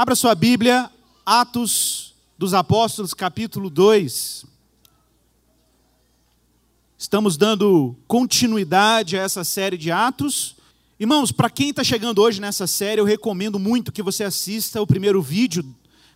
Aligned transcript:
Abra 0.00 0.14
sua 0.14 0.32
Bíblia, 0.32 0.88
Atos 1.26 2.14
dos 2.38 2.54
Apóstolos, 2.54 3.12
capítulo 3.12 3.68
2. 3.68 4.44
Estamos 6.96 7.36
dando 7.36 7.96
continuidade 8.06 9.18
a 9.18 9.22
essa 9.22 9.42
série 9.42 9.76
de 9.76 9.90
Atos. 9.90 10.54
Irmãos, 11.00 11.32
para 11.32 11.50
quem 11.50 11.70
está 11.70 11.82
chegando 11.82 12.22
hoje 12.22 12.40
nessa 12.40 12.64
série, 12.64 13.00
eu 13.00 13.04
recomendo 13.04 13.58
muito 13.58 13.90
que 13.90 14.00
você 14.00 14.22
assista 14.22 14.80
o 14.80 14.86
primeiro 14.86 15.20
vídeo 15.20 15.64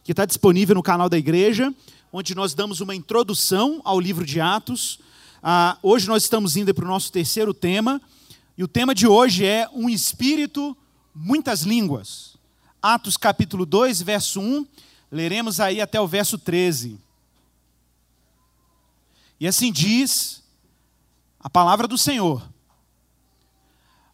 que 0.04 0.12
está 0.12 0.24
disponível 0.24 0.76
no 0.76 0.82
canal 0.84 1.08
da 1.08 1.18
igreja, 1.18 1.74
onde 2.12 2.36
nós 2.36 2.54
damos 2.54 2.80
uma 2.80 2.94
introdução 2.94 3.80
ao 3.84 3.98
livro 3.98 4.24
de 4.24 4.40
Atos. 4.40 5.00
Ah, 5.42 5.76
hoje 5.82 6.06
nós 6.06 6.22
estamos 6.22 6.56
indo 6.56 6.72
para 6.72 6.84
o 6.84 6.88
nosso 6.88 7.10
terceiro 7.10 7.52
tema, 7.52 8.00
e 8.56 8.62
o 8.62 8.68
tema 8.68 8.94
de 8.94 9.08
hoje 9.08 9.44
é 9.44 9.68
um 9.74 9.90
espírito, 9.90 10.76
muitas 11.12 11.62
línguas. 11.62 12.31
Atos 12.82 13.16
capítulo 13.16 13.64
2, 13.64 14.02
verso 14.02 14.40
1, 14.40 14.66
leremos 15.08 15.60
aí 15.60 15.80
até 15.80 16.00
o 16.00 16.06
verso 16.06 16.36
13. 16.36 16.98
E 19.38 19.46
assim 19.46 19.70
diz 19.70 20.42
a 21.38 21.48
palavra 21.48 21.86
do 21.86 21.96
Senhor. 21.96 22.42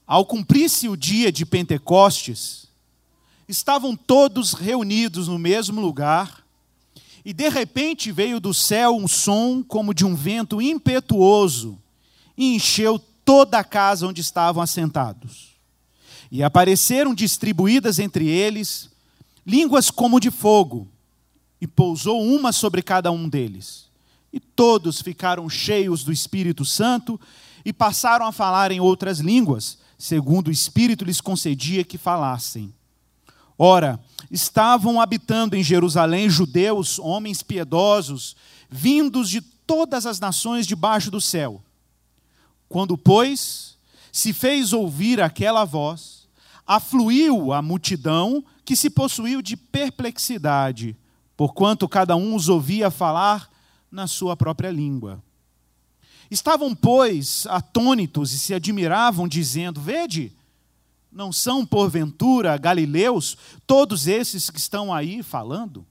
Ao 0.07 0.27
cumprir-se 0.27 0.87
o 0.87 0.99
dia 0.99 1.33
de 1.33 1.47
Pentecostes, 1.47 2.69
estavam 3.49 3.97
todos 3.97 4.53
reunidos 4.53 5.29
no 5.29 5.39
mesmo 5.39 5.81
lugar, 5.81 6.45
e 7.25 7.33
de 7.33 7.49
repente 7.49 8.13
veio 8.13 8.39
do 8.39 8.53
céu 8.53 8.97
um 8.97 9.09
som 9.09 9.63
como 9.63 9.95
de 9.95 10.05
um 10.05 10.15
vento 10.15 10.61
impetuoso 10.61 11.79
e 12.37 12.55
encheu 12.55 12.99
toda 13.25 13.59
a 13.59 13.65
casa 13.65 14.07
onde 14.07 14.21
estavam 14.21 14.63
assentados. 14.63 15.48
E 16.31 16.43
apareceram 16.43 17.15
distribuídas 17.15 17.99
entre 17.99 18.29
eles 18.29 18.91
línguas 19.49 19.91
como 19.91 20.21
de 20.21 20.31
fogo, 20.31 20.87
e 21.59 21.67
pousou 21.67 22.23
uma 22.23 22.53
sobre 22.53 22.83
cada 22.83 23.11
um 23.11 23.27
deles. 23.27 23.87
E 24.31 24.39
todos 24.39 25.01
ficaram 25.01 25.49
cheios 25.49 26.05
do 26.05 26.13
Espírito 26.13 26.67
Santo 26.67 27.19
e 27.65 27.73
passaram 27.73 28.27
a 28.27 28.33
falar 28.33 28.71
em 28.71 28.79
outras 28.79 29.21
línguas, 29.21 29.79
segundo 29.97 30.49
o 30.49 30.53
Espírito 30.53 31.03
lhes 31.03 31.21
concedia 31.21 31.83
que 31.83 31.97
falassem. 31.97 32.73
Ora, 33.59 33.99
estavam 34.31 35.01
habitando 35.01 35.57
em 35.57 35.65
Jerusalém 35.65 36.29
judeus, 36.29 36.99
homens 36.99 37.43
piedosos, 37.43 38.37
vindos 38.71 39.31
de 39.31 39.41
todas 39.41 40.05
as 40.05 40.21
nações 40.21 40.67
debaixo 40.67 41.11
do 41.11 41.21
céu. 41.21 41.63
Quando, 42.69 42.99
pois, 42.99 43.77
se 44.13 44.33
fez 44.33 44.75
ouvir 44.75 45.21
aquela 45.21 45.65
voz, 45.65 46.18
afluiu 46.69 47.51
a 47.55 47.63
multidão 47.63 48.45
que 48.63 48.77
se 48.77 48.91
possuiu 48.91 49.41
de 49.41 49.57
perplexidade, 49.57 50.95
porquanto 51.35 51.89
cada 51.89 52.15
um 52.15 52.35
os 52.35 52.51
ouvia 52.51 52.91
falar 52.91 53.51
na 53.91 54.07
sua 54.07 54.37
própria 54.37 54.71
língua. 54.71 55.23
Estavam, 56.31 56.75
pois, 56.75 57.47
atônitos 57.47 58.35
e 58.35 58.39
se 58.39 58.53
admiravam, 58.53 59.27
dizendo: 59.27 59.81
Vede, 59.81 60.31
não 61.11 61.33
são 61.33 61.65
porventura 61.65 62.59
galileus 62.59 63.39
todos 63.67 64.07
esses 64.07 64.51
que 64.51 64.59
estão 64.59 64.93
aí 64.93 65.23
falando? 65.23 65.87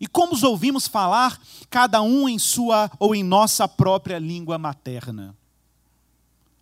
E 0.00 0.06
como 0.06 0.32
os 0.32 0.42
ouvimos 0.42 0.88
falar, 0.88 1.38
cada 1.68 2.00
um 2.00 2.26
em 2.26 2.38
sua 2.38 2.90
ou 2.98 3.14
em 3.14 3.22
nossa 3.22 3.68
própria 3.68 4.18
língua 4.18 4.56
materna? 4.56 5.36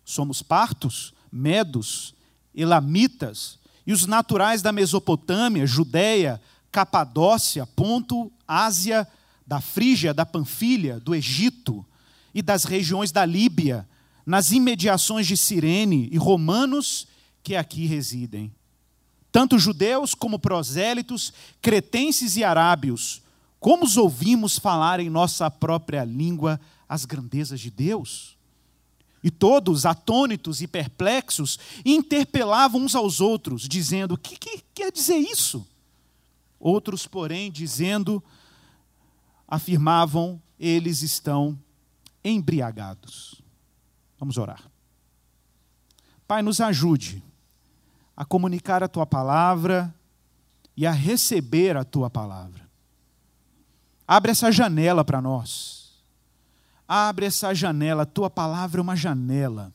Somos 0.03 0.41
partos, 0.41 1.13
medos, 1.31 2.13
elamitas 2.55 3.59
e 3.85 3.93
os 3.93 4.05
naturais 4.05 4.61
da 4.61 4.71
Mesopotâmia, 4.71 5.65
Judéia, 5.65 6.41
Capadócia, 6.71 7.65
Ponto, 7.65 8.31
Ásia, 8.47 9.07
da 9.45 9.59
Frígia, 9.59 10.13
da 10.13 10.25
Panfilha, 10.25 10.99
do 10.99 11.13
Egito 11.13 11.85
e 12.33 12.41
das 12.41 12.63
regiões 12.63 13.11
da 13.11 13.25
Líbia, 13.25 13.87
nas 14.25 14.51
imediações 14.51 15.27
de 15.27 15.35
Cirene 15.35 16.07
e 16.11 16.17
romanos 16.17 17.07
que 17.43 17.55
aqui 17.55 17.85
residem. 17.85 18.53
Tanto 19.31 19.57
judeus 19.57 20.13
como 20.13 20.37
prosélitos, 20.37 21.33
cretenses 21.61 22.37
e 22.37 22.43
arábios, 22.43 23.21
como 23.59 23.85
os 23.85 23.97
ouvimos 23.97 24.57
falar 24.57 24.99
em 24.99 25.09
nossa 25.09 25.49
própria 25.49 26.03
língua 26.03 26.59
as 26.87 27.05
grandezas 27.05 27.59
de 27.59 27.71
Deus? 27.71 28.37
E 29.23 29.29
todos, 29.29 29.85
atônitos 29.85 30.61
e 30.61 30.67
perplexos, 30.67 31.59
interpelavam 31.85 32.81
uns 32.81 32.95
aos 32.95 33.21
outros, 33.21 33.67
dizendo: 33.67 34.15
O 34.15 34.17
que, 34.17 34.35
que 34.35 34.63
quer 34.73 34.91
dizer 34.91 35.17
isso? 35.17 35.67
Outros, 36.59 37.05
porém, 37.05 37.51
dizendo, 37.51 38.23
afirmavam: 39.47 40.41
Eles 40.59 41.03
estão 41.03 41.57
embriagados. 42.23 43.41
Vamos 44.19 44.37
orar. 44.37 44.63
Pai, 46.27 46.41
nos 46.41 46.59
ajude 46.59 47.23
a 48.15 48.25
comunicar 48.25 48.83
a 48.83 48.87
tua 48.87 49.05
palavra 49.05 49.93
e 50.75 50.85
a 50.87 50.91
receber 50.91 51.77
a 51.77 51.83
tua 51.83 52.09
palavra. 52.09 52.69
Abre 54.07 54.31
essa 54.31 54.51
janela 54.51 55.05
para 55.05 55.21
nós 55.21 55.80
Abre 56.93 57.25
essa 57.25 57.53
janela, 57.53 58.05
tua 58.05 58.29
palavra 58.29 58.81
é 58.81 58.83
uma 58.83 58.97
janela. 58.97 59.73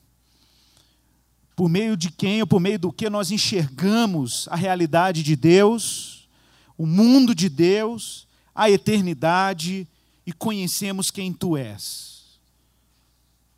Por 1.57 1.67
meio 1.67 1.97
de 1.97 2.11
quem 2.11 2.43
ou 2.43 2.47
por 2.47 2.61
meio 2.61 2.79
do 2.79 2.93
que 2.93 3.09
nós 3.09 3.31
enxergamos 3.31 4.47
a 4.51 4.55
realidade 4.55 5.23
de 5.23 5.35
Deus, 5.35 6.29
o 6.77 6.85
mundo 6.85 7.35
de 7.35 7.49
Deus, 7.49 8.29
a 8.55 8.69
eternidade 8.69 9.89
e 10.27 10.33
conhecemos 10.35 11.11
quem 11.11 11.33
tu 11.33 11.57
és. 11.57 12.39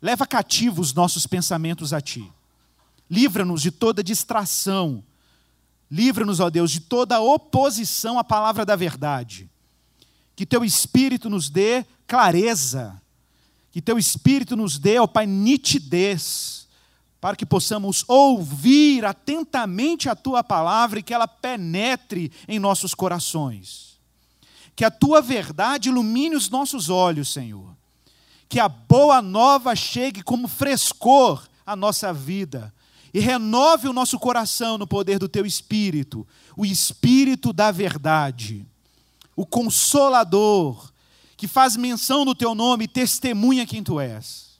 Leva 0.01 0.25
cativos 0.25 0.87
os 0.87 0.93
nossos 0.93 1.27
pensamentos 1.27 1.91
a 1.91 1.99
ti. 1.99 2.31
Livra-nos 3.11 3.61
de 3.61 3.71
toda 3.71 4.01
distração. 4.01 5.03
Livra-nos, 5.91 6.39
ó 6.39 6.49
Deus, 6.49 6.71
de 6.71 6.79
toda 6.79 7.19
oposição 7.19 8.17
à 8.17 8.23
palavra 8.23 8.65
da 8.65 8.77
verdade. 8.77 9.49
Que 10.33 10.45
teu 10.45 10.63
Espírito 10.63 11.29
nos 11.29 11.49
dê 11.49 11.85
clareza 12.07 13.01
que 13.79 13.85
teu 13.85 13.97
Espírito 13.97 14.57
nos 14.57 14.77
dê, 14.77 14.99
ó 14.99 15.07
Pai, 15.07 15.25
nitidez, 15.25 16.67
para 17.21 17.33
que 17.33 17.45
possamos 17.45 18.03
ouvir 18.09 19.05
atentamente 19.05 20.09
a 20.09 20.15
tua 20.15 20.43
palavra 20.43 20.99
e 20.99 21.03
que 21.03 21.13
ela 21.13 21.29
penetre 21.29 22.29
em 22.45 22.59
nossos 22.59 22.93
corações. 22.93 23.97
Que 24.75 24.83
a 24.83 24.91
tua 24.91 25.21
verdade 25.21 25.87
ilumine 25.87 26.35
os 26.35 26.49
nossos 26.49 26.89
olhos, 26.89 27.31
Senhor. 27.31 27.73
Que 28.49 28.59
a 28.59 28.67
boa 28.67 29.21
nova 29.21 29.73
chegue 29.77 30.21
como 30.23 30.49
frescor 30.49 31.47
à 31.65 31.73
nossa 31.73 32.11
vida 32.11 32.73
e 33.13 33.21
renove 33.21 33.87
o 33.87 33.93
nosso 33.93 34.19
coração 34.19 34.77
no 34.77 34.85
poder 34.85 35.19
do 35.19 35.29
teu 35.29 35.45
Espírito, 35.45 36.27
o 36.57 36.65
Espírito 36.65 37.53
da 37.53 37.71
verdade, 37.71 38.65
o 39.37 39.45
consolador 39.45 40.88
que 41.39 41.47
faz 41.47 41.77
menção 41.77 42.25
do 42.25 42.35
teu 42.35 42.53
nome 42.53 42.83
e 42.83 42.87
testemunha 42.87 43.65
quem 43.65 43.81
tu 43.81 43.97
és. 43.97 44.59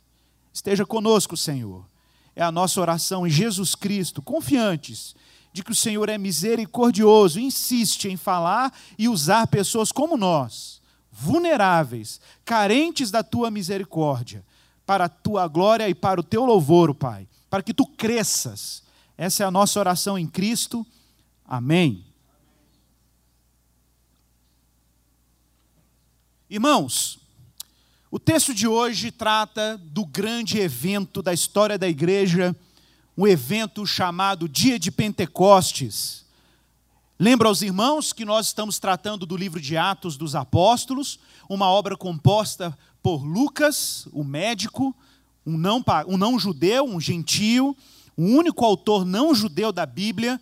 Esteja 0.54 0.86
conosco, 0.86 1.36
Senhor. 1.36 1.86
É 2.34 2.42
a 2.42 2.54
nossa 2.54 2.80
oração 2.80 3.28
em 3.28 3.30
Jesus 3.30 3.76
Cristo, 3.76 4.22
confiantes 4.22 5.14
de 5.52 5.62
que 5.62 5.74
o 5.74 5.76
Senhor 5.76 6.08
é 6.08 6.18
misericordioso, 6.18 7.38
insiste 7.38 8.08
em 8.08 8.16
falar 8.16 8.74
e 8.98 9.10
usar 9.10 9.46
pessoas 9.48 9.92
como 9.92 10.16
nós, 10.16 10.82
vulneráveis, 11.12 12.22
carentes 12.46 13.12
da 13.12 13.24
tua 13.24 13.52
misericórdia, 13.52 14.46
para 14.86 15.04
a 15.04 15.10
tua 15.10 15.50
glória 15.50 15.90
e 15.90 15.94
para 15.94 16.22
o 16.22 16.24
teu 16.24 16.46
louvor, 16.46 16.96
Pai, 16.96 17.28
para 17.50 17.62
que 17.62 17.74
tu 17.74 17.86
cresças. 17.86 18.84
Essa 19.18 19.44
é 19.44 19.46
a 19.46 19.52
nossa 19.52 19.78
oração 19.82 20.18
em 20.18 20.28
Cristo. 20.28 20.88
Amém. 21.46 22.09
Irmãos, 26.52 27.20
o 28.10 28.18
texto 28.18 28.56
de 28.56 28.68
hoje 28.68 29.12
trata 29.12 29.78
do 29.78 30.04
grande 30.04 30.58
evento 30.58 31.22
da 31.22 31.32
história 31.32 31.78
da 31.78 31.88
igreja, 31.88 32.56
um 33.16 33.28
evento 33.28 33.86
chamado 33.86 34.50
Dia 34.50 34.80
de 34.80 34.90
Pentecostes. 34.90 36.26
Lembra 37.20 37.50
aos 37.50 37.62
irmãos 37.62 38.12
que 38.12 38.26
nós 38.26 38.48
estamos 38.48 38.80
tratando 38.80 39.28
do 39.28 39.38
livro 39.38 39.62
de 39.62 39.78
Atos 39.78 40.18
dos 40.18 40.34
Apóstolos, 40.34 41.20
uma 41.48 41.68
obra 41.68 41.96
composta 41.96 42.76
por 43.04 43.24
Lucas, 43.24 44.08
o 44.12 44.24
médico, 44.24 44.96
um 45.46 45.56
não, 45.56 45.86
um 46.08 46.18
não 46.18 46.40
judeu, 46.40 46.84
um 46.84 47.00
gentio, 47.00 47.78
o 48.18 48.24
único 48.24 48.66
autor 48.66 49.06
não 49.06 49.36
judeu 49.36 49.72
da 49.72 49.86
Bíblia, 49.86 50.42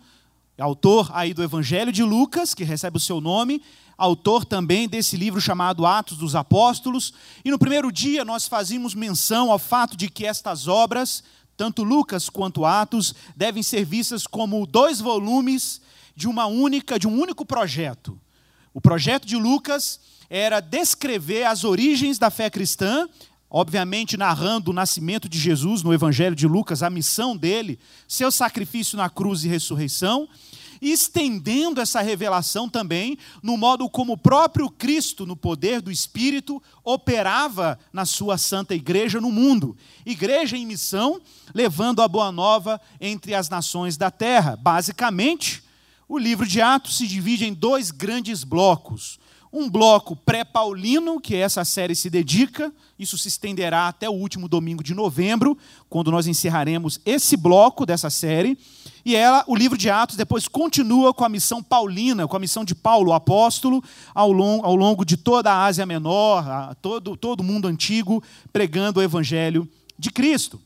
autor 0.58 1.10
aí 1.12 1.34
do 1.34 1.42
Evangelho 1.42 1.92
de 1.92 2.02
Lucas, 2.02 2.54
que 2.54 2.64
recebe 2.64 2.96
o 2.96 3.00
seu 3.00 3.20
nome, 3.20 3.60
autor 3.98 4.44
também 4.44 4.88
desse 4.88 5.16
livro 5.16 5.40
chamado 5.40 5.84
Atos 5.84 6.16
dos 6.16 6.36
Apóstolos. 6.36 7.12
E 7.44 7.50
no 7.50 7.58
primeiro 7.58 7.90
dia 7.90 8.24
nós 8.24 8.46
fazíamos 8.46 8.94
menção 8.94 9.50
ao 9.50 9.58
fato 9.58 9.96
de 9.96 10.08
que 10.08 10.24
estas 10.24 10.68
obras, 10.68 11.24
tanto 11.56 11.82
Lucas 11.82 12.30
quanto 12.30 12.64
Atos, 12.64 13.12
devem 13.36 13.62
ser 13.62 13.84
vistas 13.84 14.24
como 14.24 14.64
dois 14.64 15.00
volumes 15.00 15.80
de 16.14 16.28
uma 16.28 16.46
única, 16.46 16.98
de 16.98 17.08
um 17.08 17.20
único 17.20 17.44
projeto. 17.44 18.18
O 18.72 18.80
projeto 18.80 19.26
de 19.26 19.36
Lucas 19.36 19.98
era 20.30 20.60
descrever 20.60 21.44
as 21.44 21.64
origens 21.64 22.18
da 22.18 22.30
fé 22.30 22.48
cristã, 22.48 23.08
obviamente 23.50 24.16
narrando 24.16 24.70
o 24.70 24.74
nascimento 24.74 25.28
de 25.28 25.38
Jesus 25.38 25.82
no 25.82 25.92
Evangelho 25.92 26.36
de 26.36 26.46
Lucas, 26.46 26.82
a 26.82 26.90
missão 26.90 27.36
dele, 27.36 27.78
seu 28.06 28.30
sacrifício 28.30 28.96
na 28.96 29.08
cruz 29.10 29.42
e 29.42 29.48
ressurreição, 29.48 30.28
estendendo 30.80 31.80
essa 31.80 32.00
revelação 32.00 32.68
também 32.68 33.18
no 33.42 33.56
modo 33.56 33.88
como 33.88 34.14
o 34.14 34.18
próprio 34.18 34.70
Cristo, 34.70 35.26
no 35.26 35.36
poder 35.36 35.80
do 35.80 35.90
Espírito, 35.90 36.62
operava 36.84 37.78
na 37.92 38.04
sua 38.04 38.38
santa 38.38 38.74
igreja 38.74 39.20
no 39.20 39.30
mundo. 39.30 39.76
Igreja 40.04 40.56
em 40.56 40.66
missão, 40.66 41.20
levando 41.54 42.02
a 42.02 42.08
boa 42.08 42.32
nova 42.32 42.80
entre 43.00 43.34
as 43.34 43.48
nações 43.48 43.96
da 43.96 44.10
terra. 44.10 44.56
Basicamente, 44.56 45.62
o 46.08 46.18
livro 46.18 46.46
de 46.46 46.60
Atos 46.60 46.96
se 46.96 47.06
divide 47.06 47.44
em 47.44 47.52
dois 47.52 47.90
grandes 47.90 48.44
blocos 48.44 49.17
um 49.52 49.68
bloco 49.68 50.14
pré-paulino, 50.14 51.20
que 51.20 51.34
essa 51.34 51.64
série 51.64 51.94
se 51.94 52.10
dedica, 52.10 52.72
isso 52.98 53.16
se 53.16 53.28
estenderá 53.28 53.88
até 53.88 54.08
o 54.08 54.12
último 54.12 54.48
domingo 54.48 54.82
de 54.82 54.94
novembro, 54.94 55.56
quando 55.88 56.10
nós 56.10 56.26
encerraremos 56.26 57.00
esse 57.04 57.36
bloco 57.36 57.86
dessa 57.86 58.10
série. 58.10 58.58
E 59.04 59.16
ela, 59.16 59.44
o 59.46 59.56
livro 59.56 59.78
de 59.78 59.88
Atos 59.88 60.16
depois 60.16 60.46
continua 60.46 61.14
com 61.14 61.24
a 61.24 61.28
missão 61.28 61.62
paulina, 61.62 62.28
com 62.28 62.36
a 62.36 62.40
missão 62.40 62.64
de 62.64 62.74
Paulo, 62.74 63.10
o 63.10 63.14
apóstolo, 63.14 63.82
ao 64.14 64.30
longo, 64.30 64.66
ao 64.66 64.76
longo 64.76 65.04
de 65.04 65.16
toda 65.16 65.50
a 65.50 65.64
Ásia 65.64 65.86
Menor, 65.86 66.46
a 66.46 66.74
todo, 66.74 67.16
todo 67.16 67.40
o 67.40 67.44
mundo 67.44 67.68
antigo, 67.68 68.22
pregando 68.52 69.00
o 69.00 69.02
evangelho 69.02 69.66
de 69.98 70.10
Cristo. 70.10 70.60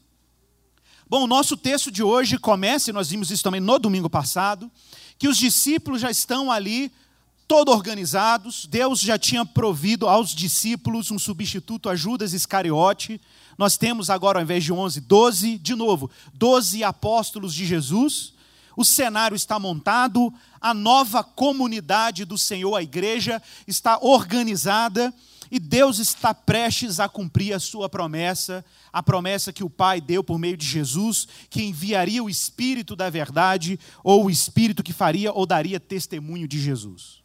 Bom, 1.08 1.24
o 1.24 1.26
nosso 1.26 1.56
texto 1.56 1.90
de 1.90 2.02
hoje 2.02 2.38
começa, 2.38 2.90
e 2.90 2.92
nós 2.92 3.10
vimos 3.10 3.30
isso 3.30 3.44
também 3.44 3.60
no 3.60 3.78
domingo 3.78 4.08
passado, 4.08 4.70
que 5.18 5.28
os 5.28 5.36
discípulos 5.36 6.00
já 6.00 6.10
estão 6.10 6.50
ali 6.50 6.90
todo 7.52 7.70
organizados. 7.70 8.64
Deus 8.64 8.98
já 8.98 9.18
tinha 9.18 9.44
provido 9.44 10.08
aos 10.08 10.34
discípulos 10.34 11.10
um 11.10 11.18
substituto 11.18 11.90
a 11.90 11.94
Judas 11.94 12.32
Iscariote. 12.32 13.20
Nós 13.58 13.76
temos 13.76 14.08
agora, 14.08 14.38
ao 14.38 14.42
invés 14.42 14.64
de 14.64 14.72
11, 14.72 15.02
12, 15.02 15.58
de 15.58 15.74
novo, 15.74 16.10
12 16.32 16.82
apóstolos 16.82 17.52
de 17.52 17.66
Jesus. 17.66 18.32
O 18.74 18.86
cenário 18.86 19.36
está 19.36 19.58
montado, 19.58 20.32
a 20.58 20.72
nova 20.72 21.22
comunidade 21.22 22.24
do 22.24 22.38
Senhor, 22.38 22.74
a 22.74 22.82
igreja, 22.82 23.42
está 23.66 23.98
organizada 24.00 25.12
e 25.50 25.58
Deus 25.58 25.98
está 25.98 26.32
prestes 26.32 27.00
a 27.00 27.06
cumprir 27.06 27.52
a 27.52 27.60
sua 27.60 27.86
promessa, 27.86 28.64
a 28.90 29.02
promessa 29.02 29.52
que 29.52 29.62
o 29.62 29.68
Pai 29.68 30.00
deu 30.00 30.24
por 30.24 30.38
meio 30.38 30.56
de 30.56 30.66
Jesus, 30.66 31.28
que 31.50 31.62
enviaria 31.62 32.24
o 32.24 32.30
Espírito 32.30 32.96
da 32.96 33.10
verdade, 33.10 33.78
ou 34.02 34.24
o 34.24 34.30
Espírito 34.30 34.82
que 34.82 34.94
faria 34.94 35.30
ou 35.34 35.44
daria 35.44 35.78
testemunho 35.78 36.48
de 36.48 36.58
Jesus. 36.58 37.21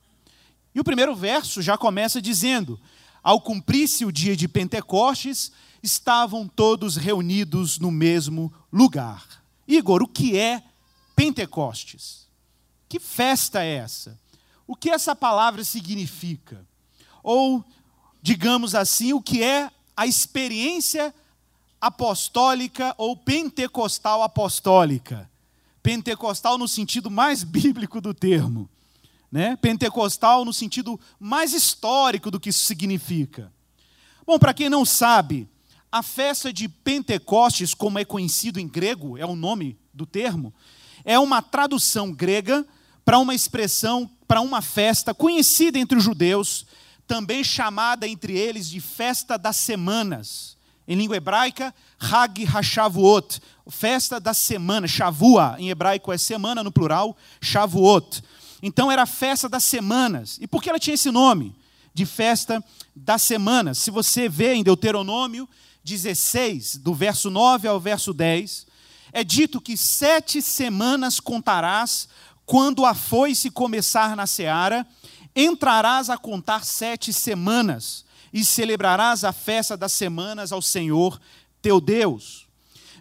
E 0.77 0.79
o 0.79 0.83
primeiro 0.83 1.15
verso 1.15 1.59
já 1.59 1.75
começa 1.75 2.21
dizendo: 2.21 2.79
Ao 3.23 3.41
cumprir-se 3.41 4.05
o 4.05 4.11
dia 4.11 4.37
de 4.37 4.47
Pentecostes, 4.47 5.51
estavam 5.81 6.47
todos 6.47 6.97
reunidos 6.97 7.79
no 7.79 7.89
mesmo 7.89 8.53
lugar. 8.71 9.43
Igor, 9.67 10.03
o 10.03 10.07
que 10.07 10.37
é 10.37 10.61
Pentecostes? 11.15 12.27
Que 12.87 12.99
festa 12.99 13.63
é 13.63 13.77
essa? 13.77 14.19
O 14.67 14.75
que 14.75 14.91
essa 14.91 15.15
palavra 15.15 15.63
significa? 15.63 16.63
Ou, 17.23 17.65
digamos 18.21 18.75
assim, 18.75 19.13
o 19.13 19.21
que 19.21 19.41
é 19.41 19.71
a 19.95 20.05
experiência 20.05 21.11
apostólica 21.81 22.93
ou 22.99 23.17
pentecostal 23.17 24.21
apostólica? 24.21 25.27
Pentecostal 25.81 26.55
no 26.55 26.67
sentido 26.67 27.09
mais 27.09 27.41
bíblico 27.43 27.99
do 27.99 28.13
termo 28.13 28.69
né? 29.31 29.55
pentecostal 29.57 30.45
no 30.45 30.53
sentido 30.53 30.99
mais 31.19 31.53
histórico 31.53 32.31
do 32.31 32.39
que 32.39 32.49
isso 32.49 32.65
significa. 32.65 33.51
Bom, 34.25 34.37
para 34.37 34.53
quem 34.53 34.69
não 34.69 34.83
sabe, 34.83 35.47
a 35.91 36.03
festa 36.03 36.51
de 36.51 36.67
Pentecostes, 36.67 37.73
como 37.73 37.97
é 37.97 38.05
conhecido 38.05 38.59
em 38.59 38.67
grego, 38.67 39.17
é 39.17 39.25
o 39.25 39.35
nome 39.35 39.77
do 39.93 40.05
termo, 40.05 40.53
é 41.05 41.17
uma 41.17 41.41
tradução 41.41 42.11
grega 42.11 42.65
para 43.05 43.19
uma 43.19 43.33
expressão, 43.33 44.09
para 44.27 44.41
uma 44.41 44.61
festa 44.61 45.13
conhecida 45.13 45.79
entre 45.79 45.97
os 45.97 46.03
judeus, 46.03 46.65
também 47.07 47.43
chamada 47.43 48.05
entre 48.05 48.37
eles 48.37 48.69
de 48.69 48.81
festa 48.81 49.37
das 49.37 49.55
semanas. 49.55 50.57
Em 50.85 50.95
língua 50.95 51.17
hebraica, 51.17 51.73
Hag 51.99 52.45
HaShavuot, 52.45 53.41
festa 53.69 54.19
da 54.19 54.33
semana, 54.33 54.87
Shavua, 54.87 55.55
em 55.57 55.69
hebraico 55.69 56.11
é 56.11 56.17
semana 56.17 56.63
no 56.63 56.71
plural, 56.71 57.15
Shavuot. 57.41 58.21
Então 58.61 58.91
era 58.91 59.03
a 59.03 59.07
festa 59.07 59.47
das 59.47 59.63
semanas. 59.63 60.37
E 60.41 60.47
por 60.47 60.61
que 60.61 60.69
ela 60.69 60.79
tinha 60.79 60.95
esse 60.95 61.11
nome? 61.11 61.55
De 61.93 62.05
festa 62.05 62.63
das 62.95 63.21
semanas. 63.21 63.77
Se 63.77 63.91
você 63.91 64.27
vê 64.27 64.53
em 64.53 64.63
Deuteronômio 64.63 65.47
16, 65.83 66.77
do 66.77 66.93
verso 66.93 67.29
9 67.29 67.67
ao 67.67 67.79
verso 67.79 68.13
10, 68.13 68.67
é 69.13 69.23
dito 69.23 69.61
que 69.61 69.77
sete 69.77 70.41
semanas 70.41 71.19
contarás 71.19 72.07
quando 72.45 72.85
a 72.85 72.93
foice 72.93 73.49
começar 73.49 74.15
na 74.15 74.25
seara, 74.25 74.87
entrarás 75.35 76.09
a 76.09 76.17
contar 76.17 76.65
sete 76.65 77.11
semanas 77.11 78.05
e 78.31 78.43
celebrarás 78.43 79.23
a 79.23 79.33
festa 79.33 79.75
das 79.75 79.91
semanas 79.93 80.51
ao 80.51 80.61
Senhor 80.61 81.19
teu 81.61 81.81
Deus. 81.81 82.47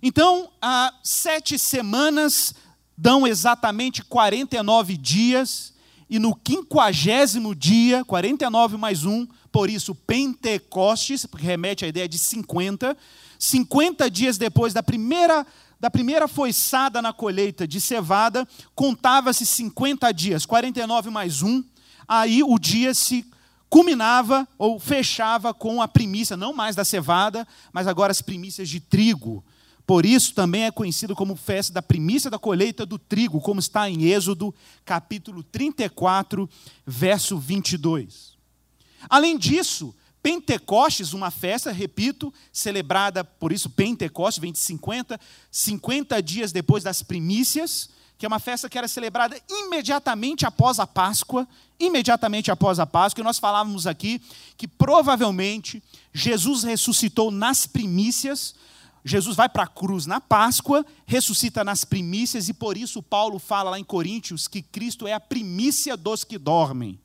Então, 0.03 0.51
há 0.61 0.93
sete 1.03 1.59
semanas 1.59 2.55
dão 2.97 3.27
exatamente 3.27 4.03
49 4.05 4.97
dias, 4.97 5.75
e 6.09 6.19
no 6.19 6.35
quinquagésimo 6.35 7.55
dia, 7.55 8.05
49 8.05 8.77
mais 8.77 9.05
um, 9.05 9.27
por 9.51 9.69
isso 9.69 9.95
Pentecostes, 9.95 11.27
porque 11.27 11.45
remete 11.45 11.85
à 11.85 11.89
ideia 11.89 12.09
de 12.09 12.19
50, 12.19 12.97
50 13.39 14.11
dias 14.11 14.39
depois 14.39 14.73
da 14.73 14.83
primeira 14.83 15.47
da 15.79 15.91
primeira 15.91 16.27
foiçada 16.27 17.03
na 17.03 17.13
colheita 17.13 17.69
de 17.69 17.83
cevada, 17.83 18.49
contava-se 18.75 19.45
50 19.45 20.11
dias, 20.11 20.47
49 20.47 21.11
mais 21.11 21.43
um, 21.43 21.63
aí 22.09 22.43
o 22.43 22.59
dia 22.59 22.95
se 22.95 23.27
culminava 23.69 24.49
ou 24.57 24.81
fechava 24.81 25.53
com 25.53 25.83
a 25.83 25.87
primícia, 25.87 26.35
não 26.35 26.55
mais 26.55 26.75
da 26.75 26.83
cevada, 26.83 27.47
mas 27.75 27.87
agora 27.87 28.11
as 28.11 28.23
primícias 28.23 28.71
de 28.71 28.81
trigo. 28.81 29.45
Por 29.87 30.05
isso 30.05 30.35
também 30.35 30.65
é 30.65 30.71
conhecido 30.71 31.15
como 31.15 31.37
festa 31.37 31.73
da 31.73 31.81
primícia 31.81 32.29
da 32.29 32.39
colheita 32.39 32.85
do 32.85 32.99
trigo, 32.99 33.41
como 33.41 33.61
está 33.61 33.89
em 33.89 34.05
Êxodo, 34.05 34.53
capítulo 34.85 35.45
34, 35.45 36.51
verso 36.85 37.39
22. 37.39 38.37
Além 39.09 39.39
disso, 39.39 39.95
Pentecostes, 40.21 41.13
uma 41.13 41.31
festa, 41.31 41.71
repito, 41.71 42.35
celebrada, 42.53 43.23
por 43.23 43.53
isso 43.53 43.71
Pentecostes, 43.71 44.41
vem 44.41 44.51
de 44.51 44.59
50, 44.59 45.21
50 45.53 46.21
dias 46.21 46.51
depois 46.51 46.83
das 46.83 47.01
primícias, 47.01 47.89
que 48.19 48.27
é 48.27 48.29
uma 48.29 48.41
festa 48.41 48.69
que 48.69 48.77
era 48.77 48.89
celebrada 48.89 49.41
imediatamente 49.49 50.45
após 50.45 50.81
a 50.81 50.87
Páscoa, 50.87 51.47
imediatamente 51.79 52.51
após 52.51 52.81
a 52.81 52.87
Páscoa, 52.87 53.21
e 53.21 53.25
nós 53.25 53.39
falávamos 53.39 53.87
aqui 53.87 54.21
que 54.57 54.67
provavelmente 54.67 55.81
Jesus 56.13 56.65
ressuscitou 56.65 57.31
nas 57.31 57.65
primícias, 57.67 58.57
Jesus 59.07 59.37
vai 59.37 59.49
para 59.49 59.63
a 59.63 59.69
cruz 59.69 60.05
na 60.05 60.21
Páscoa, 60.21 60.85
ressuscita 61.07 61.63
nas 61.63 61.85
primícias, 61.85 62.49
e 62.49 62.53
por 62.53 62.77
isso 62.77 63.01
Paulo 63.01 63.39
fala 63.39 63.71
lá 63.71 63.79
em 63.79 63.85
Coríntios 63.85 64.49
que 64.49 64.61
Cristo 64.61 65.07
é 65.07 65.13
a 65.13 65.21
primícia 65.21 65.97
dos 65.97 66.25
que 66.25 66.37
dormem. 66.37 66.99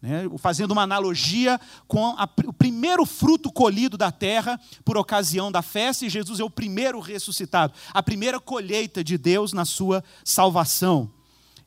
Né? 0.00 0.24
Fazendo 0.38 0.70
uma 0.70 0.84
analogia 0.84 1.60
com 1.86 2.06
a, 2.16 2.26
o 2.46 2.52
primeiro 2.52 3.04
fruto 3.04 3.52
colhido 3.52 3.98
da 3.98 4.10
terra 4.10 4.58
por 4.82 4.96
ocasião 4.96 5.52
da 5.52 5.60
festa, 5.60 6.06
e 6.06 6.08
Jesus 6.08 6.40
é 6.40 6.44
o 6.44 6.48
primeiro 6.48 6.98
ressuscitado, 6.98 7.74
a 7.92 8.02
primeira 8.02 8.40
colheita 8.40 9.04
de 9.04 9.18
Deus 9.18 9.52
na 9.52 9.66
sua 9.66 10.02
salvação. 10.24 11.10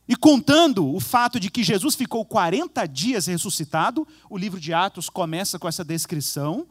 E 0.09 0.15
contando 0.15 0.91
o 0.91 0.99
fato 0.99 1.39
de 1.39 1.51
que 1.51 1.63
Jesus 1.63 1.93
ficou 1.93 2.25
40 2.25 2.87
dias 2.87 3.27
ressuscitado, 3.27 4.07
o 4.27 4.39
livro 4.39 4.59
de 4.59 4.73
Atos 4.73 5.07
começa 5.07 5.59
com 5.59 5.67
essa 5.67 5.85
descrição. 5.85 6.65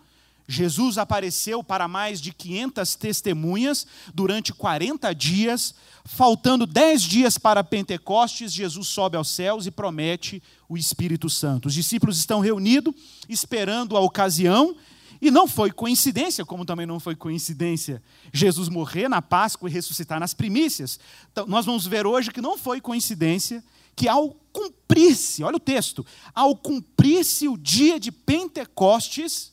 Jesus 0.50 0.98
apareceu 0.98 1.62
para 1.62 1.86
mais 1.86 2.20
de 2.20 2.32
500 2.32 2.96
testemunhas 2.96 3.86
durante 4.12 4.52
40 4.52 5.14
dias. 5.14 5.72
Faltando 6.04 6.66
10 6.66 7.02
dias 7.02 7.38
para 7.38 7.62
Pentecostes, 7.62 8.52
Jesus 8.52 8.88
sobe 8.88 9.16
aos 9.16 9.28
céus 9.28 9.66
e 9.66 9.70
promete 9.70 10.42
o 10.68 10.76
Espírito 10.76 11.30
Santo. 11.30 11.68
Os 11.68 11.74
discípulos 11.74 12.18
estão 12.18 12.40
reunidos, 12.40 12.92
esperando 13.28 13.96
a 13.96 14.00
ocasião, 14.00 14.74
e 15.22 15.30
não 15.30 15.46
foi 15.46 15.70
coincidência, 15.70 16.44
como 16.44 16.64
também 16.64 16.86
não 16.86 16.98
foi 16.98 17.14
coincidência 17.14 18.02
Jesus 18.32 18.68
morrer 18.68 19.08
na 19.08 19.22
Páscoa 19.22 19.68
e 19.68 19.72
ressuscitar 19.72 20.18
nas 20.18 20.34
primícias. 20.34 20.98
Então, 21.30 21.46
nós 21.46 21.64
vamos 21.64 21.86
ver 21.86 22.06
hoje 22.06 22.30
que 22.30 22.40
não 22.40 22.58
foi 22.58 22.80
coincidência 22.80 23.62
que 23.94 24.08
ao 24.08 24.30
cumprir-se, 24.52 25.44
olha 25.44 25.56
o 25.56 25.60
texto, 25.60 26.04
ao 26.34 26.56
cumprir-se 26.56 27.46
o 27.46 27.56
dia 27.56 28.00
de 28.00 28.10
Pentecostes, 28.10 29.52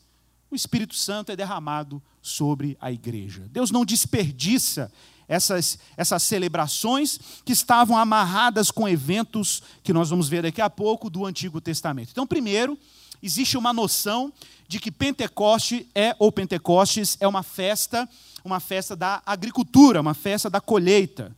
o 0.49 0.55
Espírito 0.55 0.95
Santo 0.95 1.31
é 1.31 1.35
derramado 1.35 2.01
sobre 2.21 2.77
a 2.79 2.91
igreja. 2.91 3.47
Deus 3.51 3.71
não 3.71 3.85
desperdiça 3.85 4.91
essas, 5.27 5.77
essas 5.97 6.23
celebrações 6.23 7.19
que 7.43 7.51
estavam 7.51 7.97
amarradas 7.97 8.71
com 8.71 8.87
eventos 8.87 9.61
que 9.83 9.91
nós 9.91 10.09
vamos 10.09 10.29
ver 10.29 10.43
daqui 10.43 10.61
a 10.61 10.69
pouco 10.69 11.09
do 11.09 11.25
Antigo 11.25 11.59
Testamento. 11.59 12.09
Então, 12.11 12.25
primeiro, 12.25 12.77
existe 13.21 13.57
uma 13.57 13.73
noção 13.73 14.31
de 14.67 14.79
que 14.79 14.91
Pentecoste 14.91 15.87
é 15.93 16.15
ou 16.17 16.31
Pentecostes 16.31 17.17
é 17.19 17.27
uma 17.27 17.43
festa, 17.43 18.07
uma 18.43 18.59
festa 18.59 18.95
da 18.95 19.21
agricultura, 19.25 20.01
uma 20.01 20.13
festa 20.13 20.49
da 20.49 20.61
colheita. 20.61 21.35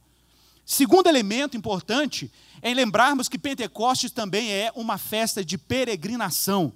Segundo 0.66 1.08
elemento 1.08 1.58
importante 1.58 2.32
é 2.62 2.74
lembrarmos 2.74 3.28
que 3.28 3.40
Pentecostes 3.40 4.12
também 4.12 4.52
é 4.52 4.72
uma 4.76 4.98
festa 4.98 5.44
de 5.44 5.58
peregrinação. 5.58 6.74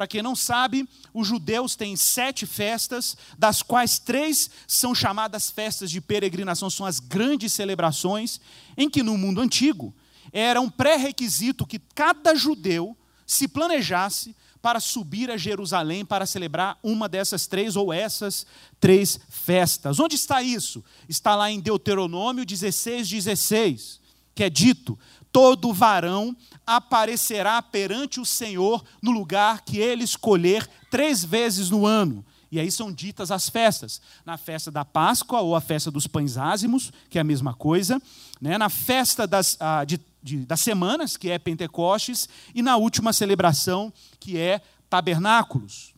Para 0.00 0.06
quem 0.06 0.22
não 0.22 0.34
sabe, 0.34 0.88
os 1.12 1.28
judeus 1.28 1.76
têm 1.76 1.94
sete 1.94 2.46
festas, 2.46 3.14
das 3.38 3.62
quais 3.62 3.98
três 3.98 4.48
são 4.66 4.94
chamadas 4.94 5.50
festas 5.50 5.90
de 5.90 6.00
peregrinação, 6.00 6.70
são 6.70 6.86
as 6.86 6.98
grandes 6.98 7.52
celebrações, 7.52 8.40
em 8.78 8.88
que 8.88 9.02
no 9.02 9.18
mundo 9.18 9.42
antigo 9.42 9.94
era 10.32 10.58
um 10.58 10.70
pré-requisito 10.70 11.66
que 11.66 11.78
cada 11.94 12.34
judeu 12.34 12.96
se 13.26 13.46
planejasse 13.46 14.34
para 14.62 14.80
subir 14.80 15.30
a 15.30 15.36
Jerusalém 15.36 16.02
para 16.02 16.24
celebrar 16.24 16.78
uma 16.82 17.06
dessas 17.06 17.46
três 17.46 17.76
ou 17.76 17.92
essas 17.92 18.46
três 18.80 19.20
festas. 19.28 20.00
Onde 20.00 20.16
está 20.16 20.42
isso? 20.42 20.82
Está 21.10 21.36
lá 21.36 21.50
em 21.50 21.60
Deuteronômio 21.60 22.46
16, 22.46 23.06
16, 23.06 23.99
que 24.34 24.44
é 24.44 24.50
dito: 24.50 24.98
todo 25.32 25.72
varão 25.72 26.36
aparecerá 26.66 27.60
perante 27.62 28.20
o 28.20 28.26
Senhor 28.26 28.84
no 29.02 29.10
lugar 29.10 29.62
que 29.62 29.78
ele 29.78 30.04
escolher 30.04 30.68
três 30.90 31.24
vezes 31.24 31.70
no 31.70 31.86
ano. 31.86 32.24
E 32.52 32.58
aí 32.58 32.70
são 32.70 32.92
ditas 32.92 33.30
as 33.30 33.48
festas. 33.48 34.00
Na 34.24 34.36
festa 34.36 34.72
da 34.72 34.84
Páscoa, 34.84 35.40
ou 35.40 35.54
a 35.54 35.60
festa 35.60 35.88
dos 35.88 36.08
pães 36.08 36.36
ázimos, 36.36 36.92
que 37.08 37.16
é 37.16 37.20
a 37.20 37.24
mesma 37.24 37.54
coisa. 37.54 38.02
Né? 38.40 38.58
Na 38.58 38.68
festa 38.68 39.24
das, 39.24 39.56
ah, 39.60 39.84
de 39.84 40.00
de, 40.22 40.44
das 40.44 40.60
semanas, 40.60 41.16
que 41.16 41.30
é 41.30 41.38
Pentecostes, 41.38 42.28
e 42.54 42.62
na 42.62 42.76
última 42.76 43.12
celebração, 43.12 43.92
que 44.18 44.36
é 44.36 44.60
Tabernáculos. 44.88 45.94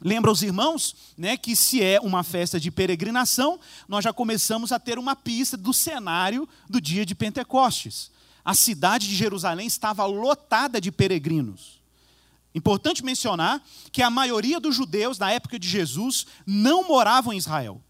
Lembra 0.00 0.30
os 0.30 0.42
irmãos 0.42 0.94
né, 1.16 1.36
que, 1.36 1.56
se 1.56 1.82
é 1.82 1.98
uma 2.00 2.22
festa 2.22 2.60
de 2.60 2.70
peregrinação, 2.70 3.58
nós 3.88 4.04
já 4.04 4.12
começamos 4.12 4.70
a 4.70 4.78
ter 4.78 4.98
uma 4.98 5.16
pista 5.16 5.56
do 5.56 5.72
cenário 5.72 6.48
do 6.68 6.80
dia 6.80 7.06
de 7.06 7.14
Pentecostes. 7.14 8.10
A 8.44 8.54
cidade 8.54 9.08
de 9.08 9.16
Jerusalém 9.16 9.66
estava 9.66 10.04
lotada 10.04 10.80
de 10.80 10.92
peregrinos. 10.92 11.80
Importante 12.54 13.04
mencionar 13.04 13.62
que 13.90 14.02
a 14.02 14.08
maioria 14.08 14.60
dos 14.60 14.74
judeus 14.74 15.18
na 15.18 15.30
época 15.30 15.58
de 15.58 15.68
Jesus 15.68 16.26
não 16.46 16.86
moravam 16.86 17.32
em 17.32 17.38
Israel. 17.38 17.82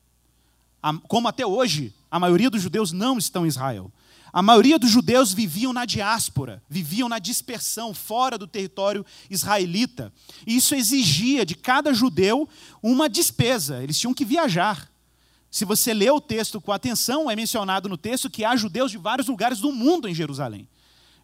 Como 1.08 1.28
até 1.28 1.44
hoje, 1.44 1.92
a 2.10 2.18
maioria 2.18 2.50
dos 2.50 2.62
judeus 2.62 2.92
não 2.92 3.18
estão 3.18 3.44
em 3.44 3.48
Israel. 3.48 3.92
A 4.33 4.42
maioria 4.42 4.78
dos 4.78 4.90
judeus 4.90 5.33
viviam 5.33 5.73
na 5.73 5.85
diáspora, 5.85 6.62
viviam 6.68 7.09
na 7.09 7.18
dispersão, 7.18 7.95
fora 7.95 8.37
do 8.37 8.47
território 8.47 9.04
israelita. 9.30 10.12
E 10.47 10.56
isso 10.56 10.75
exigia 10.75 11.47
de 11.47 11.54
cada 11.54 11.95
judeu 11.95 12.49
uma 12.83 13.09
despesa, 13.09 13.83
eles 13.83 13.99
tinham 13.99 14.14
que 14.14 14.25
viajar. 14.25 14.90
Se 15.50 15.64
você 15.64 15.95
lê 15.95 16.11
o 16.11 16.21
texto 16.21 16.61
com 16.61 16.73
atenção, 16.73 17.30
é 17.30 17.37
mencionado 17.37 17.88
no 17.88 17.97
texto 17.97 18.28
que 18.28 18.45
há 18.45 18.54
judeus 18.56 18.90
de 18.90 18.99
vários 18.99 19.28
lugares 19.28 19.59
do 19.61 19.73
mundo 19.73 20.09
em 20.09 20.14
Jerusalém. 20.14 20.68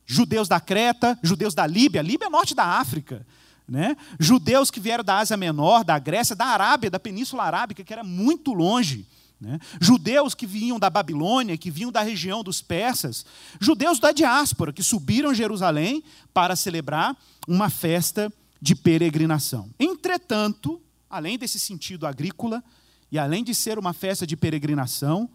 Judeus 0.07 0.49
da 0.49 0.61
Creta, 0.61 1.19
judeus 1.23 1.55
da 1.55 1.67
Líbia, 1.67 2.03
Líbia 2.03 2.27
é 2.27 2.31
norte 2.31 2.55
da 2.55 2.65
África. 2.65 3.27
Né? 3.69 3.97
Judeus 4.19 4.71
que 4.71 4.81
vieram 4.81 5.05
da 5.05 5.19
Ásia 5.19 5.37
Menor, 5.37 5.85
da 5.85 5.99
Grécia, 5.99 6.35
da 6.35 6.47
Arábia, 6.47 6.91
da 6.91 6.99
Península 6.99 7.45
Arábica, 7.45 7.85
que 7.85 7.93
era 7.93 8.03
muito 8.03 8.53
longe. 8.53 9.07
Né? 9.43 9.59
Judeus 9.81 10.37
que 10.37 10.47
vinham 10.47 10.79
da 10.79 10.89
Babilônia, 10.89 11.59
que 11.59 11.69
vinham 11.69 11.91
da 11.91 12.01
região 12.01 12.45
dos 12.45 12.63
persas, 12.63 13.27
judeus 13.61 13.99
da 13.99 14.13
diáspora, 14.13 14.73
que 14.73 14.85
subiram 14.85 15.35
Jerusalém 15.35 16.05
para 16.33 16.55
celebrar 16.55 17.17
uma 17.49 17.69
festa 17.69 18.33
de 18.61 18.77
peregrinação. 18.77 19.69
Entretanto, 19.81 20.81
além 21.11 21.37
desse 21.37 21.59
sentido 21.59 22.07
agrícola, 22.07 22.63
e 23.11 23.19
além 23.19 23.43
de 23.43 23.53
ser 23.53 23.81
uma 23.81 23.93
festa 23.93 24.25
de 24.25 24.37
peregrinação, 24.37 25.29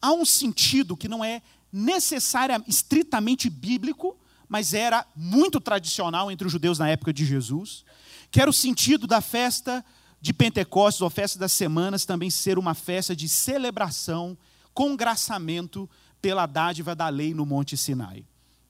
há 0.00 0.12
um 0.12 0.26
sentido 0.26 0.94
que 0.94 1.08
não 1.08 1.24
é 1.24 1.40
necessário, 1.72 2.62
estritamente 2.68 3.48
bíblico, 3.48 4.14
mas 4.46 4.74
era 4.74 5.06
muito 5.16 5.58
tradicional 5.58 6.30
entre 6.30 6.46
os 6.46 6.52
judeus 6.52 6.78
na 6.78 6.90
época 6.90 7.14
de 7.14 7.24
Jesus, 7.24 7.82
que 8.30 8.42
era 8.42 8.50
o 8.50 8.52
sentido 8.52 9.06
da 9.06 9.22
festa 9.22 9.82
de 10.24 10.32
Pentecostes, 10.32 11.02
ou 11.02 11.10
festa 11.10 11.38
das 11.38 11.52
semanas, 11.52 12.06
também 12.06 12.30
ser 12.30 12.58
uma 12.58 12.72
festa 12.72 13.14
de 13.14 13.28
celebração, 13.28 14.38
congraçamento 14.72 15.86
pela 16.22 16.46
dádiva 16.46 16.94
da 16.94 17.10
lei 17.10 17.34
no 17.34 17.44
Monte 17.44 17.76
Sinai. 17.76 18.24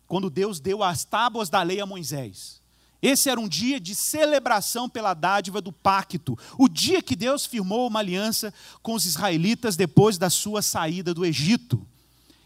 Quando 0.09 0.29
Deus 0.29 0.59
deu 0.59 0.83
as 0.83 1.05
tábuas 1.05 1.49
da 1.49 1.63
lei 1.63 1.81
a 1.81 1.87
Moisés. 1.87 2.61
Esse 3.01 3.31
era 3.31 3.39
um 3.39 3.47
dia 3.47 3.79
de 3.79 3.95
celebração 3.95 4.89
pela 4.89 5.15
dádiva 5.15 5.61
do 5.61 5.71
pacto, 5.71 6.37
o 6.59 6.69
dia 6.69 7.01
que 7.01 7.15
Deus 7.15 7.47
firmou 7.47 7.87
uma 7.87 8.01
aliança 8.01 8.53
com 8.83 8.93
os 8.93 9.05
israelitas 9.05 9.77
depois 9.77 10.19
da 10.19 10.31
sua 10.31 10.61
saída 10.61 11.15
do 11.15 11.25
Egito. 11.25 11.87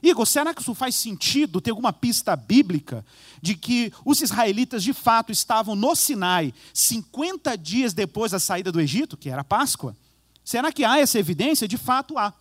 Igor, 0.03 0.27
será 0.27 0.55
que 0.55 0.61
isso 0.61 0.75
faz 0.75 0.95
sentido? 0.95 1.61
Tem 1.61 1.71
alguma 1.71 1.93
pista 1.93 2.37
bíblica 2.37 3.05
de 3.43 3.55
que 3.55 3.93
os 4.05 4.21
israelitas 4.21 4.83
de 4.83 4.93
fato 4.93 5.33
estavam 5.33 5.75
no 5.75 5.95
Sinai 5.97 6.55
50 6.73 7.57
dias 7.59 7.93
depois 7.93 8.31
da 8.33 8.39
saída 8.39 8.71
do 8.71 8.81
Egito, 8.81 9.17
que 9.17 9.29
era 9.29 9.43
Páscoa? 9.43 9.97
Será 10.45 10.73
que 10.73 10.85
há 10.85 10.99
essa 10.99 11.19
evidência? 11.19 11.67
De 11.67 11.77
fato 11.77 12.17
há. 12.17 12.33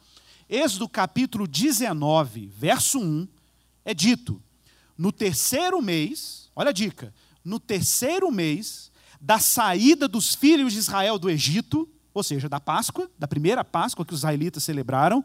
Êxodo 0.49 0.87
capítulo 0.87 1.45
19, 1.47 2.47
verso 2.57 2.99
1, 2.99 3.27
é 3.83 3.93
dito: 3.93 4.41
no 4.97 5.11
terceiro 5.11 5.81
mês, 5.81 6.49
olha 6.55 6.69
a 6.69 6.73
dica, 6.73 7.13
no 7.43 7.59
terceiro 7.59 8.31
mês 8.31 8.91
da 9.19 9.39
saída 9.39 10.07
dos 10.07 10.35
filhos 10.35 10.73
de 10.73 10.79
Israel 10.79 11.19
do 11.19 11.29
Egito, 11.29 11.87
ou 12.13 12.23
seja, 12.23 12.47
da 12.47 12.59
Páscoa, 12.59 13.09
da 13.17 13.27
primeira 13.27 13.63
Páscoa 13.63 14.05
que 14.05 14.13
os 14.13 14.21
israelitas 14.21 14.63
celebraram, 14.63 15.23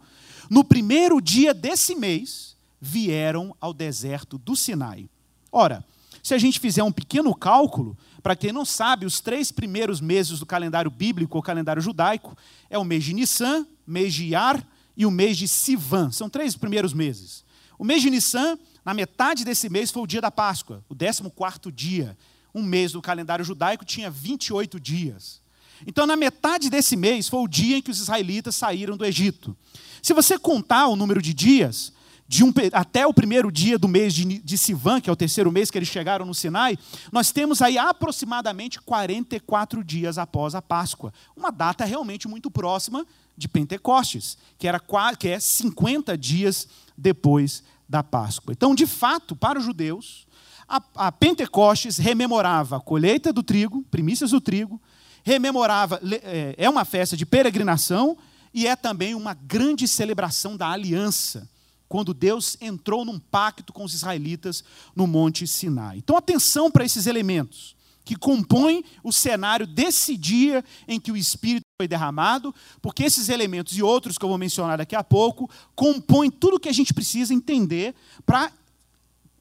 no 0.52 0.62
primeiro 0.62 1.18
dia 1.18 1.54
desse 1.54 1.94
mês, 1.94 2.58
vieram 2.78 3.56
ao 3.58 3.72
deserto 3.72 4.36
do 4.36 4.54
Sinai. 4.54 5.08
Ora, 5.50 5.82
se 6.22 6.34
a 6.34 6.38
gente 6.38 6.60
fizer 6.60 6.82
um 6.82 6.92
pequeno 6.92 7.34
cálculo, 7.34 7.96
para 8.22 8.36
quem 8.36 8.52
não 8.52 8.62
sabe, 8.62 9.06
os 9.06 9.18
três 9.18 9.50
primeiros 9.50 9.98
meses 9.98 10.40
do 10.40 10.44
calendário 10.44 10.90
bíblico 10.90 11.38
ou 11.38 11.42
calendário 11.42 11.80
judaico 11.80 12.36
é 12.68 12.76
o 12.76 12.84
mês 12.84 13.02
de 13.02 13.14
Nissan, 13.14 13.66
mês 13.86 14.12
de 14.12 14.26
Iar 14.26 14.62
e 14.94 15.06
o 15.06 15.10
mês 15.10 15.38
de 15.38 15.48
Sivan. 15.48 16.12
São 16.12 16.28
três 16.28 16.54
primeiros 16.54 16.92
meses. 16.92 17.46
O 17.78 17.84
mês 17.84 18.02
de 18.02 18.10
Nissan, 18.10 18.58
na 18.84 18.92
metade 18.92 19.46
desse 19.46 19.70
mês, 19.70 19.90
foi 19.90 20.02
o 20.02 20.06
dia 20.06 20.20
da 20.20 20.30
Páscoa, 20.30 20.84
o 20.86 20.94
14 20.94 21.72
dia. 21.74 22.14
Um 22.54 22.62
mês 22.62 22.92
do 22.92 23.00
calendário 23.00 23.42
judaico 23.42 23.86
tinha 23.86 24.10
28 24.10 24.78
dias. 24.78 25.41
Então, 25.86 26.06
na 26.06 26.16
metade 26.16 26.70
desse 26.70 26.96
mês, 26.96 27.28
foi 27.28 27.40
o 27.40 27.48
dia 27.48 27.78
em 27.78 27.82
que 27.82 27.90
os 27.90 27.98
israelitas 27.98 28.54
saíram 28.54 28.96
do 28.96 29.04
Egito. 29.04 29.56
Se 30.02 30.12
você 30.12 30.38
contar 30.38 30.88
o 30.88 30.96
número 30.96 31.22
de 31.22 31.32
dias, 31.32 31.92
de 32.32 32.42
um, 32.42 32.52
até 32.72 33.06
o 33.06 33.12
primeiro 33.12 33.52
dia 33.52 33.78
do 33.78 33.86
mês 33.86 34.14
de, 34.14 34.24
de 34.24 34.56
Sivan, 34.56 35.02
que 35.02 35.10
é 35.10 35.12
o 35.12 35.16
terceiro 35.16 35.52
mês 35.52 35.70
que 35.70 35.76
eles 35.76 35.88
chegaram 35.88 36.24
no 36.24 36.34
Sinai, 36.34 36.78
nós 37.12 37.30
temos 37.30 37.60
aí 37.60 37.76
aproximadamente 37.76 38.80
44 38.80 39.84
dias 39.84 40.16
após 40.16 40.54
a 40.54 40.62
Páscoa. 40.62 41.12
Uma 41.36 41.50
data 41.50 41.84
realmente 41.84 42.26
muito 42.26 42.50
próxima 42.50 43.06
de 43.36 43.48
Pentecostes, 43.48 44.38
que, 44.58 44.66
era, 44.66 44.80
que 45.18 45.28
é 45.28 45.38
50 45.38 46.16
dias 46.16 46.66
depois 46.96 47.62
da 47.86 48.02
Páscoa. 48.02 48.52
Então, 48.52 48.74
de 48.74 48.86
fato, 48.86 49.36
para 49.36 49.58
os 49.58 49.64
judeus, 49.66 50.26
a, 50.66 50.82
a 50.96 51.12
Pentecostes 51.12 51.98
rememorava 51.98 52.78
a 52.78 52.80
colheita 52.80 53.30
do 53.30 53.42
trigo, 53.42 53.84
primícias 53.90 54.30
do 54.30 54.40
trigo, 54.40 54.80
rememorava, 55.22 56.00
é, 56.22 56.54
é 56.56 56.70
uma 56.70 56.84
festa 56.84 57.16
de 57.16 57.24
peregrinação 57.26 58.16
e 58.52 58.66
é 58.66 58.76
também 58.76 59.14
uma 59.14 59.34
grande 59.34 59.88
celebração 59.88 60.56
da 60.56 60.70
aliança, 60.70 61.48
quando 61.88 62.14
Deus 62.14 62.56
entrou 62.60 63.04
num 63.04 63.18
pacto 63.18 63.72
com 63.72 63.84
os 63.84 63.94
israelitas 63.94 64.64
no 64.94 65.06
Monte 65.06 65.46
Sinai. 65.46 65.98
Então, 65.98 66.16
atenção 66.16 66.70
para 66.70 66.84
esses 66.84 67.06
elementos 67.06 67.76
que 68.04 68.16
compõem 68.16 68.84
o 69.02 69.12
cenário 69.12 69.66
desse 69.66 70.16
dia 70.16 70.64
em 70.88 70.98
que 70.98 71.12
o 71.12 71.16
Espírito 71.16 71.62
foi 71.80 71.86
derramado, 71.86 72.54
porque 72.80 73.04
esses 73.04 73.28
elementos 73.28 73.76
e 73.76 73.82
outros 73.82 74.18
que 74.18 74.24
eu 74.24 74.28
vou 74.28 74.38
mencionar 74.38 74.78
daqui 74.78 74.96
a 74.96 75.04
pouco 75.04 75.48
compõem 75.74 76.30
tudo 76.30 76.56
o 76.56 76.60
que 76.60 76.68
a 76.68 76.72
gente 76.72 76.92
precisa 76.92 77.32
entender 77.32 77.94
para, 78.26 78.52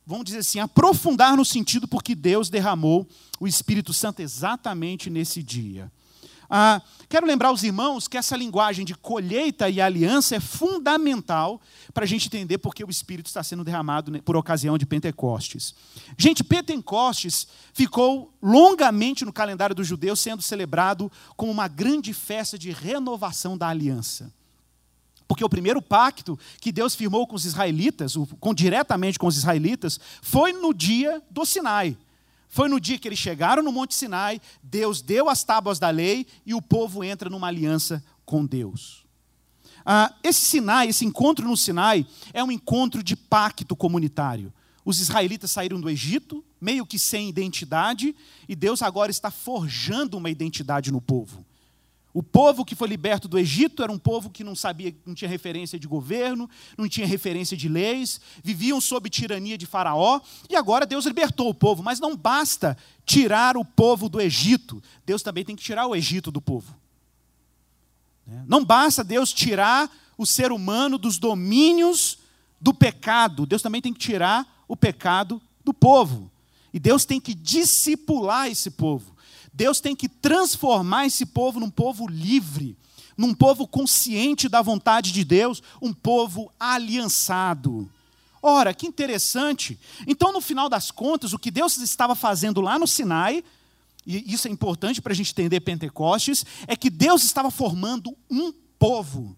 vamos 0.05 0.25
dizer 0.25 0.39
assim, 0.39 0.60
aprofundar 0.60 1.36
no 1.38 1.46
sentido 1.46 1.88
porque 1.88 2.15
Deus 2.15 2.50
derramou 2.50 3.08
o 3.39 3.48
Espírito 3.48 3.93
Santo 3.93 4.22
exatamente 4.22 5.10
nesse 5.10 5.41
dia. 5.41 5.91
Ah, 6.53 6.81
quero 7.08 7.25
lembrar 7.25 7.50
os 7.53 7.63
irmãos 7.63 8.10
que 8.10 8.17
essa 8.17 8.36
linguagem 8.36 8.84
de 8.84 8.93
colheita 8.93 9.70
e 9.70 9.79
aliança 9.79 10.36
é 10.36 10.39
fundamental 10.41 11.62
para 11.93 12.03
a 12.03 12.08
gente 12.08 12.27
entender 12.27 12.58
porque 12.58 12.84
o 12.84 12.89
Espírito 12.89 13.27
está 13.27 13.41
sendo 13.41 13.63
derramado 13.63 14.22
por 14.24 14.36
ocasião 14.36 14.77
de 14.77 14.86
Pentecostes. 14.86 15.74
Gente, 16.17 16.43
Pentecostes 16.43 17.48
ficou 17.74 18.34
longamente 18.41 19.24
no 19.24 19.31
calendário 19.31 19.74
dos 19.74 19.88
judeus 19.88 20.20
sendo 20.20 20.41
celebrado 20.41 21.10
como 21.38 21.53
uma 21.53 21.70
grande 21.70 22.13
festa 22.13 22.60
de 22.60 22.70
renovação 22.72 23.58
da 23.58 23.70
aliança. 23.70 24.29
Porque 25.31 25.45
o 25.45 25.50
primeiro 25.50 25.81
pacto 25.81 26.38
que 26.59 26.73
Deus 26.73 26.93
firmou 26.93 27.25
com 27.25 27.38
os 27.38 27.45
israelitas, 27.45 28.15
com, 28.38 28.53
diretamente 28.53 29.17
com 29.17 29.27
os 29.27 29.38
israelitas, 29.38 29.97
foi 30.21 30.51
no 30.51 30.73
dia 30.73 31.23
do 31.31 31.45
Sinai. 31.45 31.97
Foi 32.50 32.67
no 32.67 32.81
dia 32.81 33.00
que 33.00 33.07
eles 33.07 33.17
chegaram 33.17 33.63
no 33.63 33.71
Monte 33.71 33.95
Sinai, 33.95 34.41
Deus 34.61 35.01
deu 35.01 35.29
as 35.29 35.41
tábuas 35.41 35.79
da 35.79 35.89
lei 35.89 36.27
e 36.45 36.53
o 36.53 36.61
povo 36.61 37.01
entra 37.01 37.29
numa 37.29 37.47
aliança 37.47 38.03
com 38.25 38.45
Deus. 38.45 39.05
Ah, 39.85 40.13
esse 40.21 40.41
Sinai, 40.41 40.89
esse 40.89 41.05
encontro 41.05 41.47
no 41.47 41.55
Sinai, 41.55 42.05
é 42.33 42.43
um 42.43 42.51
encontro 42.51 43.01
de 43.01 43.15
pacto 43.15 43.73
comunitário. 43.73 44.51
Os 44.83 45.00
israelitas 45.00 45.50
saíram 45.50 45.79
do 45.79 45.89
Egito, 45.89 46.43
meio 46.59 46.85
que 46.85 47.00
sem 47.00 47.29
identidade, 47.29 48.13
e 48.50 48.53
Deus 48.53 48.81
agora 48.81 49.11
está 49.11 49.31
forjando 49.31 50.17
uma 50.17 50.29
identidade 50.29 50.91
no 50.91 51.00
povo. 51.00 51.45
O 52.13 52.21
povo 52.21 52.65
que 52.65 52.75
foi 52.75 52.87
liberto 52.89 53.27
do 53.27 53.39
Egito 53.39 53.81
era 53.81 53.91
um 53.91 53.97
povo 53.97 54.29
que 54.29 54.43
não 54.43 54.55
sabia, 54.55 54.93
não 55.05 55.13
tinha 55.13 55.29
referência 55.29 55.79
de 55.79 55.87
governo, 55.87 56.49
não 56.77 56.87
tinha 56.87 57.07
referência 57.07 57.55
de 57.55 57.69
leis, 57.69 58.19
viviam 58.43 58.81
sob 58.81 59.09
tirania 59.09 59.57
de 59.57 59.65
Faraó, 59.65 60.19
e 60.49 60.55
agora 60.55 60.85
Deus 60.85 61.05
libertou 61.05 61.49
o 61.49 61.53
povo, 61.53 61.81
mas 61.81 61.99
não 61.99 62.15
basta 62.15 62.77
tirar 63.05 63.55
o 63.55 63.63
povo 63.63 64.09
do 64.09 64.19
Egito, 64.19 64.83
Deus 65.05 65.21
também 65.21 65.45
tem 65.45 65.55
que 65.55 65.63
tirar 65.63 65.87
o 65.87 65.95
Egito 65.95 66.31
do 66.31 66.41
povo. 66.41 66.75
Né? 68.27 68.43
Não 68.47 68.63
basta 68.63 69.03
Deus 69.03 69.31
tirar 69.31 69.89
o 70.17 70.25
ser 70.25 70.51
humano 70.51 70.97
dos 70.97 71.17
domínios 71.17 72.19
do 72.59 72.73
pecado, 72.73 73.45
Deus 73.45 73.61
também 73.61 73.81
tem 73.81 73.93
que 73.93 73.99
tirar 73.99 74.63
o 74.67 74.75
pecado 74.75 75.41
do 75.63 75.73
povo. 75.73 76.29
E 76.73 76.79
Deus 76.79 77.03
tem 77.03 77.19
que 77.19 77.33
discipular 77.33 78.47
esse 78.47 78.71
povo. 78.71 79.10
Deus 79.53 79.79
tem 79.79 79.96
que 79.96 80.08
transformar 80.08 81.05
esse 81.05 81.25
povo 81.25 81.60
num 81.60 81.70
povo 81.70 82.08
livre, 82.08 82.77
num 83.17 83.34
povo 83.34 83.67
consciente 83.67 84.48
da 84.48 84.62
vontade 84.62 85.12
de 85.12 85.24
Deus, 85.24 85.62
um 85.81 85.93
povo 85.93 86.51
aliançado. 86.60 87.89
Ora, 88.41 88.74
que 88.74 88.88
interessante. 88.88 89.79
Então, 90.08 90.31
no 90.34 90.41
final 90.41 90.67
das 90.67 90.89
contas, 90.89 91.31
o 91.34 91.39
que 91.39 91.51
Deus 91.51 91.77
estava 91.77 92.15
fazendo 92.15 92.60
lá 92.60 92.79
no 92.79 92.88
Sinai, 92.88 93.43
e 94.05 94.34
isso 94.34 94.48
é 94.48 94.51
importante 94.51 95.01
para 95.01 95.13
a 95.13 95.15
gente 95.15 95.31
entender 95.31 95.60
Pentecostes, 95.60 96.43
é 96.65 96.75
que 96.75 96.89
Deus 96.89 97.24
estava 97.24 97.51
formando 97.51 98.17
um 98.29 98.51
povo. 98.79 99.38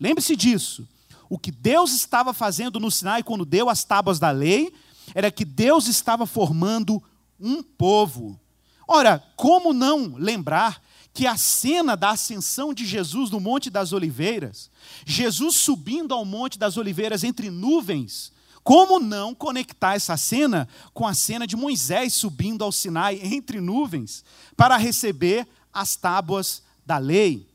Lembre-se 0.00 0.34
disso. 0.34 0.88
O 1.28 1.38
que 1.38 1.50
Deus 1.50 1.92
estava 1.92 2.32
fazendo 2.32 2.80
no 2.80 2.90
Sinai 2.90 3.22
quando 3.22 3.44
deu 3.44 3.68
as 3.68 3.84
tábuas 3.84 4.18
da 4.18 4.30
lei, 4.30 4.72
era 5.14 5.30
que 5.30 5.44
Deus 5.44 5.86
estava 5.86 6.24
formando 6.24 7.02
um 7.38 7.62
povo. 7.62 8.40
Ora, 8.90 9.22
como 9.36 9.74
não 9.74 10.16
lembrar 10.16 10.82
que 11.12 11.26
a 11.26 11.36
cena 11.36 11.94
da 11.94 12.10
ascensão 12.10 12.72
de 12.72 12.86
Jesus 12.86 13.30
no 13.30 13.38
Monte 13.38 13.68
das 13.68 13.92
Oliveiras, 13.92 14.70
Jesus 15.04 15.56
subindo 15.56 16.14
ao 16.14 16.24
Monte 16.24 16.58
das 16.58 16.78
Oliveiras 16.78 17.22
entre 17.22 17.50
nuvens, 17.50 18.32
como 18.64 18.98
não 18.98 19.34
conectar 19.34 19.94
essa 19.94 20.16
cena 20.16 20.66
com 20.94 21.06
a 21.06 21.12
cena 21.12 21.46
de 21.46 21.54
Moisés 21.56 22.14
subindo 22.14 22.64
ao 22.64 22.72
Sinai 22.72 23.20
entre 23.22 23.60
nuvens 23.60 24.24
para 24.56 24.76
receber 24.78 25.46
as 25.72 25.94
tábuas 25.94 26.62
da 26.86 26.96
lei? 26.96 27.46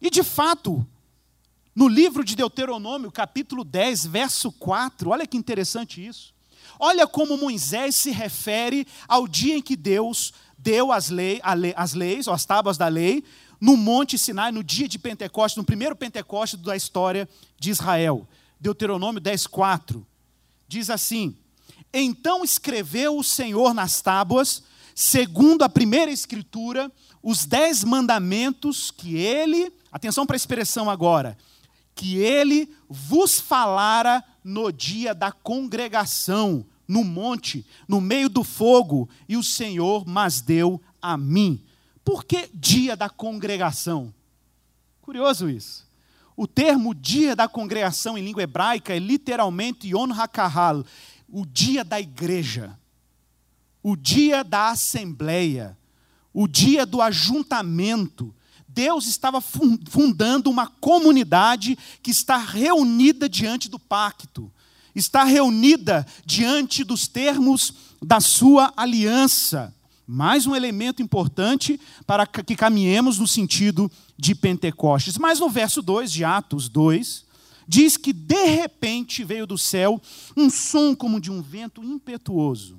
E 0.00 0.10
de 0.10 0.24
fato, 0.24 0.84
no 1.74 1.86
livro 1.86 2.24
de 2.24 2.34
Deuteronômio, 2.34 3.12
capítulo 3.12 3.62
10, 3.62 4.06
verso 4.06 4.50
4, 4.50 5.10
olha 5.10 5.26
que 5.26 5.36
interessante 5.36 6.04
isso. 6.04 6.35
Olha 6.78 7.06
como 7.06 7.36
Moisés 7.36 7.96
se 7.96 8.10
refere 8.10 8.86
ao 9.08 9.26
dia 9.26 9.56
em 9.56 9.62
que 9.62 9.76
Deus 9.76 10.32
deu 10.58 10.92
as, 10.92 11.10
lei, 11.10 11.40
as 11.74 11.94
leis, 11.94 12.26
ou 12.26 12.34
as 12.34 12.44
tábuas 12.44 12.76
da 12.76 12.88
lei, 12.88 13.22
no 13.60 13.76
Monte 13.76 14.18
Sinai, 14.18 14.52
no 14.52 14.62
dia 14.62 14.88
de 14.88 14.98
Pentecostes, 14.98 15.56
no 15.56 15.64
primeiro 15.64 15.96
Pentecostes 15.96 16.60
da 16.60 16.76
história 16.76 17.28
de 17.58 17.70
Israel. 17.70 18.26
Deuteronômio 18.60 19.20
10, 19.20 19.46
4. 19.46 20.06
Diz 20.68 20.90
assim: 20.90 21.36
Então 21.92 22.44
escreveu 22.44 23.16
o 23.16 23.24
Senhor 23.24 23.72
nas 23.72 24.00
tábuas, 24.00 24.62
segundo 24.94 25.62
a 25.62 25.68
primeira 25.68 26.10
escritura, 26.10 26.90
os 27.22 27.44
dez 27.44 27.84
mandamentos 27.84 28.90
que 28.90 29.16
ele, 29.16 29.72
atenção 29.90 30.26
para 30.26 30.36
a 30.36 30.38
expressão 30.38 30.90
agora, 30.90 31.36
que 31.94 32.16
ele 32.18 32.68
vos 32.88 33.40
falara 33.40 34.22
no 34.46 34.70
dia 34.70 35.12
da 35.12 35.32
congregação, 35.32 36.64
no 36.86 37.02
monte, 37.02 37.66
no 37.88 38.00
meio 38.00 38.28
do 38.28 38.44
fogo, 38.44 39.08
e 39.28 39.36
o 39.36 39.42
Senhor 39.42 40.06
mas 40.06 40.40
deu 40.40 40.80
a 41.02 41.16
mim. 41.16 41.60
Por 42.04 42.24
que 42.24 42.48
dia 42.54 42.94
da 42.96 43.10
congregação? 43.10 44.14
Curioso 45.02 45.50
isso. 45.50 45.84
O 46.36 46.46
termo 46.46 46.94
dia 46.94 47.34
da 47.34 47.48
congregação 47.48 48.16
em 48.16 48.24
língua 48.24 48.44
hebraica 48.44 48.94
é 48.94 49.00
literalmente 49.00 49.88
Yom 49.88 50.12
HaKahal, 50.12 50.84
o 51.28 51.44
dia 51.44 51.82
da 51.82 52.00
igreja, 52.00 52.78
o 53.82 53.96
dia 53.96 54.44
da 54.44 54.68
assembleia, 54.68 55.76
o 56.32 56.46
dia 56.46 56.86
do 56.86 57.02
ajuntamento, 57.02 58.32
Deus 58.76 59.06
estava 59.06 59.40
fundando 59.40 60.50
uma 60.50 60.66
comunidade 60.66 61.78
que 62.02 62.10
está 62.10 62.36
reunida 62.36 63.26
diante 63.26 63.70
do 63.70 63.78
pacto, 63.78 64.52
está 64.94 65.24
reunida 65.24 66.06
diante 66.26 66.84
dos 66.84 67.08
termos 67.08 67.72
da 68.02 68.20
sua 68.20 68.74
aliança. 68.76 69.74
Mais 70.06 70.46
um 70.46 70.54
elemento 70.54 71.02
importante 71.02 71.80
para 72.06 72.26
que 72.26 72.54
caminhemos 72.54 73.18
no 73.18 73.26
sentido 73.26 73.90
de 74.14 74.34
Pentecostes. 74.34 75.16
Mas 75.16 75.40
no 75.40 75.48
verso 75.48 75.80
2 75.80 76.12
de 76.12 76.22
Atos 76.22 76.68
2, 76.68 77.24
diz 77.66 77.96
que 77.96 78.12
de 78.12 78.44
repente 78.44 79.24
veio 79.24 79.46
do 79.46 79.56
céu 79.56 79.98
um 80.36 80.50
som 80.50 80.94
como 80.94 81.18
de 81.18 81.30
um 81.30 81.40
vento 81.40 81.82
impetuoso, 81.82 82.78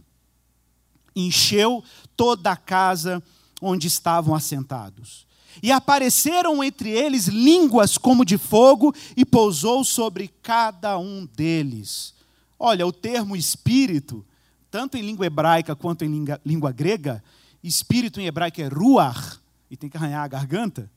encheu 1.16 1.84
toda 2.16 2.52
a 2.52 2.56
casa 2.56 3.22
onde 3.60 3.88
estavam 3.88 4.36
assentados. 4.36 5.27
E 5.62 5.72
apareceram 5.72 6.64
entre 6.64 6.90
eles 6.90 7.28
línguas 7.28 7.98
como 7.98 8.26
de 8.26 8.38
fogo, 8.38 8.94
e 9.16 9.26
pousou 9.26 9.84
sobre 9.84 10.30
cada 10.42 10.98
um 10.98 11.26
deles. 11.26 12.14
Olha, 12.60 12.86
o 12.86 12.92
termo 12.92 13.36
espírito, 13.36 14.26
tanto 14.70 14.98
em 14.98 15.02
língua 15.02 15.26
hebraica 15.26 15.76
quanto 15.76 16.04
em 16.04 16.08
língua, 16.08 16.42
língua 16.46 16.72
grega, 16.72 17.24
espírito 17.64 18.20
em 18.20 18.26
hebraico 18.26 18.62
é 18.62 18.68
ruach, 18.68 19.40
e 19.70 19.76
tem 19.76 19.90
que 19.90 19.98
arranhar 19.98 20.24
a 20.24 20.28
garganta. 20.28 20.90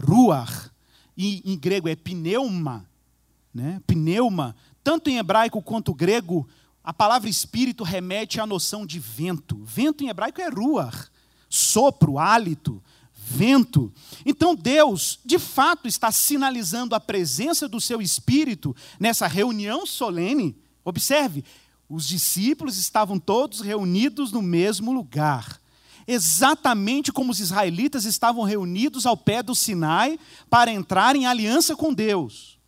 Ruach. 0.00 0.70
E 1.16 1.42
em 1.44 1.58
grego 1.58 1.88
é 1.88 1.96
pneuma. 1.96 2.88
Né? 3.52 3.82
Pneuma. 3.86 4.54
Tanto 4.84 5.10
em 5.10 5.18
hebraico 5.18 5.60
quanto 5.60 5.92
grego, 5.92 6.48
a 6.84 6.92
palavra 6.92 7.28
espírito 7.28 7.82
remete 7.82 8.40
à 8.40 8.46
noção 8.46 8.86
de 8.86 9.00
vento. 9.00 9.60
Vento 9.64 10.04
em 10.04 10.08
hebraico 10.08 10.40
é 10.40 10.48
ruach. 10.48 11.08
Sopro, 11.48 12.18
hálito 12.18 12.82
vento. 13.28 13.92
Então 14.24 14.54
Deus, 14.54 15.18
de 15.24 15.38
fato, 15.38 15.86
está 15.86 16.10
sinalizando 16.10 16.94
a 16.94 17.00
presença 17.00 17.68
do 17.68 17.80
seu 17.80 18.00
Espírito 18.00 18.74
nessa 18.98 19.26
reunião 19.26 19.86
solene. 19.86 20.56
Observe, 20.84 21.44
os 21.88 22.06
discípulos 22.06 22.78
estavam 22.78 23.18
todos 23.18 23.60
reunidos 23.60 24.32
no 24.32 24.40
mesmo 24.40 24.92
lugar. 24.92 25.60
Exatamente 26.06 27.12
como 27.12 27.30
os 27.30 27.38
israelitas 27.38 28.06
estavam 28.06 28.44
reunidos 28.44 29.04
ao 29.04 29.16
pé 29.16 29.42
do 29.42 29.54
Sinai 29.54 30.18
para 30.48 30.72
entrar 30.72 31.14
em 31.14 31.26
aliança 31.26 31.76
com 31.76 31.92
Deus. 31.92 32.58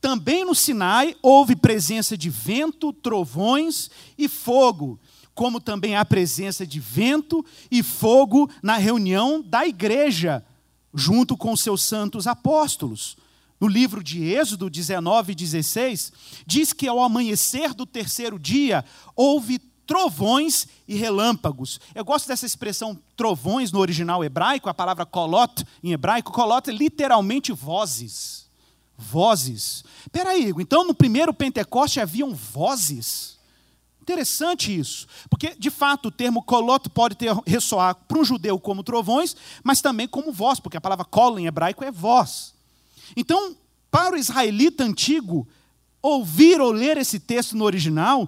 Também 0.00 0.44
no 0.44 0.54
Sinai 0.54 1.14
houve 1.22 1.54
presença 1.54 2.16
de 2.16 2.28
vento, 2.28 2.92
trovões 2.92 3.88
e 4.16 4.28
fogo 4.28 4.98
como 5.38 5.60
também 5.60 5.94
a 5.94 6.04
presença 6.04 6.66
de 6.66 6.80
vento 6.80 7.46
e 7.70 7.80
fogo 7.80 8.50
na 8.60 8.76
reunião 8.76 9.40
da 9.40 9.64
igreja, 9.68 10.44
junto 10.92 11.36
com 11.36 11.56
seus 11.56 11.84
santos 11.84 12.26
apóstolos. 12.26 13.16
No 13.60 13.68
livro 13.68 14.02
de 14.02 14.24
Êxodo 14.24 14.68
19 14.68 15.30
e 15.30 15.34
16, 15.36 16.12
diz 16.44 16.72
que 16.72 16.88
ao 16.88 17.00
amanhecer 17.00 17.72
do 17.72 17.86
terceiro 17.86 18.36
dia 18.36 18.84
houve 19.14 19.60
trovões 19.86 20.66
e 20.88 20.96
relâmpagos. 20.96 21.78
Eu 21.94 22.04
gosto 22.04 22.26
dessa 22.26 22.44
expressão 22.44 22.98
trovões 23.16 23.70
no 23.70 23.78
original 23.78 24.24
hebraico, 24.24 24.68
a 24.68 24.74
palavra 24.74 25.06
kolot 25.06 25.64
em 25.84 25.92
hebraico, 25.92 26.32
kolot 26.32 26.68
é 26.68 26.72
literalmente 26.72 27.52
vozes. 27.52 28.48
Vozes. 28.96 29.84
Peraí, 30.10 30.52
então 30.58 30.84
no 30.84 30.92
primeiro 30.92 31.32
Pentecoste 31.32 32.00
haviam 32.00 32.34
vozes? 32.34 33.37
Interessante 34.08 34.74
isso, 34.74 35.06
porque 35.28 35.54
de 35.58 35.68
fato 35.68 36.06
o 36.06 36.10
termo 36.10 36.42
kolot 36.42 36.88
pode 36.88 37.14
ter, 37.14 37.30
ressoar 37.46 37.94
para 37.94 38.18
um 38.18 38.24
judeu 38.24 38.58
como 38.58 38.82
trovões, 38.82 39.36
mas 39.62 39.82
também 39.82 40.08
como 40.08 40.32
voz, 40.32 40.58
porque 40.58 40.78
a 40.78 40.80
palavra 40.80 41.04
kol 41.04 41.38
em 41.38 41.44
hebraico 41.44 41.84
é 41.84 41.90
voz. 41.90 42.54
Então, 43.14 43.54
para 43.90 44.14
o 44.14 44.18
israelita 44.18 44.82
antigo, 44.82 45.46
ouvir 46.00 46.58
ou 46.58 46.72
ler 46.72 46.96
esse 46.96 47.20
texto 47.20 47.54
no 47.54 47.66
original 47.66 48.26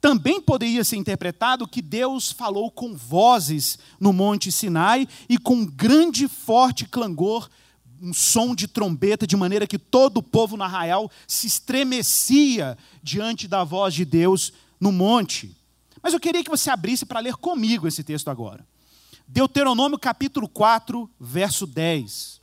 também 0.00 0.40
poderia 0.40 0.82
ser 0.82 0.96
interpretado 0.96 1.68
que 1.68 1.80
Deus 1.80 2.32
falou 2.32 2.68
com 2.68 2.96
vozes 2.96 3.78
no 4.00 4.12
Monte 4.12 4.50
Sinai 4.50 5.06
e 5.28 5.38
com 5.38 5.64
grande 5.64 6.26
forte 6.26 6.86
clangor 6.86 7.48
um 8.02 8.12
som 8.12 8.52
de 8.52 8.66
trombeta, 8.66 9.28
de 9.28 9.36
maneira 9.36 9.66
que 9.66 9.78
todo 9.78 10.16
o 10.16 10.22
povo 10.24 10.56
no 10.56 10.64
arraial 10.64 11.08
se 11.28 11.46
estremecia 11.46 12.76
diante 13.00 13.46
da 13.46 13.62
voz 13.62 13.94
de 13.94 14.04
Deus 14.04 14.52
no 14.80 14.90
monte. 14.90 15.54
Mas 16.02 16.14
eu 16.14 16.18
queria 16.18 16.42
que 16.42 16.50
você 16.50 16.70
abrisse 16.70 17.04
para 17.04 17.20
ler 17.20 17.36
comigo 17.36 17.86
esse 17.86 18.02
texto 18.02 18.30
agora. 18.30 18.66
Deuteronômio 19.28 19.98
capítulo 19.98 20.48
4, 20.48 21.08
verso 21.20 21.66
10. 21.66 22.40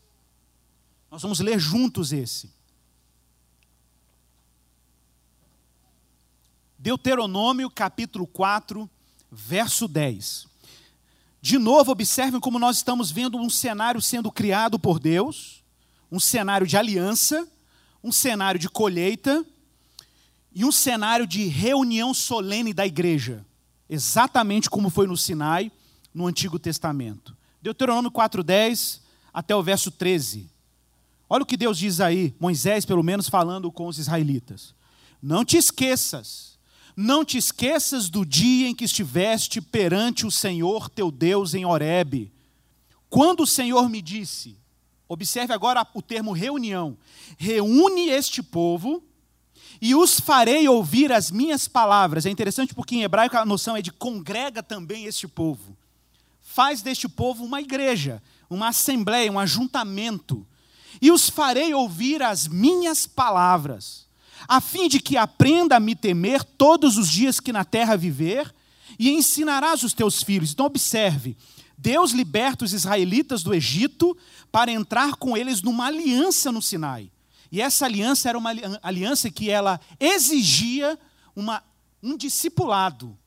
Nós 1.09 1.21
vamos 1.21 1.39
ler 1.39 1.59
juntos 1.59 2.13
esse. 2.13 2.55
Deuteronômio 6.77 7.69
capítulo 7.69 8.27
4, 8.27 8.87
verso 9.31 9.87
10. 9.87 10.47
De 11.41 11.57
novo, 11.57 11.91
observem 11.91 12.39
como 12.39 12.59
nós 12.59 12.77
estamos 12.77 13.09
vendo 13.09 13.37
um 13.37 13.49
cenário 13.49 14.01
sendo 14.01 14.31
criado 14.31 14.77
por 14.77 14.99
Deus, 14.99 15.63
um 16.11 16.19
cenário 16.19 16.67
de 16.67 16.77
aliança, 16.77 17.47
um 18.03 18.11
cenário 18.11 18.59
de 18.59 18.69
colheita 18.69 19.45
e 20.57 20.65
um 20.65 20.71
cenário 20.71 21.27
de 21.27 21.45
reunião 21.45 22.15
solene 22.15 22.73
da 22.73 22.83
igreja, 22.83 23.45
exatamente 23.87 24.71
como 24.71 24.89
foi 24.89 25.05
no 25.05 25.15
Sinai, 25.15 25.71
no 26.11 26.25
Antigo 26.25 26.57
Testamento. 26.57 27.37
Deuteronômio 27.61 28.09
4:10 28.09 29.01
até 29.31 29.55
o 29.55 29.61
verso 29.61 29.91
13. 29.91 30.49
Olha 31.29 31.43
o 31.43 31.45
que 31.45 31.55
Deus 31.55 31.77
diz 31.77 31.99
aí, 31.99 32.33
Moisés, 32.39 32.85
pelo 32.85 33.03
menos, 33.03 33.29
falando 33.29 33.71
com 33.71 33.85
os 33.85 33.99
israelitas. 33.99 34.73
Não 35.21 35.45
te 35.45 35.57
esqueças 35.57 36.57
não 36.99 37.23
te 37.23 37.37
esqueças 37.37 38.09
do 38.09 38.25
dia 38.25 38.67
em 38.67 38.73
que 38.73 38.83
estiveste 38.83 39.61
perante 39.61 40.25
o 40.25 40.31
Senhor 40.31 40.89
teu 40.89 41.11
Deus 41.11 41.53
em 41.53 41.63
Horebe. 41.63 42.31
Quando 43.07 43.43
o 43.43 43.47
Senhor 43.47 43.87
me 43.87 44.01
disse, 44.01 44.57
observe 45.07 45.53
agora 45.53 45.85
o 45.93 46.01
termo 46.01 46.31
reunião: 46.31 46.97
reúne 47.37 48.09
este 48.09 48.41
povo 48.41 49.03
e 49.81 49.95
os 49.95 50.19
farei 50.19 50.67
ouvir 50.67 51.11
as 51.11 51.31
minhas 51.31 51.67
palavras. 51.67 52.25
É 52.25 52.29
interessante 52.29 52.73
porque 52.73 52.95
em 52.95 53.03
hebraico 53.03 53.37
a 53.37 53.45
noção 53.45 53.75
é 53.75 53.81
de 53.81 53.91
congrega 53.91 54.63
também 54.63 55.05
este 55.05 55.27
povo. 55.27 55.77
Faz 56.41 56.81
deste 56.81 57.07
povo 57.07 57.43
uma 57.43 57.61
igreja, 57.61 58.21
uma 58.49 58.69
assembleia, 58.69 59.31
um 59.31 59.39
ajuntamento. 59.39 60.45
E 61.01 61.11
os 61.11 61.29
farei 61.29 61.73
ouvir 61.73 62.23
as 62.23 62.47
minhas 62.47 63.05
palavras 63.05 64.07
a 64.47 64.59
fim 64.59 64.87
de 64.87 64.99
que 64.99 65.17
aprenda 65.17 65.77
a 65.77 65.79
me 65.79 65.95
temer 65.95 66.43
todos 66.43 66.97
os 66.97 67.09
dias 67.09 67.39
que 67.39 67.53
na 67.53 67.63
terra 67.63 67.95
viver, 67.95 68.53
e 68.99 69.11
ensinarás 69.11 69.83
os 69.83 69.93
teus 69.93 70.23
filhos. 70.23 70.51
Então, 70.51 70.65
observe: 70.65 71.37
Deus 71.77 72.11
liberta 72.11 72.65
os 72.65 72.73
israelitas 72.73 73.43
do 73.43 73.53
Egito 73.53 74.17
para 74.51 74.71
entrar 74.71 75.15
com 75.15 75.37
eles 75.37 75.61
numa 75.61 75.87
aliança 75.87 76.51
no 76.51 76.61
Sinai. 76.61 77.11
E 77.51 77.61
essa 77.61 77.85
aliança 77.85 78.29
era 78.29 78.37
uma 78.37 78.51
aliança 78.81 79.29
que 79.29 79.49
ela 79.49 79.79
exigia 79.99 80.97
uma, 81.35 81.63
um 82.01 82.17
discipulado, 82.17 83.17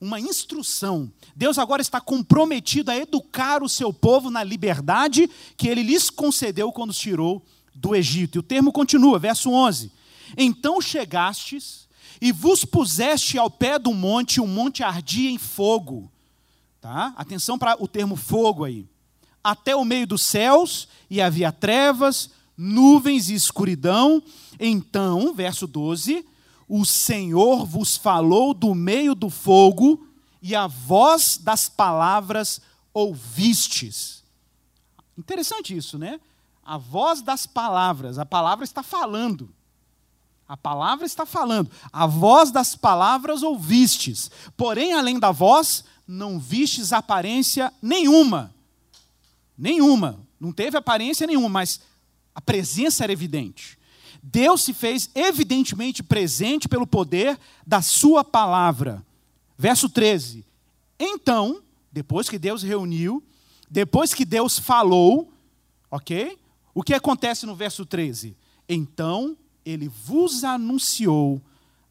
uma 0.00 0.20
instrução. 0.20 1.10
Deus 1.34 1.58
agora 1.58 1.82
está 1.82 2.00
comprometido 2.00 2.90
a 2.90 2.96
educar 2.96 3.62
o 3.62 3.68
seu 3.68 3.92
povo 3.92 4.30
na 4.30 4.42
liberdade 4.42 5.28
que 5.56 5.68
ele 5.68 5.82
lhes 5.82 6.10
concedeu 6.10 6.72
quando 6.72 6.90
os 6.90 6.98
tirou 6.98 7.44
do 7.74 7.94
Egito. 7.94 8.36
E 8.36 8.40
o 8.40 8.42
termo 8.42 8.72
continua, 8.72 9.18
verso 9.18 9.50
11: 9.50 9.92
então 10.36 10.80
chegastes 10.80 11.86
e 12.20 12.32
vos 12.32 12.64
puseste 12.64 13.36
ao 13.38 13.50
pé 13.50 13.78
do 13.78 13.92
monte, 13.92 14.40
o 14.40 14.46
monte 14.46 14.82
ardia 14.82 15.30
em 15.30 15.38
fogo. 15.38 16.10
Tá? 16.80 17.12
Atenção 17.16 17.58
para 17.58 17.76
o 17.82 17.86
termo 17.86 18.16
fogo 18.16 18.64
aí. 18.64 18.86
Até 19.44 19.76
o 19.76 19.84
meio 19.84 20.06
dos 20.06 20.22
céus, 20.22 20.88
e 21.08 21.20
havia 21.20 21.52
trevas, 21.52 22.30
nuvens 22.56 23.28
e 23.28 23.34
escuridão. 23.34 24.22
Então, 24.58 25.34
verso 25.34 25.66
12: 25.66 26.24
o 26.68 26.84
Senhor 26.84 27.64
vos 27.64 27.96
falou 27.96 28.52
do 28.52 28.74
meio 28.74 29.14
do 29.14 29.30
fogo, 29.30 30.06
e 30.42 30.54
a 30.54 30.66
voz 30.66 31.38
das 31.38 31.68
palavras 31.68 32.60
ouvistes. 32.92 34.24
Interessante 35.16 35.76
isso, 35.76 35.98
né? 35.98 36.20
A 36.64 36.76
voz 36.76 37.22
das 37.22 37.46
palavras, 37.46 38.18
a 38.18 38.26
palavra 38.26 38.64
está 38.64 38.82
falando. 38.82 39.54
A 40.48 40.56
palavra 40.56 41.06
está 41.06 41.26
falando. 41.26 41.70
A 41.92 42.06
voz 42.06 42.50
das 42.50 42.76
palavras 42.76 43.42
ouvistes. 43.42 44.30
Porém, 44.56 44.92
além 44.92 45.18
da 45.18 45.32
voz, 45.32 45.84
não 46.06 46.38
vistes 46.38 46.92
aparência 46.92 47.72
nenhuma. 47.82 48.54
Nenhuma. 49.58 50.20
Não 50.38 50.52
teve 50.52 50.76
aparência 50.76 51.26
nenhuma, 51.26 51.48
mas 51.48 51.80
a 52.36 52.40
presença 52.42 53.02
era 53.02 53.12
evidente. 53.14 53.78
Deus 54.22 54.62
se 54.62 54.74
fez 54.74 55.08
evidentemente 55.14 56.02
presente 56.02 56.68
pelo 56.68 56.86
poder 56.86 57.38
da 57.66 57.80
Sua 57.80 58.22
palavra. 58.22 59.02
Verso 59.56 59.88
13. 59.88 60.44
Então, 61.00 61.62
depois 61.90 62.28
que 62.28 62.38
Deus 62.38 62.62
reuniu, 62.62 63.24
depois 63.70 64.12
que 64.12 64.26
Deus 64.26 64.58
falou, 64.58 65.32
ok? 65.90 66.38
O 66.74 66.82
que 66.82 66.92
acontece 66.92 67.46
no 67.46 67.56
verso 67.56 67.86
13? 67.86 68.36
Então 68.68 69.34
ele 69.64 69.88
vos 69.88 70.44
anunciou 70.44 71.40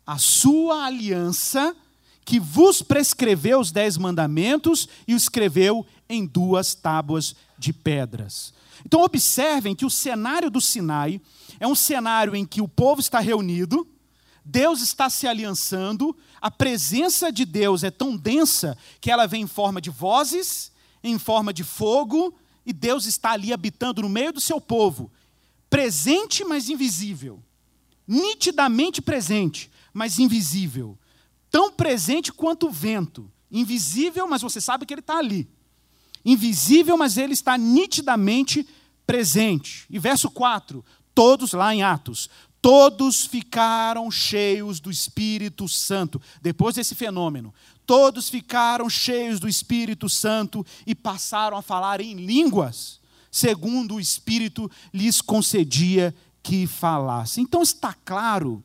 a 0.05 0.19
sua 0.19 0.85
aliança, 0.85 1.75
que 2.23 2.39
vos 2.39 2.83
prescreveu 2.83 3.59
os 3.59 3.71
dez 3.71 3.97
mandamentos 3.97 4.87
e 5.07 5.15
o 5.15 5.17
escreveu 5.17 5.83
em 6.07 6.23
duas 6.23 6.75
tábuas 6.75 7.35
de 7.57 7.73
pedras. 7.73 8.53
Então, 8.83 9.01
observem 9.01 9.75
que 9.75 9.85
o 9.85 9.89
cenário 9.89 10.49
do 10.49 10.59
Sinai 10.59 11.21
é 11.59 11.67
um 11.67 11.75
cenário 11.75 12.35
em 12.35 12.45
que 12.45 12.61
o 12.61 12.67
povo 12.67 12.99
está 12.99 13.19
reunido, 13.19 13.87
Deus 14.43 14.81
está 14.81 15.09
se 15.09 15.27
aliançando, 15.27 16.15
a 16.41 16.49
presença 16.49 17.31
de 17.31 17.45
Deus 17.45 17.83
é 17.83 17.91
tão 17.91 18.17
densa 18.17 18.77
que 18.99 19.11
ela 19.11 19.27
vem 19.27 19.43
em 19.43 19.47
forma 19.47 19.79
de 19.79 19.89
vozes, 19.89 20.71
em 21.03 21.17
forma 21.17 21.53
de 21.53 21.63
fogo, 21.63 22.33
e 22.65 22.73
Deus 22.73 23.05
está 23.05 23.31
ali 23.31 23.53
habitando 23.53 24.01
no 24.01 24.09
meio 24.09 24.33
do 24.33 24.41
seu 24.41 24.59
povo, 24.59 25.11
presente, 25.69 26.43
mas 26.43 26.69
invisível 26.69 27.43
nitidamente 28.07 29.01
presente, 29.01 29.71
mas 29.93 30.19
invisível. 30.19 30.97
Tão 31.49 31.71
presente 31.71 32.31
quanto 32.31 32.67
o 32.67 32.71
vento. 32.71 33.31
Invisível, 33.49 34.27
mas 34.27 34.41
você 34.41 34.59
sabe 34.59 34.85
que 34.85 34.93
ele 34.93 35.01
está 35.01 35.17
ali. 35.17 35.49
Invisível, 36.25 36.97
mas 36.97 37.17
ele 37.17 37.33
está 37.33 37.57
nitidamente 37.57 38.67
presente. 39.05 39.85
E 39.89 39.99
verso 39.99 40.29
4, 40.31 40.83
todos 41.13 41.53
lá 41.53 41.73
em 41.73 41.83
Atos, 41.83 42.29
todos 42.61 43.27
ficaram 43.27 44.09
cheios 44.09 44.79
do 44.79 44.89
Espírito 44.89 45.67
Santo. 45.69 46.19
Depois 46.41 46.73
desse 46.73 46.95
fenômeno, 46.95 47.53
todos 47.85 48.27
ficaram 48.27 48.89
cheios 48.89 49.39
do 49.39 49.47
Espírito 49.47 50.09
Santo 50.09 50.65
e 50.87 50.95
passaram 50.95 51.55
a 51.57 51.61
falar 51.61 52.01
em 52.01 52.15
línguas, 52.15 52.99
segundo 53.29 53.95
o 53.95 53.99
Espírito 53.99 54.69
lhes 54.91 55.21
concedia 55.21 56.15
que 56.41 56.65
falasse. 56.65 57.39
Então 57.39 57.61
está 57.61 57.93
claro 57.93 58.63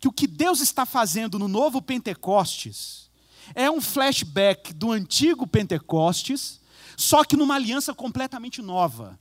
que 0.00 0.06
o 0.06 0.12
que 0.12 0.26
Deus 0.26 0.60
está 0.60 0.86
fazendo 0.86 1.38
no 1.38 1.48
novo 1.48 1.82
Pentecostes 1.82 3.10
é 3.54 3.70
um 3.70 3.80
flashback 3.80 4.72
do 4.72 4.92
antigo 4.92 5.46
Pentecostes, 5.46 6.60
só 6.96 7.24
que 7.24 7.36
numa 7.36 7.54
aliança 7.54 7.94
completamente 7.94 8.62
nova. 8.62 9.18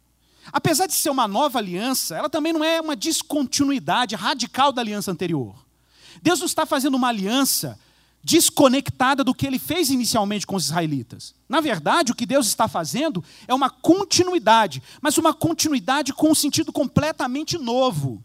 Apesar 0.52 0.88
de 0.88 0.94
ser 0.94 1.10
uma 1.10 1.28
nova 1.28 1.60
aliança, 1.60 2.16
ela 2.18 2.30
também 2.30 2.52
não 2.52 2.64
é 2.64 2.82
uma 2.82 2.96
descontinuidade 2.96 4.16
radical 4.16 4.72
da 4.72 4.82
aliança 4.82 5.12
anterior. 5.12 5.56
Deus 6.22 6.40
não 6.40 6.46
está 6.46 6.66
fazendo 6.66 6.96
uma 6.96 7.10
aliança 7.10 7.80
desconectada 8.24 9.24
do 9.24 9.34
que 9.34 9.46
ele 9.46 9.60
fez 9.60 9.90
inicialmente 9.90 10.48
com 10.48 10.56
os 10.56 10.66
israelitas. 10.66 11.36
Na 11.48 11.60
verdade, 11.60 12.12
o 12.12 12.16
que 12.16 12.26
Deus 12.26 12.48
está 12.48 12.68
fazendo 12.68 13.24
é 13.48 13.54
uma 13.54 13.70
continuidade, 13.70 14.82
mas 15.02 15.18
uma 15.18 15.34
continuidade 15.34 16.14
com 16.14 16.32
um 16.32 16.36
sentido 16.36 16.72
completamente 16.72 17.58
novo. 17.58 18.24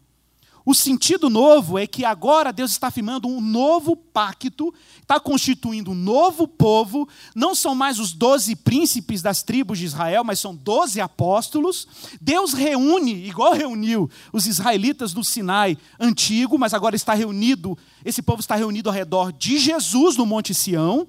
O 0.69 0.75
sentido 0.75 1.31
novo 1.31 1.79
é 1.79 1.87
que 1.87 2.05
agora 2.05 2.53
Deus 2.53 2.69
está 2.69 2.91
firmando 2.91 3.27
um 3.27 3.41
novo 3.41 3.95
pacto, 3.95 4.71
está 5.01 5.19
constituindo 5.19 5.89
um 5.89 5.95
novo 5.95 6.47
povo, 6.47 7.09
não 7.33 7.55
são 7.55 7.73
mais 7.73 7.97
os 7.97 8.13
doze 8.13 8.55
príncipes 8.55 9.23
das 9.23 9.41
tribos 9.41 9.79
de 9.79 9.85
Israel, 9.85 10.23
mas 10.23 10.39
são 10.39 10.55
doze 10.55 11.01
apóstolos. 11.01 11.87
Deus 12.21 12.53
reúne, 12.53 13.25
igual 13.25 13.53
reuniu 13.53 14.07
os 14.31 14.45
israelitas 14.45 15.11
do 15.11 15.23
Sinai 15.23 15.75
antigo, 15.99 16.55
mas 16.55 16.75
agora 16.75 16.95
está 16.95 17.15
reunido, 17.15 17.75
esse 18.05 18.21
povo 18.21 18.39
está 18.39 18.55
reunido 18.55 18.89
ao 18.89 18.95
redor 18.95 19.33
de 19.33 19.57
Jesus 19.57 20.17
no 20.17 20.25
Monte 20.27 20.53
Sião, 20.53 21.07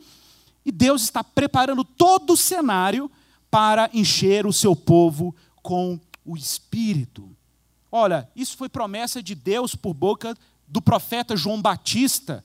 e 0.65 0.73
Deus 0.73 1.03
está 1.03 1.23
preparando 1.23 1.85
todo 1.85 2.33
o 2.33 2.37
cenário 2.39 3.11
para 3.51 3.91
encher 3.93 4.47
o 4.47 4.55
seu 4.55 4.75
povo 4.75 5.37
com 5.63 6.01
o 6.25 6.35
Espírito. 6.35 7.29
Olha, 7.93 8.29
isso 8.37 8.57
foi 8.57 8.69
promessa 8.69 9.23
de 9.23 9.35
Deus 9.35 9.75
por 9.75 9.95
boca 9.95 10.37
do 10.67 10.81
profeta 10.81 11.37
João 11.37 11.61
Batista. 11.61 12.45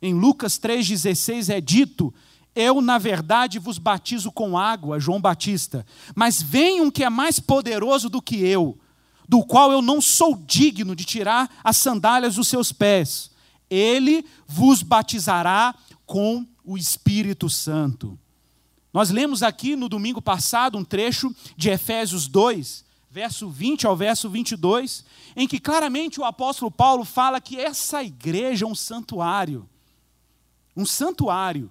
Em 0.00 0.14
Lucas 0.14 0.58
3,16 0.58 1.48
é 1.48 1.60
dito: 1.60 2.12
Eu, 2.54 2.80
na 2.80 2.98
verdade, 2.98 3.58
vos 3.58 3.78
batizo 3.78 4.30
com 4.30 4.58
água, 4.58 5.00
João 5.00 5.20
Batista, 5.20 5.86
mas 6.14 6.42
vem 6.42 6.80
um 6.80 6.90
que 6.90 7.04
é 7.04 7.10
mais 7.10 7.40
poderoso 7.40 8.10
do 8.10 8.20
que 8.20 8.36
eu, 8.36 8.78
do 9.26 9.42
qual 9.44 9.72
eu 9.72 9.80
não 9.80 10.00
sou 10.00 10.36
digno 10.36 10.94
de 10.94 11.04
tirar 11.04 11.50
as 11.64 11.76
sandálias 11.78 12.34
dos 12.34 12.48
seus 12.48 12.72
pés. 12.72 13.30
Ele 13.70 14.24
vos 14.46 14.82
batizará 14.82 15.74
com 16.04 16.46
o 16.62 16.76
Espírito 16.76 17.48
Santo. 17.48 18.18
Nós 18.92 19.08
lemos 19.08 19.42
aqui 19.42 19.74
no 19.74 19.88
domingo 19.88 20.20
passado 20.20 20.76
um 20.76 20.84
trecho 20.84 21.34
de 21.56 21.70
Efésios 21.70 22.28
2, 22.28 22.84
verso 23.12 23.46
20 23.50 23.86
ao 23.86 23.94
verso 23.94 24.30
22, 24.30 25.04
em 25.36 25.46
que 25.46 25.60
claramente 25.60 26.18
o 26.18 26.24
apóstolo 26.24 26.70
Paulo 26.70 27.04
fala 27.04 27.42
que 27.42 27.60
essa 27.60 28.02
igreja 28.02 28.64
é 28.64 28.68
um 28.68 28.74
santuário. 28.74 29.68
Um 30.74 30.86
santuário 30.86 31.70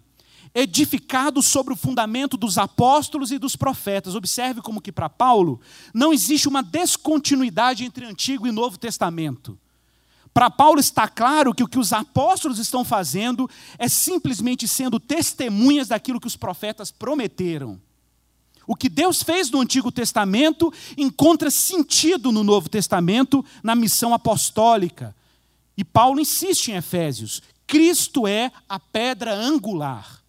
edificado 0.54 1.42
sobre 1.42 1.74
o 1.74 1.78
fundamento 1.78 2.38
dos 2.38 2.60
apóstolos 2.60 3.32
e 3.32 3.40
dos 3.40 3.56
profetas. 3.56 4.14
Observe 4.14 4.62
como 4.62 4.80
que 4.80 4.92
para 4.92 5.10
Paulo 5.10 5.60
não 5.92 6.14
existe 6.14 6.48
uma 6.48 6.62
descontinuidade 6.62 7.84
entre 7.84 8.06
Antigo 8.06 8.46
e 8.46 8.52
Novo 8.52 8.78
Testamento. 8.78 9.58
Para 10.32 10.52
Paulo 10.52 10.80
está 10.80 11.08
claro 11.08 11.56
que 11.56 11.64
o 11.64 11.68
que 11.68 11.80
os 11.80 11.92
apóstolos 11.92 12.60
estão 12.60 12.86
fazendo 12.86 13.50
é 13.80 13.88
simplesmente 13.88 14.68
sendo 14.68 15.00
testemunhas 15.00 15.88
daquilo 15.88 16.20
que 16.20 16.28
os 16.28 16.38
profetas 16.38 16.92
prometeram. 16.92 17.82
O 18.68 18.76
que 18.76 18.88
Deus 18.90 19.24
fez 19.24 19.50
no 19.50 19.60
Antigo 19.60 19.92
Testamento 19.92 20.72
encontra 20.98 21.50
sentido 21.50 22.32
no 22.32 22.44
Novo 22.44 22.70
Testamento, 22.70 23.44
na 23.64 23.76
missão 23.76 24.14
apostólica. 24.14 25.16
E 25.76 25.84
Paulo 25.84 26.20
insiste 26.20 26.70
em 26.70 26.76
Efésios: 26.76 27.42
Cristo 27.66 28.28
é 28.28 28.52
a 28.70 28.80
pedra 28.80 29.34
angular. 29.34 30.22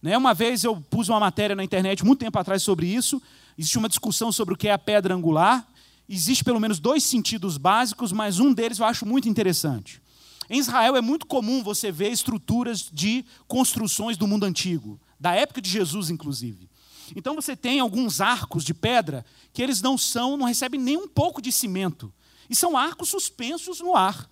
Né? 0.00 0.16
Uma 0.16 0.34
vez 0.34 0.62
eu 0.62 0.76
pus 0.76 1.08
uma 1.08 1.18
matéria 1.18 1.56
na 1.56 1.64
internet, 1.64 2.04
muito 2.04 2.20
tempo 2.20 2.38
atrás, 2.38 2.62
sobre 2.62 2.86
isso. 2.86 3.20
Existe 3.58 3.78
uma 3.78 3.88
discussão 3.88 4.30
sobre 4.30 4.54
o 4.54 4.56
que 4.56 4.68
é 4.68 4.72
a 4.72 4.78
pedra 4.78 5.14
angular. 5.14 5.66
Existe 6.08 6.44
pelo 6.44 6.60
menos 6.60 6.78
dois 6.78 7.02
sentidos 7.02 7.56
básicos, 7.56 8.12
mas 8.12 8.38
um 8.38 8.52
deles 8.52 8.78
eu 8.78 8.86
acho 8.86 9.04
muito 9.04 9.28
interessante. 9.28 10.00
Em 10.48 10.60
Israel 10.60 10.94
é 10.94 11.00
muito 11.00 11.26
comum 11.26 11.62
você 11.62 11.90
ver 11.90 12.10
estruturas 12.10 12.88
de 12.92 13.24
construções 13.48 14.16
do 14.16 14.28
mundo 14.28 14.44
antigo, 14.44 15.00
da 15.18 15.34
época 15.34 15.60
de 15.60 15.68
Jesus, 15.68 16.08
inclusive. 16.08 16.68
Então 17.14 17.34
você 17.34 17.54
tem 17.54 17.78
alguns 17.80 18.20
arcos 18.20 18.64
de 18.64 18.74
pedra 18.74 19.24
que 19.52 19.62
eles 19.62 19.80
não 19.80 19.96
são, 19.96 20.36
não 20.36 20.46
recebem 20.46 20.80
nem 20.80 20.96
um 20.96 21.06
pouco 21.06 21.40
de 21.40 21.52
cimento. 21.52 22.12
E 22.48 22.56
são 22.56 22.76
arcos 22.76 23.08
suspensos 23.08 23.80
no 23.80 23.94
ar. 23.94 24.28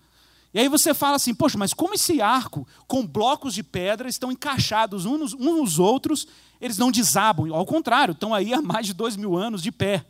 E 0.53 0.59
aí 0.61 0.69
você 0.69 0.95
fala 0.95 1.17
assim, 1.17 1.35
poxa, 1.35 1.59
mas 1.59 1.75
como 1.75 1.95
esse 1.95 2.23
arco 2.23 2.67
com 2.87 3.05
blocos 3.05 3.55
de 3.55 3.63
pedra 3.63 4.09
estão 4.09 4.31
encaixados 4.31 5.05
uns 5.05 5.19
nos, 5.19 5.35
uns 5.35 5.59
nos 5.59 5.79
outros, 5.79 6.29
eles 6.61 6.79
não 6.79 6.93
desabam. 6.93 7.53
Ao 7.53 7.67
contrário, 7.67 8.13
estão 8.13 8.33
aí 8.33 8.55
há 8.55 8.63
mais 8.63 8.87
de 8.87 8.95
dois 8.95 9.17
mil 9.17 9.37
anos 9.37 9.63
de 9.63 9.73
pé. 9.73 10.07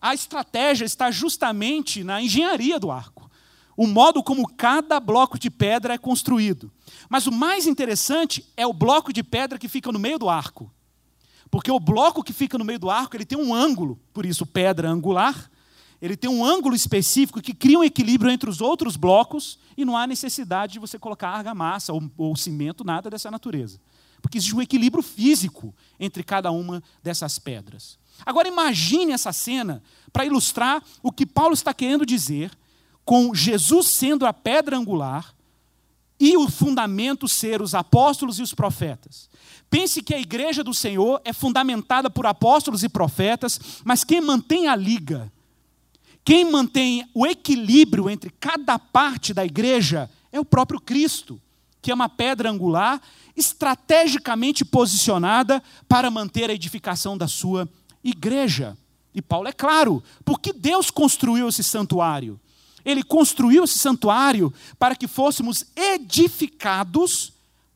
A 0.00 0.14
estratégia 0.14 0.84
está 0.84 1.10
justamente 1.10 2.02
na 2.02 2.20
engenharia 2.20 2.78
do 2.78 2.90
arco. 2.90 3.30
O 3.76 3.86
modo 3.86 4.22
como 4.22 4.48
cada 4.48 4.98
bloco 4.98 5.38
de 5.38 5.50
pedra 5.50 5.94
é 5.94 5.98
construído. 5.98 6.72
Mas 7.08 7.26
o 7.26 7.32
mais 7.32 7.66
interessante 7.66 8.44
é 8.56 8.66
o 8.66 8.72
bloco 8.72 9.12
de 9.12 9.22
pedra 9.22 9.58
que 9.58 9.68
fica 9.68 9.92
no 9.92 9.98
meio 9.98 10.18
do 10.18 10.28
arco. 10.28 10.72
Porque 11.56 11.70
o 11.70 11.80
bloco 11.80 12.22
que 12.22 12.34
fica 12.34 12.58
no 12.58 12.66
meio 12.66 12.78
do 12.78 12.90
arco, 12.90 13.16
ele 13.16 13.24
tem 13.24 13.38
um 13.38 13.54
ângulo, 13.54 13.98
por 14.12 14.26
isso 14.26 14.44
pedra 14.44 14.90
angular, 14.90 15.50
ele 16.02 16.14
tem 16.14 16.28
um 16.28 16.44
ângulo 16.44 16.76
específico 16.76 17.40
que 17.40 17.54
cria 17.54 17.78
um 17.78 17.82
equilíbrio 17.82 18.30
entre 18.30 18.50
os 18.50 18.60
outros 18.60 18.94
blocos 18.94 19.58
e 19.74 19.82
não 19.82 19.96
há 19.96 20.06
necessidade 20.06 20.74
de 20.74 20.78
você 20.78 20.98
colocar 20.98 21.30
argamassa 21.30 21.94
ou, 21.94 22.10
ou 22.18 22.36
cimento, 22.36 22.84
nada 22.84 23.08
dessa 23.08 23.30
natureza. 23.30 23.80
Porque 24.20 24.36
existe 24.36 24.54
um 24.54 24.60
equilíbrio 24.60 25.02
físico 25.02 25.74
entre 25.98 26.22
cada 26.22 26.50
uma 26.50 26.82
dessas 27.02 27.38
pedras. 27.38 27.98
Agora 28.26 28.46
imagine 28.46 29.12
essa 29.12 29.32
cena 29.32 29.82
para 30.12 30.26
ilustrar 30.26 30.84
o 31.02 31.10
que 31.10 31.24
Paulo 31.24 31.54
está 31.54 31.72
querendo 31.72 32.04
dizer 32.04 32.50
com 33.02 33.34
Jesus 33.34 33.88
sendo 33.88 34.26
a 34.26 34.32
pedra 34.34 34.76
angular 34.76 35.34
e 36.18 36.36
o 36.36 36.48
fundamento 36.48 37.28
ser 37.28 37.60
os 37.60 37.74
apóstolos 37.74 38.38
e 38.38 38.42
os 38.42 38.54
profetas. 38.54 39.28
Pense 39.68 40.02
que 40.02 40.14
a 40.14 40.20
igreja 40.20 40.62
do 40.62 40.72
Senhor 40.72 41.20
é 41.24 41.32
fundamentada 41.32 42.08
por 42.08 42.26
apóstolos 42.26 42.82
e 42.82 42.88
profetas, 42.88 43.60
mas 43.84 44.04
quem 44.04 44.20
mantém 44.20 44.68
a 44.68 44.76
liga, 44.76 45.30
quem 46.24 46.50
mantém 46.50 47.08
o 47.14 47.26
equilíbrio 47.26 48.08
entre 48.08 48.30
cada 48.30 48.78
parte 48.78 49.34
da 49.34 49.44
igreja 49.44 50.10
é 50.32 50.40
o 50.40 50.44
próprio 50.44 50.80
Cristo, 50.80 51.40
que 51.82 51.90
é 51.90 51.94
uma 51.94 52.08
pedra 52.08 52.50
angular 52.50 53.00
estrategicamente 53.36 54.64
posicionada 54.64 55.62
para 55.86 56.10
manter 56.10 56.50
a 56.50 56.54
edificação 56.54 57.16
da 57.16 57.28
sua 57.28 57.68
igreja. 58.02 58.76
E 59.14 59.22
Paulo 59.22 59.48
é 59.48 59.52
claro, 59.52 60.02
porque 60.24 60.52
Deus 60.52 60.90
construiu 60.90 61.48
esse 61.48 61.62
santuário. 61.62 62.40
Ele 62.86 63.02
construiu 63.02 63.64
esse 63.64 63.80
santuário 63.80 64.54
para 64.78 64.94
que 64.94 65.08
fôssemos 65.08 65.66
edificados 65.74 67.32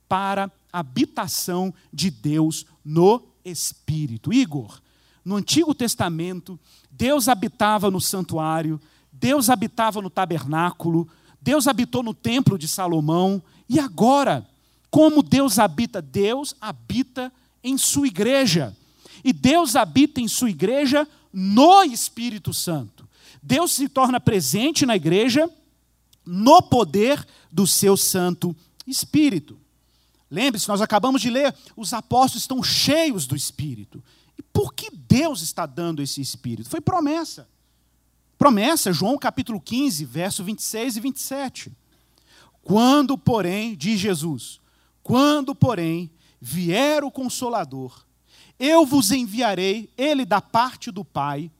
para 0.09 0.49
a 0.73 0.79
habitação 0.79 1.75
de 1.93 2.13
Deus 2.13 2.65
no 2.85 3.21
Espírito. 3.45 4.33
Igor, 4.33 4.81
no 5.25 5.35
Antigo 5.35 5.75
Testamento, 5.75 6.59
Deus 6.93 7.27
habitava 7.27 7.91
no 7.91 8.01
santuário, 8.01 8.81
Deus 9.13 9.51
habitava 9.51 10.01
no 10.01 10.09
tabernáculo, 10.09 11.09
Deus 11.43 11.67
habitou 11.67 12.05
no 12.05 12.15
templo 12.15 12.57
de 12.57 12.69
Salomão, 12.69 13.43
e 13.69 13.81
agora, 13.81 14.47
como 14.91 15.25
Deus 15.25 15.59
habita? 15.59 16.01
Deus 16.01 16.55
habita 16.61 17.33
em 17.65 17.77
sua 17.77 18.07
igreja. 18.07 18.77
E 19.25 19.33
Deus 19.33 19.75
habita 19.75 20.21
em 20.21 20.29
sua 20.29 20.51
igreja 20.51 21.07
no 21.33 21.83
Espírito 21.83 22.55
Santo. 22.55 23.10
Deus 23.43 23.73
se 23.73 23.89
torna 23.89 24.21
presente 24.21 24.85
na 24.85 24.97
igreja 24.97 25.51
no 26.25 26.63
poder 26.63 27.27
do 27.51 27.67
seu 27.67 27.97
Santo 27.97 28.55
Espírito. 28.87 29.59
Lembre-se, 30.31 30.69
nós 30.69 30.81
acabamos 30.81 31.21
de 31.21 31.31
ler, 31.31 31.55
os 31.77 31.93
apóstolos 31.93 32.43
estão 32.43 32.63
cheios 32.63 33.27
do 33.27 33.35
Espírito. 33.35 34.03
E 34.39 34.43
por 34.43 34.73
que 34.73 34.91
Deus 34.91 35.43
está 35.43 35.67
dando 35.67 36.03
esse 36.03 36.21
Espírito? 36.21 36.71
Foi 36.71 36.81
promessa. 36.81 37.49
Promessa, 38.39 38.93
João 38.93 39.19
capítulo 39.19 39.61
15, 39.61 40.05
verso 40.05 40.45
26 40.45 40.97
e 40.97 41.01
27. 41.01 41.73
Quando, 42.63 43.19
porém, 43.19 43.75
diz 43.75 43.99
Jesus, 43.99 44.61
quando, 45.03 45.55
porém, 45.55 46.11
vier 46.41 47.03
o 47.03 47.11
Consolador, 47.11 48.05
eu 48.59 48.87
vos 48.87 49.11
enviarei, 49.11 49.91
ele 49.97 50.25
da 50.25 50.41
parte 50.41 50.91
do 50.91 51.05
Pai, 51.05 51.51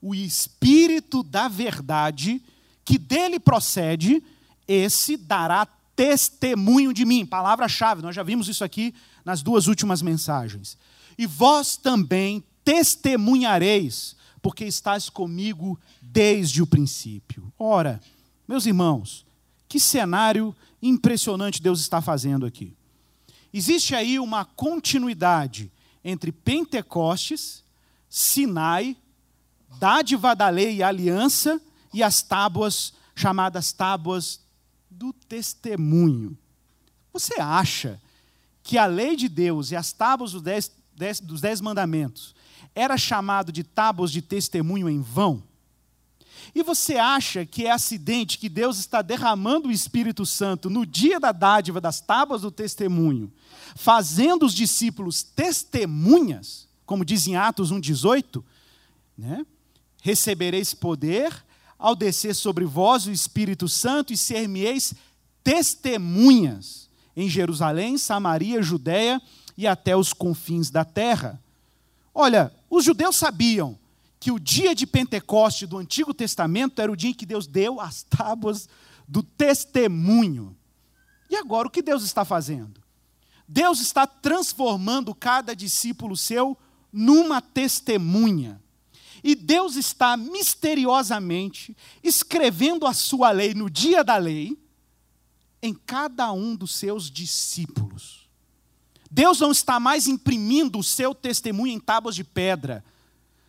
o 0.00 0.14
Espírito 0.14 1.22
da 1.22 1.48
verdade, 1.48 2.42
que 2.84 2.98
dele 2.98 3.38
procede, 3.38 4.22
esse 4.66 5.16
dará 5.16 5.66
testemunho 5.96 6.92
de 6.92 7.04
mim. 7.04 7.26
Palavra-chave, 7.26 8.02
nós 8.02 8.14
já 8.14 8.22
vimos 8.22 8.48
isso 8.48 8.62
aqui 8.62 8.94
nas 9.24 9.42
duas 9.42 9.66
últimas 9.66 10.00
mensagens. 10.00 10.78
E 11.18 11.26
vós 11.26 11.76
também 11.76 12.44
testemunhareis, 12.64 14.14
porque 14.40 14.64
estás 14.64 15.10
comigo 15.10 15.78
desde 16.00 16.62
o 16.62 16.66
princípio. 16.66 17.52
Ora, 17.58 18.00
meus 18.46 18.66
irmãos, 18.66 19.26
que 19.68 19.80
cenário 19.80 20.54
impressionante 20.80 21.60
Deus 21.60 21.80
está 21.80 22.00
fazendo 22.00 22.46
aqui. 22.46 22.76
Existe 23.52 23.94
aí 23.94 24.18
uma 24.18 24.44
continuidade 24.44 25.72
entre 26.04 26.30
Pentecostes, 26.30 27.64
Sinai, 28.08 28.96
dádiva 29.78 30.34
da 30.34 30.48
lei 30.48 30.76
e 30.76 30.82
aliança 30.82 31.60
e 31.92 32.02
as 32.02 32.22
tábuas 32.22 32.92
chamadas 33.14 33.72
tábuas 33.72 34.40
do 34.90 35.12
testemunho. 35.12 36.36
Você 37.12 37.40
acha 37.40 38.00
que 38.62 38.78
a 38.78 38.86
lei 38.86 39.16
de 39.16 39.28
Deus 39.28 39.70
e 39.70 39.76
as 39.76 39.92
tábuas 39.92 40.32
dos 40.32 40.42
dez, 40.42 40.70
dez, 40.96 41.20
dos 41.20 41.40
dez 41.40 41.60
mandamentos 41.60 42.34
era 42.74 42.96
chamado 42.96 43.50
de 43.50 43.64
tábuas 43.64 44.10
de 44.10 44.22
testemunho 44.22 44.88
em 44.88 45.00
vão? 45.00 45.42
E 46.54 46.62
você 46.62 46.96
acha 46.96 47.44
que 47.44 47.66
é 47.66 47.70
acidente 47.70 48.38
que 48.38 48.48
Deus 48.48 48.78
está 48.78 49.02
derramando 49.02 49.68
o 49.68 49.72
Espírito 49.72 50.24
Santo 50.24 50.70
no 50.70 50.86
dia 50.86 51.18
da 51.18 51.32
dádiva 51.32 51.80
das 51.80 52.00
tábuas 52.00 52.42
do 52.42 52.50
testemunho, 52.50 53.32
fazendo 53.74 54.46
os 54.46 54.54
discípulos 54.54 55.22
testemunhas, 55.22 56.68
como 56.86 57.04
diz 57.04 57.26
em 57.26 57.36
Atos 57.36 57.72
1,18, 57.72 58.42
né? 59.16 59.44
Recebereis 60.00 60.74
poder 60.74 61.32
ao 61.78 61.94
descer 61.94 62.34
sobre 62.34 62.64
vós 62.64 63.06
o 63.06 63.12
Espírito 63.12 63.68
Santo 63.68 64.12
e 64.12 64.16
ser-me-eis 64.16 64.94
testemunhas 65.44 66.88
em 67.16 67.28
Jerusalém, 67.28 67.96
Samaria, 67.96 68.62
Judéia 68.62 69.20
e 69.56 69.66
até 69.66 69.96
os 69.96 70.12
confins 70.12 70.70
da 70.70 70.84
terra. 70.84 71.42
Olha, 72.14 72.52
os 72.68 72.84
judeus 72.84 73.16
sabiam 73.16 73.78
que 74.20 74.32
o 74.32 74.38
dia 74.38 74.74
de 74.74 74.86
Pentecoste 74.86 75.66
do 75.66 75.78
Antigo 75.78 76.12
Testamento 76.12 76.82
era 76.82 76.90
o 76.90 76.96
dia 76.96 77.10
em 77.10 77.14
que 77.14 77.26
Deus 77.26 77.46
deu 77.46 77.80
as 77.80 78.02
tábuas 78.02 78.68
do 79.06 79.22
testemunho. 79.22 80.56
E 81.30 81.36
agora 81.36 81.68
o 81.68 81.70
que 81.70 81.82
Deus 81.82 82.02
está 82.02 82.24
fazendo? 82.24 82.80
Deus 83.46 83.80
está 83.80 84.06
transformando 84.06 85.14
cada 85.14 85.54
discípulo 85.54 86.16
seu 86.16 86.56
numa 86.92 87.40
testemunha. 87.40 88.60
E 89.28 89.34
Deus 89.34 89.76
está 89.76 90.16
misteriosamente 90.16 91.76
escrevendo 92.02 92.86
a 92.86 92.94
sua 92.94 93.30
lei 93.30 93.52
no 93.52 93.68
dia 93.68 94.02
da 94.02 94.16
lei 94.16 94.58
em 95.60 95.74
cada 95.74 96.32
um 96.32 96.56
dos 96.56 96.74
seus 96.74 97.10
discípulos. 97.10 98.26
Deus 99.10 99.38
não 99.40 99.52
está 99.52 99.78
mais 99.78 100.08
imprimindo 100.08 100.78
o 100.78 100.82
seu 100.82 101.14
testemunho 101.14 101.74
em 101.74 101.78
tábuas 101.78 102.14
de 102.14 102.24
pedra. 102.24 102.82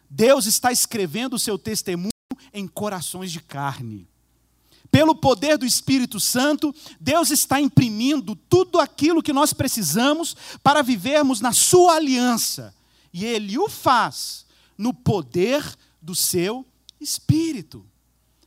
Deus 0.10 0.48
está 0.48 0.70
escrevendo 0.70 1.38
o 1.38 1.40
seu 1.40 1.58
testemunho 1.58 2.12
em 2.54 2.68
corações 2.68 3.32
de 3.32 3.40
carne. 3.40 4.06
Pelo 4.92 5.16
poder 5.16 5.58
do 5.58 5.66
Espírito 5.66 6.20
Santo, 6.20 6.76
Deus 7.00 7.32
está 7.32 7.62
imprimindo 7.62 8.36
tudo 8.36 8.82
aquilo 8.82 9.24
que 9.24 9.32
nós 9.32 9.54
precisamos 9.54 10.36
para 10.62 10.82
vivermos 10.82 11.40
na 11.40 11.54
Sua 11.54 11.96
aliança. 11.96 12.76
E 13.14 13.24
Ele 13.24 13.58
o 13.58 13.70
faz 13.70 14.49
no 14.80 14.94
poder 14.94 15.62
do 16.02 16.16
seu 16.16 16.66
Espírito. 17.02 17.86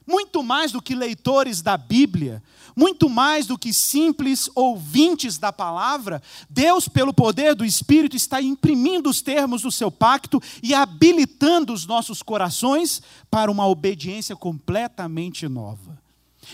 Muito 0.06 0.42
mais 0.42 0.72
do 0.72 0.82
que 0.82 0.94
leitores 0.94 1.62
da 1.62 1.76
Bíblia, 1.76 2.42
muito 2.74 3.08
mais 3.08 3.46
do 3.46 3.56
que 3.56 3.72
simples 3.72 4.50
ouvintes 4.54 5.38
da 5.38 5.52
palavra, 5.52 6.20
Deus, 6.50 6.88
pelo 6.88 7.12
poder 7.12 7.54
do 7.54 7.64
Espírito, 7.64 8.16
está 8.16 8.42
imprimindo 8.42 9.08
os 9.08 9.22
termos 9.22 9.62
do 9.62 9.70
seu 9.70 9.90
pacto 9.90 10.42
e 10.62 10.74
habilitando 10.74 11.72
os 11.72 11.86
nossos 11.86 12.22
corações 12.22 13.00
para 13.30 13.50
uma 13.50 13.66
obediência 13.68 14.34
completamente 14.34 15.46
nova. 15.46 16.02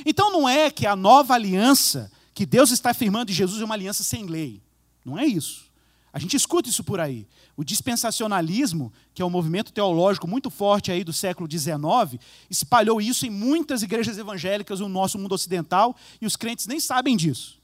Então 0.05 0.31
não 0.31 0.47
é 0.49 0.71
que 0.71 0.87
a 0.87 0.95
nova 0.95 1.35
aliança 1.35 2.13
que 2.35 2.45
Deus 2.45 2.71
está 2.71 2.91
afirmando 2.91 3.31
em 3.31 3.35
Jesus 3.35 3.63
é 3.63 3.65
uma 3.65 3.75
aliança 3.75 4.03
sem 4.03 4.27
lei. 4.27 4.61
Não 5.05 5.19
é 5.19 5.25
isso. 5.25 5.68
A 6.13 6.19
gente 6.19 6.37
escuta 6.37 6.69
isso 6.69 6.83
por 6.83 7.01
aí. 7.01 7.27
O 7.57 7.63
dispensacionalismo, 7.63 8.93
que 9.15 9.21
é 9.21 9.25
um 9.25 9.31
movimento 9.31 9.73
teológico 9.73 10.27
muito 10.27 10.49
forte 10.49 10.91
aí 10.91 11.05
do 11.05 11.13
século 11.13 11.49
XIX, 11.51 12.23
espalhou 12.49 13.01
isso 13.01 13.27
em 13.27 13.31
muitas 13.31 13.83
igrejas 13.83 14.17
evangélicas 14.17 14.81
no 14.81 14.89
nosso 14.89 15.19
mundo 15.19 15.33
ocidental 15.33 15.95
e 16.21 16.27
os 16.27 16.37
crentes 16.37 16.67
nem 16.67 16.81
sabem 16.81 17.17
disso. 17.17 17.59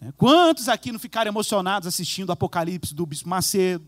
Né? 0.00 0.12
Quantos 0.16 0.68
aqui 0.68 0.92
não 0.92 0.98
ficaram 0.98 1.30
emocionados 1.30 1.88
assistindo 1.88 2.28
o 2.28 2.32
Apocalipse 2.32 2.94
do 2.94 3.06
Bispo 3.06 3.28
Macedo? 3.28 3.84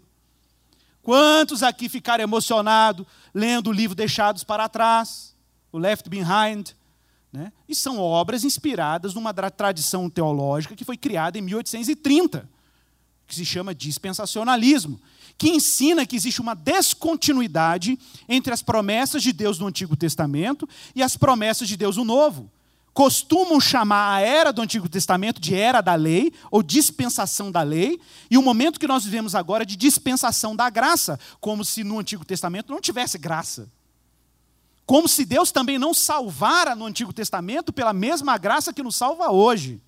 Quantos 1.02 1.62
aqui 1.62 1.88
ficaram 1.88 2.22
emocionados 2.22 3.06
lendo 3.34 3.68
o 3.68 3.72
livro 3.72 3.94
Deixados 3.94 4.44
para 4.44 4.68
Trás, 4.68 5.34
o 5.72 5.78
Left 5.78 6.08
Behind? 6.08 6.70
Né? 7.32 7.52
E 7.68 7.74
são 7.74 7.98
obras 7.98 8.42
inspiradas 8.44 9.14
numa 9.14 9.32
tradição 9.32 10.10
teológica 10.10 10.74
que 10.74 10.84
foi 10.84 10.96
criada 10.96 11.38
em 11.38 11.42
1830, 11.42 12.48
que 13.30 13.36
se 13.36 13.44
chama 13.44 13.72
dispensacionalismo, 13.72 15.00
que 15.38 15.48
ensina 15.48 16.04
que 16.04 16.16
existe 16.16 16.40
uma 16.40 16.54
descontinuidade 16.54 17.96
entre 18.28 18.52
as 18.52 18.60
promessas 18.60 19.22
de 19.22 19.32
Deus 19.32 19.56
no 19.58 19.68
Antigo 19.68 19.96
Testamento 19.96 20.68
e 20.94 21.02
as 21.02 21.16
promessas 21.16 21.68
de 21.68 21.76
Deus 21.76 21.96
no 21.96 22.04
Novo. 22.04 22.50
Costumam 22.92 23.60
chamar 23.60 24.16
a 24.16 24.20
era 24.20 24.52
do 24.52 24.60
Antigo 24.60 24.88
Testamento 24.88 25.40
de 25.40 25.54
era 25.54 25.80
da 25.80 25.94
lei, 25.94 26.32
ou 26.50 26.60
dispensação 26.60 27.52
da 27.52 27.62
lei, 27.62 28.00
e 28.28 28.36
o 28.36 28.42
momento 28.42 28.80
que 28.80 28.88
nós 28.88 29.04
vivemos 29.04 29.36
agora 29.36 29.64
de 29.64 29.76
dispensação 29.76 30.56
da 30.56 30.68
graça, 30.68 31.18
como 31.40 31.64
se 31.64 31.84
no 31.84 32.00
Antigo 32.00 32.24
Testamento 32.24 32.72
não 32.72 32.80
tivesse 32.80 33.16
graça. 33.16 33.70
Como 34.84 35.06
se 35.06 35.24
Deus 35.24 35.52
também 35.52 35.78
não 35.78 35.94
salvara 35.94 36.74
no 36.74 36.84
Antigo 36.84 37.12
Testamento 37.12 37.72
pela 37.72 37.92
mesma 37.92 38.36
graça 38.36 38.72
que 38.72 38.82
nos 38.82 38.96
salva 38.96 39.30
hoje. 39.30 39.80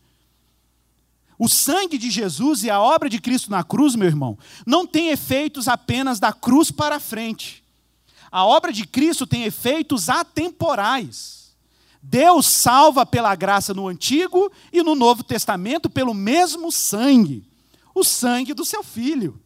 O 1.38 1.48
sangue 1.48 1.98
de 1.98 2.10
Jesus 2.10 2.62
e 2.62 2.70
a 2.70 2.80
obra 2.80 3.08
de 3.08 3.20
Cristo 3.20 3.50
na 3.50 3.64
cruz, 3.64 3.94
meu 3.94 4.06
irmão, 4.06 4.38
não 4.66 4.86
tem 4.86 5.08
efeitos 5.08 5.68
apenas 5.68 6.20
da 6.20 6.32
cruz 6.32 6.70
para 6.70 7.00
frente. 7.00 7.64
A 8.30 8.44
obra 8.44 8.72
de 8.72 8.86
Cristo 8.86 9.26
tem 9.26 9.44
efeitos 9.44 10.08
atemporais. 10.08 11.52
Deus 12.02 12.46
salva 12.46 13.06
pela 13.06 13.34
graça 13.34 13.72
no 13.72 13.86
Antigo 13.86 14.50
e 14.72 14.82
no 14.82 14.94
Novo 14.94 15.22
Testamento 15.22 15.88
pelo 15.88 16.14
mesmo 16.14 16.72
sangue 16.72 17.44
o 17.94 18.02
sangue 18.02 18.54
do 18.54 18.64
seu 18.64 18.82
filho. 18.82 19.38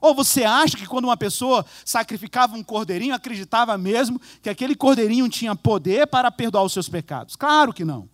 Ou 0.00 0.14
você 0.14 0.42
acha 0.42 0.76
que 0.76 0.86
quando 0.86 1.04
uma 1.04 1.16
pessoa 1.16 1.64
sacrificava 1.84 2.56
um 2.56 2.62
cordeirinho, 2.62 3.14
acreditava 3.14 3.78
mesmo 3.78 4.20
que 4.42 4.50
aquele 4.50 4.74
cordeirinho 4.74 5.28
tinha 5.28 5.54
poder 5.54 6.08
para 6.08 6.30
perdoar 6.30 6.64
os 6.64 6.72
seus 6.72 6.88
pecados? 6.88 7.36
Claro 7.36 7.72
que 7.72 7.84
não. 7.84 8.08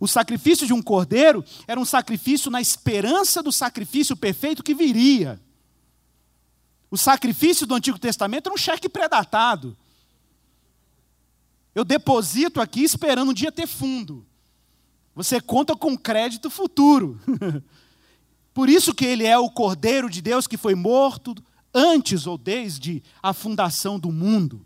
O 0.00 0.08
sacrifício 0.08 0.66
de 0.66 0.72
um 0.72 0.82
cordeiro 0.82 1.44
era 1.66 1.78
um 1.78 1.84
sacrifício 1.84 2.50
na 2.50 2.60
esperança 2.60 3.42
do 3.42 3.52
sacrifício 3.52 4.16
perfeito 4.16 4.62
que 4.62 4.74
viria. 4.74 5.40
O 6.90 6.96
sacrifício 6.96 7.66
do 7.66 7.74
Antigo 7.74 7.98
Testamento 7.98 8.46
era 8.46 8.54
um 8.54 8.58
cheque 8.58 8.88
predatado. 8.88 9.76
Eu 11.74 11.84
deposito 11.84 12.60
aqui 12.60 12.84
esperando 12.84 13.30
um 13.30 13.34
dia 13.34 13.50
ter 13.50 13.66
fundo. 13.66 14.24
Você 15.14 15.40
conta 15.40 15.74
com 15.74 15.96
crédito 15.96 16.48
futuro. 16.50 17.18
Por 18.54 18.68
isso 18.68 18.94
que 18.94 19.04
ele 19.04 19.24
é 19.24 19.36
o 19.36 19.50
Cordeiro 19.50 20.08
de 20.08 20.22
Deus 20.22 20.46
que 20.46 20.56
foi 20.56 20.74
morto 20.76 21.34
antes 21.74 22.26
ou 22.26 22.38
desde 22.38 23.02
a 23.20 23.32
fundação 23.32 23.98
do 23.98 24.12
mundo. 24.12 24.64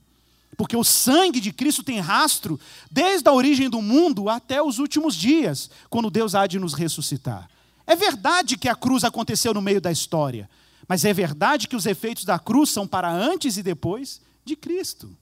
Porque 0.58 0.76
o 0.76 0.82
sangue 0.82 1.38
de 1.38 1.52
Cristo 1.52 1.84
tem 1.84 2.00
rastro 2.00 2.58
desde 2.90 3.28
a 3.28 3.32
origem 3.32 3.70
do 3.70 3.80
mundo 3.80 4.28
até 4.28 4.60
os 4.60 4.80
últimos 4.80 5.14
dias, 5.14 5.70
quando 5.88 6.10
Deus 6.10 6.34
há 6.34 6.48
de 6.48 6.58
nos 6.58 6.74
ressuscitar. 6.74 7.48
É 7.86 7.94
verdade 7.94 8.58
que 8.58 8.68
a 8.68 8.74
cruz 8.74 9.04
aconteceu 9.04 9.54
no 9.54 9.62
meio 9.62 9.80
da 9.80 9.92
história, 9.92 10.50
mas 10.88 11.04
é 11.04 11.12
verdade 11.14 11.68
que 11.68 11.76
os 11.76 11.86
efeitos 11.86 12.24
da 12.24 12.40
cruz 12.40 12.70
são 12.70 12.88
para 12.88 13.08
antes 13.08 13.56
e 13.56 13.62
depois 13.62 14.20
de 14.44 14.56
Cristo. 14.56 15.16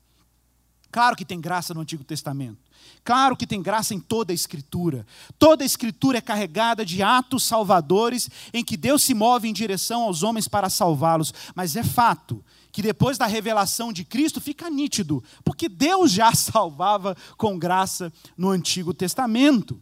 Claro 0.90 1.14
que 1.14 1.24
tem 1.24 1.38
graça 1.38 1.74
no 1.74 1.80
Antigo 1.80 2.02
Testamento. 2.02 2.56
Claro 3.04 3.36
que 3.36 3.46
tem 3.46 3.60
graça 3.60 3.92
em 3.92 4.00
toda 4.00 4.32
a 4.32 4.34
Escritura. 4.34 5.06
Toda 5.38 5.62
a 5.62 5.66
Escritura 5.66 6.16
é 6.16 6.22
carregada 6.22 6.82
de 6.82 7.02
atos 7.02 7.44
salvadores 7.44 8.30
em 8.54 8.64
que 8.64 8.76
Deus 8.76 9.02
se 9.02 9.12
move 9.12 9.46
em 9.46 9.52
direção 9.52 10.04
aos 10.04 10.22
homens 10.22 10.48
para 10.48 10.70
salvá-los. 10.70 11.34
Mas 11.54 11.76
é 11.76 11.84
fato 11.84 12.42
que 12.76 12.82
depois 12.82 13.16
da 13.16 13.24
revelação 13.24 13.90
de 13.90 14.04
Cristo 14.04 14.38
fica 14.38 14.68
nítido, 14.68 15.24
porque 15.42 15.66
Deus 15.66 16.12
já 16.12 16.30
salvava 16.36 17.16
com 17.38 17.58
graça 17.58 18.12
no 18.36 18.50
Antigo 18.50 18.92
Testamento. 18.92 19.80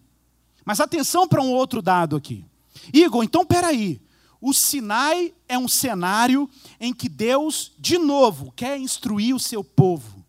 Mas 0.65 0.79
atenção 0.79 1.27
para 1.27 1.43
um 1.43 1.51
outro 1.51 1.83
dado 1.83 2.15
aqui. 2.15 2.45
Igor, 2.93 3.25
então 3.25 3.45
peraí. 3.45 4.01
O 4.41 4.53
Sinai 4.53 5.35
é 5.49 5.59
um 5.59 5.67
cenário 5.67 6.49
em 6.79 6.95
que 6.95 7.09
Deus, 7.09 7.73
de 7.81 7.99
novo, 7.99 8.53
quer 8.55 8.79
instruir 8.79 9.35
o 9.35 9.41
seu 9.41 9.65
povo 9.65 10.23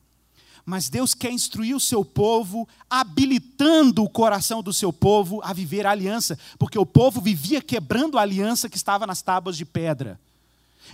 mas 0.67 0.89
Deus 0.89 1.13
quer 1.13 1.31
instruir 1.31 1.75
o 1.75 1.79
seu 1.79 2.03
povo, 2.03 2.67
habilitando 2.89 4.03
o 4.03 4.09
coração 4.09 4.63
do 4.63 4.73
seu 4.73 4.91
povo 4.91 5.39
a 5.43 5.53
viver 5.53 5.85
a 5.85 5.91
aliança, 5.91 6.39
porque 6.57 6.79
o 6.79 6.87
povo 6.87 7.21
vivia 7.21 7.61
quebrando 7.61 8.17
a 8.17 8.23
aliança 8.23 8.67
que 8.67 8.75
estava 8.75 9.05
nas 9.05 9.21
tábuas 9.21 9.55
de 9.55 9.63
pedra. 9.63 10.19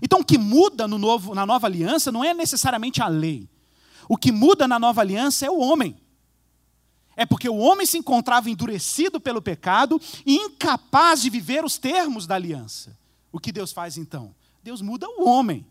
Então, 0.02 0.20
o 0.20 0.26
que 0.26 0.38
muda 0.38 0.88
no 0.88 0.98
novo, 0.98 1.34
na 1.34 1.46
nova 1.46 1.68
aliança 1.68 2.12
não 2.12 2.24
é 2.24 2.34
necessariamente 2.34 3.02
a 3.02 3.08
lei. 3.08 3.50
O 4.08 4.18
que 4.18 4.32
muda 4.32 4.68
na 4.68 4.78
nova 4.78 5.02
aliança 5.02 5.46
é 5.46 5.50
o 5.50 5.60
homem. 5.60 5.96
É 7.16 7.26
porque 7.26 7.50
o 7.50 7.58
homem 7.58 7.86
se 7.86 7.98
encontrava 7.98 8.50
endurecido 8.50 9.20
pelo 9.20 9.42
pecado 9.42 10.00
e 10.26 10.36
incapaz 10.36 11.22
de 11.22 11.30
viver 11.30 11.64
os 11.64 11.78
termos 11.78 12.26
da 12.26 12.36
aliança. 12.36 12.98
O 13.32 13.40
que 13.40 13.52
Deus 13.52 13.72
faz 13.72 13.98
então? 13.98 14.34
Deus 14.64 14.82
muda 14.82 15.08
o 15.08 15.28
homem 15.28 15.66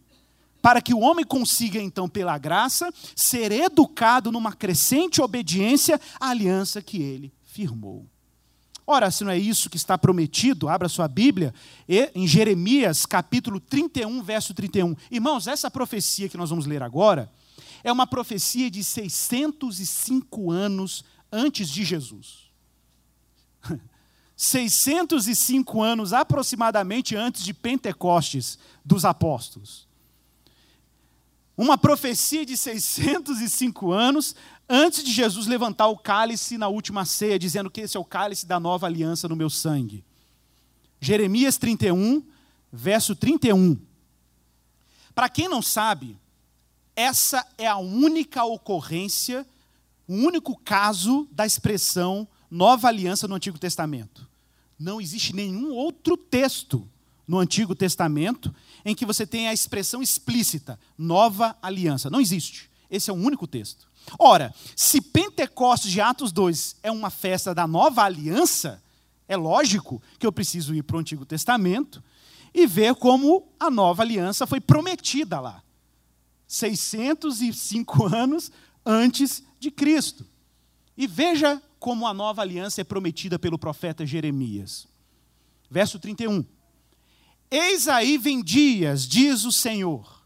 para 0.63 0.83
que 0.83 0.93
o 0.93 1.01
homem 1.01 1.25
consiga, 1.25 1.81
então, 1.81 2.09
pela 2.09 2.37
graça, 2.37 2.93
ser 3.17 3.51
educado 3.51 4.31
numa 4.31 4.53
crescente 4.53 5.21
obediência 5.21 6.01
à 6.21 6.31
aliança 6.31 6.83
que 6.83 7.01
ele 7.01 7.33
firmou. 7.43 8.07
Ora, 8.87 9.11
se 9.11 9.23
não 9.25 9.31
é 9.31 9.39
isso 9.39 9.71
que 9.71 9.77
está 9.77 9.97
prometido, 9.97 10.69
abra 10.69 10.89
sua 10.89 11.07
Bíblia, 11.07 11.55
em 12.15 12.27
Jeremias 12.27 13.07
capítulo 13.07 13.61
31, 13.61 14.23
verso 14.23 14.53
31. 14.53 14.97
Irmãos, 15.11 15.47
essa 15.47 15.71
profecia 15.71 16.29
que 16.29 16.37
nós 16.37 16.51
vamos 16.51 16.67
ler 16.67 16.83
agora 16.83 17.31
é 17.85 17.93
uma 17.93 18.07
profecia 18.07 18.71
de 18.71 18.83
605 18.83 20.51
anos 20.51 21.05
antes 21.31 21.69
de 21.69 21.85
Jesus. 21.85 22.51
605 24.37 25.83
anos 25.83 26.13
aproximadamente 26.13 27.15
antes 27.15 27.45
de 27.45 27.53
Pentecostes 27.53 28.59
dos 28.85 29.05
apóstolos 29.05 29.91
uma 31.61 31.77
profecia 31.77 32.47
de 32.47 32.57
605 32.57 33.93
anos 33.93 34.35
antes 34.71 35.03
de 35.03 35.13
Jesus 35.13 35.49
levantar 35.49 35.89
o 35.89 35.99
cálice 35.99 36.57
na 36.57 36.69
última 36.69 37.05
ceia, 37.05 37.39
dizendo 37.39 37.69
que 37.69 37.81
esse 37.81 37.97
é 37.97 38.01
o 38.01 38.05
cálice 38.05 38.47
da 38.47 38.61
nova 38.61 38.87
aliança 38.87 39.27
no 39.27 39.35
meu 39.35 39.51
sangue. 39.51 40.05
Jeremias 41.01 41.59
31, 41.59 42.23
verso 42.73 43.17
31. 43.17 43.77
Para 45.13 45.29
quem 45.29 45.49
não 45.49 45.61
sabe, 45.61 46.17
essa 46.95 47.45
é 47.59 47.67
a 47.67 47.79
única 47.79 48.45
ocorrência, 48.45 49.45
o 50.07 50.15
único 50.15 50.57
caso 50.57 51.27
da 51.33 51.45
expressão 51.45 52.29
nova 52.49 52.87
aliança 52.87 53.27
no 53.27 53.35
Antigo 53.35 53.59
Testamento. 53.59 54.29
Não 54.79 55.01
existe 55.01 55.35
nenhum 55.35 55.73
outro 55.73 56.17
texto 56.17 56.89
no 57.27 57.39
Antigo 57.39 57.75
Testamento 57.75 58.55
em 58.85 58.95
que 58.95 59.05
você 59.05 59.27
tem 59.27 59.49
a 59.49 59.53
expressão 59.53 60.01
explícita, 60.01 60.79
nova 60.97 61.57
aliança. 61.61 62.09
Não 62.09 62.21
existe. 62.21 62.71
Esse 62.89 63.11
é 63.11 63.13
o 63.13 63.17
único 63.17 63.47
texto. 63.47 63.90
Ora, 64.19 64.55
se 64.75 65.01
Pentecostes 65.01 65.91
de 65.91 66.01
Atos 66.01 66.33
2 66.33 66.77
é 66.83 66.91
uma 66.91 67.11
festa 67.11 67.55
da 67.55 67.67
nova 67.67 68.03
aliança, 68.03 68.83
é 69.29 69.37
lógico 69.37 70.03
que 70.19 70.27
eu 70.27 70.33
preciso 70.33 70.75
ir 70.75 70.83
para 70.83 70.97
o 70.97 71.01
Antigo 71.01 71.25
Testamento 71.25 72.03
e 72.53 72.67
ver 72.67 72.95
como 72.97 73.49
a 73.59 73.71
nova 73.71 74.03
aliança 74.03 74.47
foi 74.47 74.61
prometida 74.61 75.39
lá. 75.39 75.63
605 76.49 78.07
anos 78.15 78.51
antes 78.85 79.43
de 79.59 79.71
Cristo. 79.71 80.27
E 80.97 81.07
veja 81.07 81.63
como 81.79 82.07
a 82.07 82.13
nova 82.13 82.43
aliança 82.43 82.81
é 82.81 82.85
prometida 82.85 83.39
pelo 83.39 83.59
profeta 83.59 84.05
Jeremias. 84.05 84.89
Verso 85.71 85.99
31. 85.99 86.45
Eis 87.51 87.89
aí 87.89 88.19
vem 88.19 88.43
dias, 88.43 89.07
diz 89.07 89.45
o 89.45 89.53
Senhor, 89.53 90.25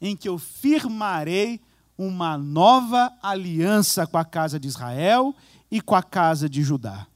em 0.00 0.16
que 0.16 0.28
eu 0.28 0.38
firmarei 0.38 1.60
uma 2.02 2.38
nova 2.38 3.12
aliança 3.22 4.06
com 4.06 4.16
a 4.16 4.24
casa 4.24 4.58
de 4.58 4.66
Israel 4.66 5.36
e 5.70 5.82
com 5.82 5.94
a 5.94 6.02
casa 6.02 6.48
de 6.48 6.62
Judá. 6.62 7.06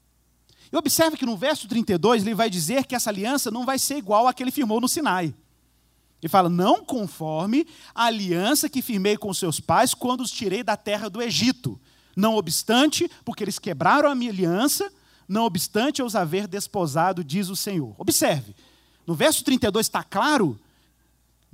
E 0.71 0.77
observe 0.77 1.17
que 1.17 1.25
no 1.25 1.35
verso 1.35 1.67
32 1.67 2.21
ele 2.21 2.35
vai 2.35 2.51
dizer 2.51 2.85
que 2.85 2.93
essa 2.93 3.09
aliança 3.09 3.49
não 3.49 3.65
vai 3.65 3.79
ser 3.79 3.97
igual 3.97 4.27
à 4.27 4.33
que 4.33 4.43
ele 4.43 4.51
firmou 4.51 4.79
no 4.79 4.87
Sinai. 4.87 5.33
Ele 6.21 6.29
fala: 6.29 6.49
Não 6.49 6.85
conforme 6.85 7.65
a 7.95 8.05
aliança 8.05 8.69
que 8.69 8.79
firmei 8.79 9.17
com 9.17 9.33
seus 9.33 9.59
pais 9.59 9.95
quando 9.95 10.21
os 10.21 10.29
tirei 10.29 10.61
da 10.61 10.77
terra 10.77 11.09
do 11.09 11.19
Egito. 11.19 11.81
Não 12.15 12.35
obstante, 12.35 13.09
porque 13.25 13.43
eles 13.43 13.57
quebraram 13.57 14.07
a 14.07 14.13
minha 14.13 14.31
aliança, 14.31 14.93
não 15.27 15.45
obstante 15.45 15.99
eu 15.99 16.05
os 16.05 16.15
haver 16.15 16.47
desposado, 16.47 17.23
diz 17.23 17.49
o 17.49 17.55
Senhor. 17.55 17.95
Observe, 17.97 18.55
no 19.07 19.15
verso 19.15 19.43
32 19.43 19.87
está 19.87 20.03
claro, 20.03 20.59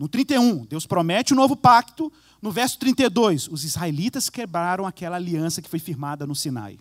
no 0.02 0.10
31, 0.10 0.66
Deus 0.66 0.88
promete 0.88 1.32
um 1.32 1.38
novo 1.38 1.56
pacto, 1.56 2.12
no 2.42 2.52
verso 2.52 2.80
32, 2.80 3.48
os 3.48 3.64
israelitas 3.64 4.30
quebraram 4.30 4.88
aquela 4.88 5.18
aliança 5.18 5.62
que 5.62 5.70
foi 5.70 5.78
firmada 5.78 6.26
no 6.26 6.36
Sinai. 6.36 6.80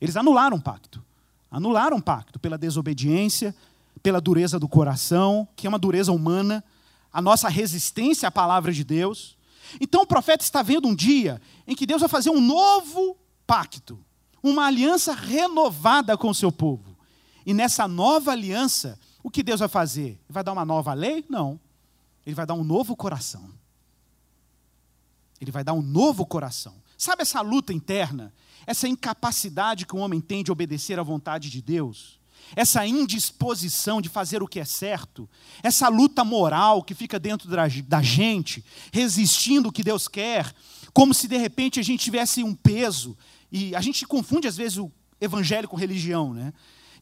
Eles 0.00 0.16
anularam 0.16 0.58
o 0.58 0.62
pacto. 0.62 1.02
Anularam 1.50 1.96
o 1.96 2.02
pacto 2.02 2.38
pela 2.38 2.58
desobediência, 2.58 3.54
pela 4.02 4.20
dureza 4.20 4.58
do 4.58 4.68
coração, 4.68 5.48
que 5.56 5.66
é 5.66 5.70
uma 5.70 5.78
dureza 5.78 6.12
humana, 6.12 6.62
a 7.10 7.22
nossa 7.22 7.48
resistência 7.48 8.28
à 8.28 8.30
palavra 8.30 8.72
de 8.72 8.84
Deus. 8.84 9.36
Então 9.80 10.02
o 10.02 10.06
profeta 10.06 10.44
está 10.44 10.62
vendo 10.62 10.88
um 10.88 10.94
dia 10.94 11.40
em 11.66 11.74
que 11.74 11.86
Deus 11.86 12.00
vai 12.00 12.08
fazer 12.08 12.30
um 12.30 12.40
novo 12.40 13.16
pacto, 13.46 13.98
uma 14.42 14.66
aliança 14.66 15.14
renovada 15.14 16.18
com 16.18 16.28
o 16.28 16.34
seu 16.34 16.52
povo. 16.52 16.96
E 17.46 17.54
nessa 17.54 17.88
nova 17.88 18.32
aliança, 18.32 18.98
o 19.22 19.30
que 19.30 19.42
Deus 19.42 19.60
vai 19.60 19.68
fazer? 19.68 20.20
Vai 20.28 20.44
dar 20.44 20.52
uma 20.52 20.64
nova 20.64 20.92
lei? 20.92 21.24
Não. 21.28 21.58
Ele 22.26 22.34
vai 22.34 22.44
dar 22.44 22.54
um 22.54 22.64
novo 22.64 22.94
coração. 22.94 23.61
Ele 25.42 25.50
vai 25.50 25.64
dar 25.64 25.72
um 25.72 25.82
novo 25.82 26.24
coração. 26.24 26.72
Sabe 26.96 27.22
essa 27.22 27.40
luta 27.40 27.72
interna? 27.72 28.32
Essa 28.64 28.86
incapacidade 28.86 29.84
que 29.84 29.96
o 29.96 29.98
homem 29.98 30.20
tem 30.20 30.44
de 30.44 30.52
obedecer 30.52 31.00
à 31.00 31.02
vontade 31.02 31.50
de 31.50 31.60
Deus? 31.60 32.20
Essa 32.54 32.86
indisposição 32.86 34.00
de 34.00 34.08
fazer 34.08 34.40
o 34.40 34.46
que 34.46 34.60
é 34.60 34.64
certo? 34.64 35.28
Essa 35.60 35.88
luta 35.88 36.24
moral 36.24 36.80
que 36.80 36.94
fica 36.94 37.18
dentro 37.18 37.48
da 37.50 38.02
gente, 38.02 38.64
resistindo 38.92 39.68
o 39.68 39.72
que 39.72 39.82
Deus 39.82 40.06
quer, 40.06 40.54
como 40.94 41.12
se 41.12 41.26
de 41.26 41.36
repente 41.36 41.80
a 41.80 41.82
gente 41.82 42.04
tivesse 42.04 42.44
um 42.44 42.54
peso. 42.54 43.18
E 43.50 43.74
a 43.74 43.80
gente 43.80 44.06
confunde 44.06 44.46
às 44.46 44.56
vezes 44.56 44.78
o 44.78 44.92
evangelho 45.20 45.66
com 45.66 45.76
religião, 45.76 46.32
né? 46.32 46.52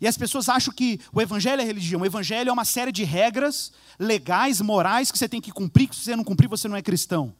E 0.01 0.09
as 0.09 0.17
pessoas 0.17 0.49
acham 0.49 0.73
que 0.73 0.99
o 1.13 1.21
evangelho 1.21 1.61
é 1.61 1.65
religião. 1.65 2.01
O 2.01 2.07
evangelho 2.07 2.49
é 2.49 2.53
uma 2.53 2.65
série 2.65 2.91
de 2.91 3.05
regras 3.05 3.71
legais, 3.99 4.63
morais, 4.63 5.13
que 5.13 5.19
você 5.19 5.29
tem 5.29 5.43
que 5.43 5.53
cumprir, 5.53 5.89
que 5.89 5.95
se 5.95 6.05
você 6.05 6.17
não 6.17 6.25
cumprir, 6.25 6.49
você 6.49 6.67
não 6.69 6.77
é 6.77 6.81
cristão. 6.81 7.35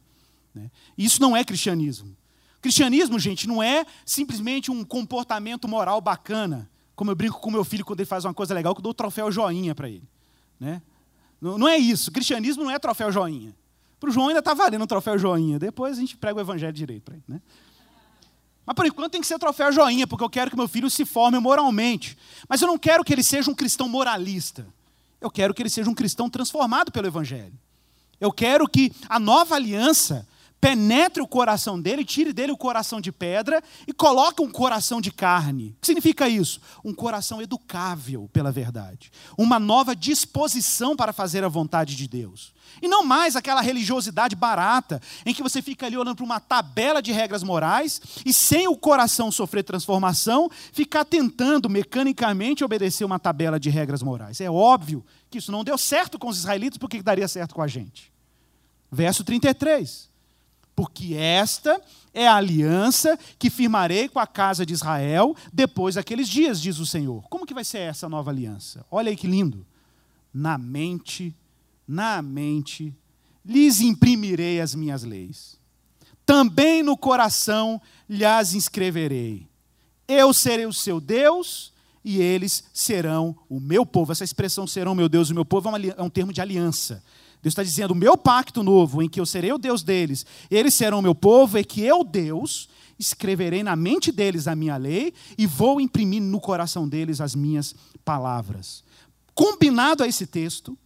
Né? 0.53 0.69
Isso 0.97 1.21
não 1.21 1.35
é 1.35 1.43
cristianismo. 1.43 2.15
Cristianismo, 2.61 3.17
gente, 3.17 3.47
não 3.47 3.61
é 3.61 3.85
simplesmente 4.05 4.69
um 4.69 4.83
comportamento 4.83 5.67
moral 5.67 5.99
bacana. 5.99 6.69
Como 6.95 7.09
eu 7.09 7.15
brinco 7.15 7.39
com 7.39 7.49
meu 7.49 7.63
filho 7.63 7.83
quando 7.83 7.99
ele 7.99 8.07
faz 8.07 8.23
uma 8.25 8.33
coisa 8.33 8.53
legal, 8.53 8.75
que 8.75 8.79
eu 8.79 8.83
dou 8.83 8.91
o 8.91 8.95
troféu 8.95 9.31
joinha 9.31 9.73
para 9.73 9.89
ele. 9.89 10.07
Né? 10.59 10.81
Não, 11.41 11.57
não 11.57 11.67
é 11.67 11.77
isso. 11.77 12.11
Cristianismo 12.11 12.63
não 12.63 12.71
é 12.71 12.77
troféu 12.77 13.11
joinha. 13.11 13.55
Para 13.99 14.09
o 14.09 14.13
João 14.13 14.29
ainda 14.29 14.39
está 14.39 14.53
valendo 14.53 14.83
um 14.83 14.87
troféu 14.87 15.17
joinha. 15.17 15.59
Depois 15.59 15.97
a 15.97 16.01
gente 16.01 16.17
prega 16.17 16.37
o 16.37 16.41
evangelho 16.41 16.73
direito 16.73 17.03
para 17.03 17.15
ele. 17.15 17.23
Né? 17.27 17.41
Mas 18.65 18.75
por 18.75 18.85
enquanto 18.85 19.11
tem 19.11 19.21
que 19.21 19.27
ser 19.27 19.37
troféu 19.39 19.71
joinha, 19.71 20.07
porque 20.07 20.23
eu 20.23 20.29
quero 20.29 20.49
que 20.49 20.57
meu 20.57 20.67
filho 20.67 20.89
se 20.89 21.05
forme 21.05 21.39
moralmente. 21.39 22.17
Mas 22.47 22.61
eu 22.61 22.67
não 22.67 22.77
quero 22.77 23.03
que 23.03 23.13
ele 23.13 23.23
seja 23.23 23.49
um 23.49 23.55
cristão 23.55 23.87
moralista. 23.87 24.67
Eu 25.19 25.29
quero 25.29 25.53
que 25.53 25.61
ele 25.61 25.69
seja 25.69 25.89
um 25.89 25.93
cristão 25.93 26.29
transformado 26.29 26.91
pelo 26.91 27.05
Evangelho. 27.05 27.53
Eu 28.19 28.31
quero 28.31 28.67
que 28.67 28.91
a 29.07 29.19
nova 29.19 29.55
aliança 29.55 30.27
penetre 30.61 31.23
o 31.23 31.27
coração 31.27 31.81
dele, 31.81 32.05
tire 32.05 32.31
dele 32.31 32.51
o 32.51 32.57
coração 32.57 33.01
de 33.01 33.11
pedra 33.11 33.63
e 33.87 33.91
coloque 33.91 34.43
um 34.43 34.49
coração 34.49 35.01
de 35.01 35.11
carne. 35.11 35.75
O 35.77 35.81
que 35.81 35.87
significa 35.87 36.29
isso? 36.29 36.61
Um 36.85 36.93
coração 36.93 37.41
educável 37.41 38.29
pela 38.31 38.51
verdade. 38.51 39.11
Uma 39.35 39.59
nova 39.59 39.95
disposição 39.95 40.95
para 40.95 41.11
fazer 41.11 41.43
a 41.43 41.47
vontade 41.47 41.95
de 41.95 42.07
Deus. 42.07 42.53
E 42.79 42.87
não 42.87 43.03
mais 43.03 43.35
aquela 43.35 43.59
religiosidade 43.59 44.35
barata, 44.35 45.01
em 45.25 45.33
que 45.33 45.41
você 45.41 45.63
fica 45.63 45.87
ali 45.87 45.97
olhando 45.97 46.15
para 46.15 46.25
uma 46.25 46.39
tabela 46.39 47.01
de 47.01 47.11
regras 47.11 47.41
morais 47.41 47.99
e, 48.23 48.31
sem 48.31 48.67
o 48.67 48.77
coração 48.77 49.31
sofrer 49.31 49.63
transformação, 49.63 50.49
ficar 50.71 51.03
tentando 51.03 51.69
mecanicamente 51.69 52.63
obedecer 52.63 53.03
uma 53.03 53.19
tabela 53.19 53.59
de 53.59 53.71
regras 53.71 54.03
morais. 54.03 54.39
É 54.39 54.49
óbvio 54.49 55.03
que 55.29 55.39
isso 55.39 55.51
não 55.51 55.63
deu 55.63 55.77
certo 55.77 56.19
com 56.19 56.29
os 56.29 56.37
israelitas, 56.37 56.77
por 56.77 56.87
que 56.87 57.01
daria 57.01 57.27
certo 57.27 57.55
com 57.55 57.63
a 57.63 57.67
gente? 57.67 58.13
Verso 58.91 59.23
33 59.23 60.10
porque 60.75 61.13
esta 61.15 61.81
é 62.13 62.27
a 62.27 62.35
aliança 62.35 63.17
que 63.37 63.49
firmarei 63.49 64.09
com 64.09 64.19
a 64.19 64.27
casa 64.27 64.65
de 64.65 64.73
Israel 64.73 65.35
depois 65.51 65.95
daqueles 65.95 66.27
dias, 66.27 66.61
diz 66.61 66.79
o 66.79 66.85
Senhor. 66.85 67.23
Como 67.29 67.45
que 67.45 67.53
vai 67.53 67.63
ser 67.63 67.79
essa 67.79 68.09
nova 68.09 68.31
aliança? 68.31 68.85
Olha 68.89 69.09
aí 69.09 69.15
que 69.15 69.27
lindo. 69.27 69.65
Na 70.33 70.57
mente, 70.57 71.35
na 71.87 72.21
mente, 72.21 72.95
lhes 73.45 73.81
imprimirei 73.81 74.61
as 74.61 74.73
minhas 74.73 75.03
leis. 75.03 75.59
Também 76.25 76.83
no 76.83 76.97
coração 76.97 77.81
lhes 78.09 78.53
inscreverei. 78.53 79.47
Eu 80.07 80.33
serei 80.33 80.65
o 80.65 80.73
seu 80.73 80.99
Deus 80.99 81.73
e 82.03 82.19
eles 82.21 82.63
serão 82.73 83.35
o 83.49 83.59
meu 83.59 83.85
povo. 83.85 84.11
Essa 84.11 84.23
expressão 84.23 84.65
serão 84.65 84.95
meu 84.95 85.09
Deus 85.09 85.29
e 85.29 85.33
meu 85.33 85.45
povo 85.45 85.69
é 85.69 86.01
um 86.01 86.09
termo 86.09 86.33
de 86.33 86.41
aliança. 86.41 87.03
Deus 87.41 87.53
está 87.53 87.63
dizendo: 87.63 87.91
o 87.91 87.95
meu 87.95 88.17
pacto 88.17 88.61
novo, 88.61 89.01
em 89.01 89.09
que 89.09 89.19
eu 89.19 89.25
serei 89.25 89.51
o 89.51 89.57
Deus 89.57 89.83
deles, 89.83 90.25
eles 90.49 90.73
serão 90.73 90.99
o 90.99 91.01
meu 91.01 91.15
povo, 91.15 91.57
é 91.57 91.63
que 91.63 91.81
eu, 91.81 92.03
Deus, 92.03 92.69
escreverei 92.99 93.63
na 93.63 93.75
mente 93.75 94.11
deles 94.11 94.47
a 94.47 94.55
minha 94.55 94.77
lei 94.77 95.13
e 95.37 95.47
vou 95.47 95.81
imprimir 95.81 96.21
no 96.21 96.39
coração 96.39 96.87
deles 96.87 97.19
as 97.19 97.33
minhas 97.33 97.73
palavras. 98.05 98.83
Combinado 99.33 100.03
a 100.03 100.07
esse 100.07 100.27
texto, 100.27 100.77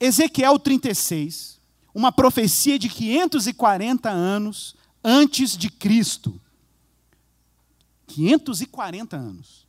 Ezequiel 0.00 0.58
36, 0.58 1.60
uma 1.94 2.10
profecia 2.10 2.78
de 2.78 2.88
540 2.88 4.08
anos 4.08 4.74
antes 5.04 5.56
de 5.56 5.70
Cristo. 5.70 6.40
540 8.06 9.16
anos. 9.16 9.66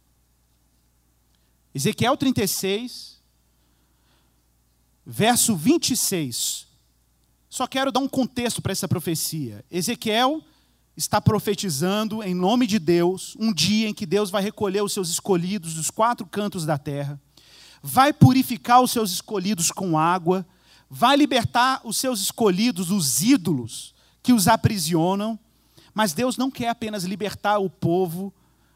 Ezequiel 1.73 2.15
36, 2.15 3.12
verso 5.05 5.55
26. 5.55 6.67
Só 7.49 7.67
quero 7.67 7.91
dar 7.91 7.99
um 7.99 8.07
contexto 8.07 8.61
para 8.61 8.71
essa 8.71 8.87
profecia. 8.87 9.63
Ezequiel 9.69 10.41
está 10.95 11.19
profetizando 11.19 12.23
em 12.23 12.33
nome 12.33 12.67
de 12.67 12.79
Deus 12.79 13.35
um 13.39 13.51
dia 13.53 13.87
em 13.87 13.93
que 13.93 14.05
Deus 14.05 14.29
vai 14.29 14.41
recolher 14.41 14.81
os 14.83 14.93
seus 14.93 15.09
escolhidos 15.09 15.73
dos 15.73 15.89
quatro 15.89 16.25
cantos 16.25 16.65
da 16.65 16.77
terra, 16.77 17.19
vai 17.81 18.13
purificar 18.13 18.81
os 18.81 18.91
seus 18.91 19.11
escolhidos 19.11 19.71
com 19.71 19.97
água, 19.97 20.45
vai 20.89 21.17
libertar 21.17 21.81
os 21.83 21.97
seus 21.97 22.21
escolhidos 22.21 22.87
dos 22.87 23.21
ídolos 23.21 23.93
que 24.21 24.33
os 24.33 24.47
aprisionam. 24.47 25.37
Mas 25.93 26.13
Deus 26.13 26.37
não 26.37 26.49
quer 26.49 26.69
apenas 26.69 27.03
libertar 27.03 27.59
o 27.59 27.69
povo 27.69 28.33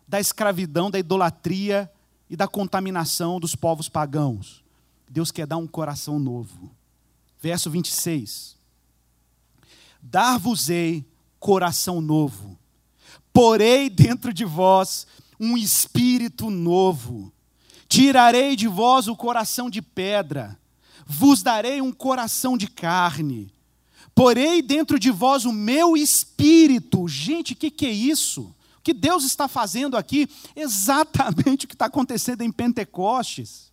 da 0.07 0.19
escravidão, 0.19 0.91
da 0.91 0.99
idolatria 0.99 1.91
e 2.30 2.36
da 2.36 2.47
contaminação 2.47 3.39
dos 3.39 3.55
povos 3.55 3.89
pagãos. 3.89 4.63
Deus 5.10 5.32
quer 5.32 5.47
dar 5.47 5.58
um 5.58 5.68
coração 5.68 6.20
novo. 6.20 6.72
Verso 7.39 7.70
26. 7.70 8.55
Dar-vos-ei 10.01 11.05
coração 11.39 12.01
novo, 12.01 12.58
porei 13.32 13.89
dentro 13.89 14.34
de 14.34 14.43
vós 14.43 15.05
um 15.39 15.58
espírito 15.58 16.49
novo. 16.49 17.32
Tirarei 17.88 18.55
de 18.55 18.68
vós 18.68 19.08
o 19.08 19.16
coração 19.16 19.70
de 19.70 19.82
pedra, 19.82 20.60
vos 21.05 21.41
darei 21.41 21.82
um 21.82 21.91
coração 21.91 22.58
de 22.58 22.68
carne. 22.68 23.53
Porei 24.16 24.64
dentro 24.64 24.97
de 24.97 25.12
vós 25.12 25.45
o 25.45 25.53
meu 25.53 25.95
espírito. 25.95 27.08
Gente, 27.08 27.53
o 27.53 27.55
que, 27.55 27.70
que 27.70 27.86
é 27.86 27.91
isso? 27.91 28.53
O 28.80 28.82
que 28.82 28.93
Deus 28.93 29.24
está 29.24 29.47
fazendo 29.47 29.95
aqui? 29.95 30.28
Exatamente 30.55 31.66
o 31.66 31.68
que 31.68 31.76
está 31.76 31.86
acontecendo 31.86 32.41
em 32.41 32.51
Pentecostes 32.51 33.66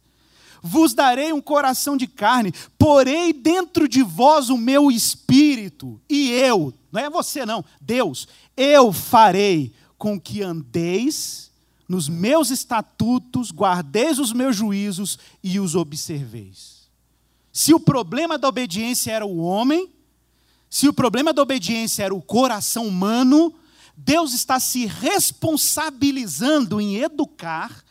vos 0.66 0.94
darei 0.94 1.30
um 1.30 1.42
coração 1.42 1.94
de 1.94 2.06
carne, 2.06 2.50
porei 2.78 3.34
dentro 3.34 3.86
de 3.86 4.02
vós 4.02 4.48
o 4.48 4.56
meu 4.56 4.90
espírito, 4.90 6.00
e 6.08 6.30
eu, 6.30 6.72
Não 6.90 7.02
é 7.02 7.10
você, 7.10 7.44
não. 7.44 7.62
Deus, 7.78 8.26
eu 8.56 8.90
farei 8.90 9.74
com 9.98 10.18
que 10.18 10.42
andeis 10.42 11.50
nos 11.86 12.08
meus 12.08 12.50
estatutos, 12.50 13.52
guardeis 13.52 14.18
os 14.18 14.32
meus 14.32 14.56
juízos 14.56 15.18
e 15.42 15.60
os 15.60 15.74
observeis. 15.74 16.88
Se 17.52 17.74
o 17.74 17.80
problema 17.80 18.38
da 18.38 18.48
obediência 18.48 19.12
era 19.12 19.26
o 19.26 19.38
homem, 19.38 19.90
se 20.70 20.88
o 20.88 20.94
problema 20.94 21.32
da 21.34 21.42
obediência 21.42 22.04
era 22.04 22.14
o 22.14 22.22
coração 22.22 22.86
humano, 22.86 23.54
Deus 23.94 24.32
está 24.32 24.58
se 24.58 24.86
responsabilizando 24.86 26.80
em 26.80 26.96
educar 26.96 27.83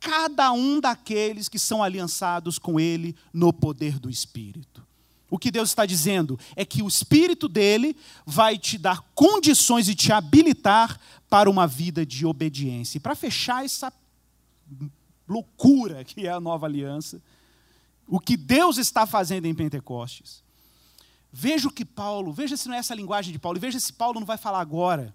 cada 0.00 0.52
um 0.52 0.80
daqueles 0.80 1.48
que 1.48 1.58
são 1.58 1.82
aliançados 1.82 2.58
com 2.58 2.78
Ele 2.78 3.16
no 3.32 3.52
poder 3.52 3.98
do 3.98 4.10
Espírito. 4.10 4.86
O 5.30 5.38
que 5.38 5.50
Deus 5.50 5.68
está 5.68 5.84
dizendo 5.84 6.38
é 6.56 6.64
que 6.64 6.82
o 6.82 6.88
Espírito 6.88 7.48
dele 7.48 7.96
vai 8.24 8.56
te 8.56 8.78
dar 8.78 9.02
condições 9.14 9.88
e 9.88 9.94
te 9.94 10.10
habilitar 10.10 10.98
para 11.28 11.50
uma 11.50 11.66
vida 11.66 12.06
de 12.06 12.24
obediência. 12.24 12.96
E 12.96 13.00
para 13.00 13.14
fechar 13.14 13.64
essa 13.64 13.92
loucura 15.28 16.02
que 16.04 16.26
é 16.26 16.30
a 16.30 16.40
nova 16.40 16.66
aliança, 16.66 17.20
o 18.06 18.18
que 18.18 18.36
Deus 18.36 18.78
está 18.78 19.06
fazendo 19.06 19.44
em 19.44 19.54
Pentecostes. 19.54 20.42
Veja 21.30 21.68
o 21.68 21.72
que 21.72 21.84
Paulo, 21.84 22.32
veja 22.32 22.56
se 22.56 22.66
não 22.66 22.74
é 22.74 22.78
essa 22.78 22.94
linguagem 22.94 23.32
de 23.32 23.38
Paulo, 23.38 23.60
veja 23.60 23.78
se 23.78 23.92
Paulo 23.92 24.18
não 24.18 24.26
vai 24.26 24.38
falar 24.38 24.60
agora 24.60 25.14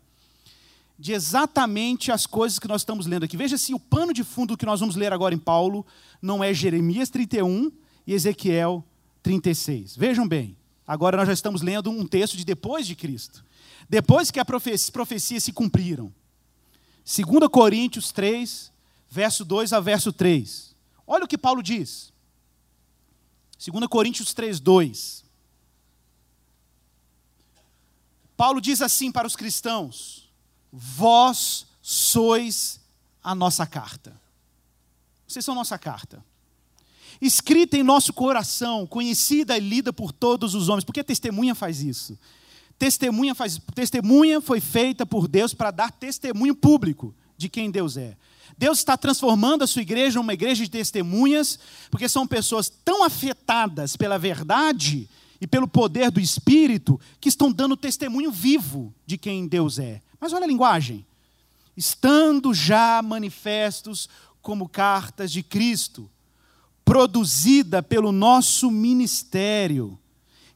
de 0.97 1.11
exatamente 1.11 2.11
as 2.11 2.25
coisas 2.25 2.59
que 2.59 2.67
nós 2.67 2.81
estamos 2.81 3.05
lendo 3.05 3.23
aqui. 3.23 3.35
Veja 3.35 3.57
se 3.57 3.73
o 3.73 3.79
pano 3.79 4.13
de 4.13 4.23
fundo 4.23 4.57
que 4.57 4.65
nós 4.65 4.79
vamos 4.79 4.95
ler 4.95 5.11
agora 5.11 5.33
em 5.33 5.39
Paulo 5.39 5.85
não 6.21 6.43
é 6.43 6.53
Jeremias 6.53 7.09
31 7.09 7.71
e 8.05 8.13
Ezequiel 8.13 8.83
36. 9.21 9.95
Vejam 9.95 10.27
bem, 10.27 10.55
agora 10.85 11.17
nós 11.17 11.27
já 11.27 11.33
estamos 11.33 11.61
lendo 11.61 11.89
um 11.89 12.05
texto 12.05 12.37
de 12.37 12.45
depois 12.45 12.85
de 12.85 12.95
Cristo. 12.95 13.43
Depois 13.89 14.31
que 14.31 14.39
as 14.39 14.89
profecias 14.89 15.43
se 15.43 15.51
cumpriram. 15.51 16.13
2 17.05 17.47
Coríntios 17.49 18.11
3, 18.11 18.71
verso 19.09 19.43
2 19.43 19.73
a 19.73 19.79
verso 19.79 20.13
3. 20.13 20.73
Olha 21.05 21.25
o 21.25 21.27
que 21.27 21.37
Paulo 21.37 21.61
diz. 21.61 22.13
2 23.59 23.87
Coríntios 23.87 24.33
3, 24.33 24.59
2. 24.59 25.23
Paulo 28.35 28.59
diz 28.59 28.81
assim 28.81 29.11
para 29.11 29.27
os 29.27 29.35
cristãos: 29.35 30.22
Vós 30.75 31.67
sois 31.83 32.79
a 33.23 33.35
nossa 33.35 33.67
carta. 33.67 34.19
Vocês 35.27 35.45
são 35.45 35.53
nossa 35.53 35.77
carta. 35.77 36.25
Escrita 37.21 37.77
em 37.77 37.83
nosso 37.83 38.11
coração, 38.11 38.87
conhecida 38.87 39.55
e 39.55 39.59
lida 39.59 39.93
por 39.93 40.11
todos 40.11 40.55
os 40.55 40.69
homens. 40.69 40.83
Porque 40.83 41.03
testemunha 41.03 41.53
faz 41.53 41.81
isso. 41.81 42.17
Testemunha, 42.79 43.35
faz, 43.35 43.61
testemunha 43.75 44.41
foi 44.41 44.59
feita 44.59 45.05
por 45.05 45.27
Deus 45.27 45.53
para 45.53 45.69
dar 45.69 45.91
testemunho 45.91 46.55
público 46.55 47.13
de 47.37 47.47
quem 47.49 47.69
Deus 47.69 47.95
é. 47.95 48.17
Deus 48.57 48.79
está 48.79 48.97
transformando 48.97 49.63
a 49.63 49.67
sua 49.67 49.83
igreja 49.83 50.17
numa 50.17 50.33
igreja 50.33 50.63
de 50.63 50.71
testemunhas, 50.71 51.59
porque 51.91 52.09
são 52.09 52.25
pessoas 52.25 52.67
tão 52.83 53.03
afetadas 53.03 53.95
pela 53.95 54.17
verdade 54.17 55.07
e 55.39 55.47
pelo 55.47 55.67
poder 55.67 56.09
do 56.09 56.19
Espírito 56.19 56.99
que 57.19 57.29
estão 57.29 57.51
dando 57.51 57.77
testemunho 57.77 58.31
vivo 58.31 58.93
de 59.05 59.17
quem 59.17 59.47
Deus 59.47 59.77
é. 59.77 60.01
Mas 60.23 60.31
olha 60.31 60.45
a 60.45 60.47
linguagem. 60.47 61.05
Estando 61.75 62.53
já 62.53 63.01
manifestos 63.01 64.07
como 64.41 64.69
cartas 64.69 65.29
de 65.29 65.43
Cristo, 65.43 66.09
produzida 66.85 67.83
pelo 67.83 68.09
nosso 68.13 68.71
ministério, 68.71 69.99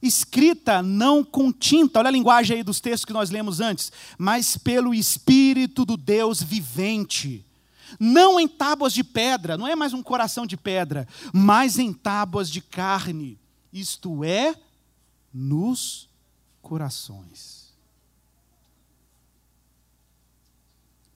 escrita 0.01 0.81
não 0.81 1.21
com 1.21 1.51
tinta, 1.51 1.99
olha 1.99 2.07
a 2.07 2.11
linguagem 2.11 2.55
aí 2.55 2.63
dos 2.63 2.79
textos 2.79 3.03
que 3.03 3.11
nós 3.11 3.29
lemos 3.29 3.59
antes, 3.59 3.91
mas 4.17 4.55
pelo 4.55 4.93
Espírito 4.93 5.83
do 5.83 5.97
Deus 5.97 6.41
vivente. 6.41 7.45
Não 7.99 8.39
em 8.39 8.47
tábuas 8.47 8.93
de 8.93 9.03
pedra, 9.03 9.57
não 9.57 9.67
é 9.67 9.75
mais 9.75 9.91
um 9.91 10.01
coração 10.01 10.47
de 10.47 10.55
pedra, 10.55 11.05
mas 11.33 11.77
em 11.77 11.91
tábuas 11.91 12.49
de 12.49 12.61
carne, 12.61 13.37
isto 13.73 14.23
é, 14.23 14.55
nos 15.33 16.07
corações. 16.61 17.56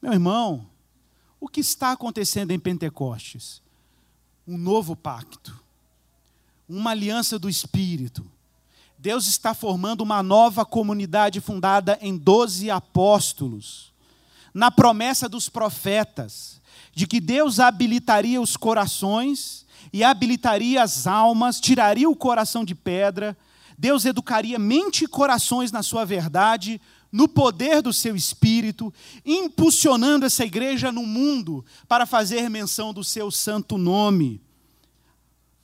Meu 0.01 0.13
irmão, 0.13 0.65
o 1.39 1.47
que 1.47 1.59
está 1.59 1.91
acontecendo 1.91 2.49
em 2.49 2.59
Pentecostes? 2.59 3.61
Um 4.47 4.57
novo 4.57 4.95
pacto, 4.95 5.55
uma 6.67 6.89
aliança 6.89 7.37
do 7.37 7.47
Espírito. 7.47 8.25
Deus 8.97 9.27
está 9.27 9.53
formando 9.53 10.01
uma 10.01 10.23
nova 10.23 10.65
comunidade 10.65 11.39
fundada 11.39 11.99
em 12.01 12.17
doze 12.17 12.71
apóstolos, 12.71 13.93
na 14.51 14.71
promessa 14.71 15.29
dos 15.29 15.49
profetas, 15.49 16.59
de 16.93 17.05
que 17.05 17.21
Deus 17.21 17.59
habilitaria 17.59 18.41
os 18.41 18.57
corações 18.57 19.67
e 19.93 20.03
habilitaria 20.03 20.81
as 20.81 21.05
almas, 21.05 21.59
tiraria 21.59 22.09
o 22.09 22.15
coração 22.15 22.65
de 22.65 22.73
pedra, 22.73 23.37
Deus 23.77 24.05
educaria 24.05 24.57
mente 24.57 25.03
e 25.03 25.07
corações 25.07 25.71
na 25.71 25.83
sua 25.83 26.05
verdade, 26.05 26.81
no 27.11 27.27
poder 27.27 27.81
do 27.81 27.91
seu 27.91 28.15
espírito, 28.15 28.93
impulsionando 29.25 30.25
essa 30.25 30.45
igreja 30.45 30.91
no 30.91 31.05
mundo 31.05 31.65
para 31.87 32.05
fazer 32.05 32.49
menção 32.49 32.93
do 32.93 33.03
seu 33.03 33.29
santo 33.29 33.77
nome. 33.77 34.41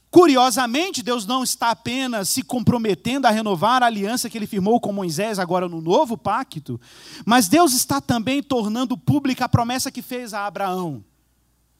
Curiosamente, 0.09 1.03
Deus 1.03 1.25
não 1.25 1.43
está 1.43 1.69
apenas 1.69 2.29
se 2.29 2.41
comprometendo 2.41 3.25
a 3.25 3.29
renovar 3.29 3.83
a 3.83 3.85
aliança 3.85 4.29
que 4.29 4.37
ele 4.37 4.47
firmou 4.47 4.79
com 4.79 4.91
Moisés 4.91 5.37
agora 5.37 5.67
no 5.67 5.81
novo 5.81 6.17
pacto, 6.17 6.79
mas 7.25 7.47
Deus 7.47 7.73
está 7.73 8.01
também 8.01 8.41
tornando 8.41 8.97
pública 8.97 9.45
a 9.45 9.49
promessa 9.49 9.91
que 9.91 10.01
fez 10.01 10.33
a 10.33 10.45
Abraão. 10.45 11.03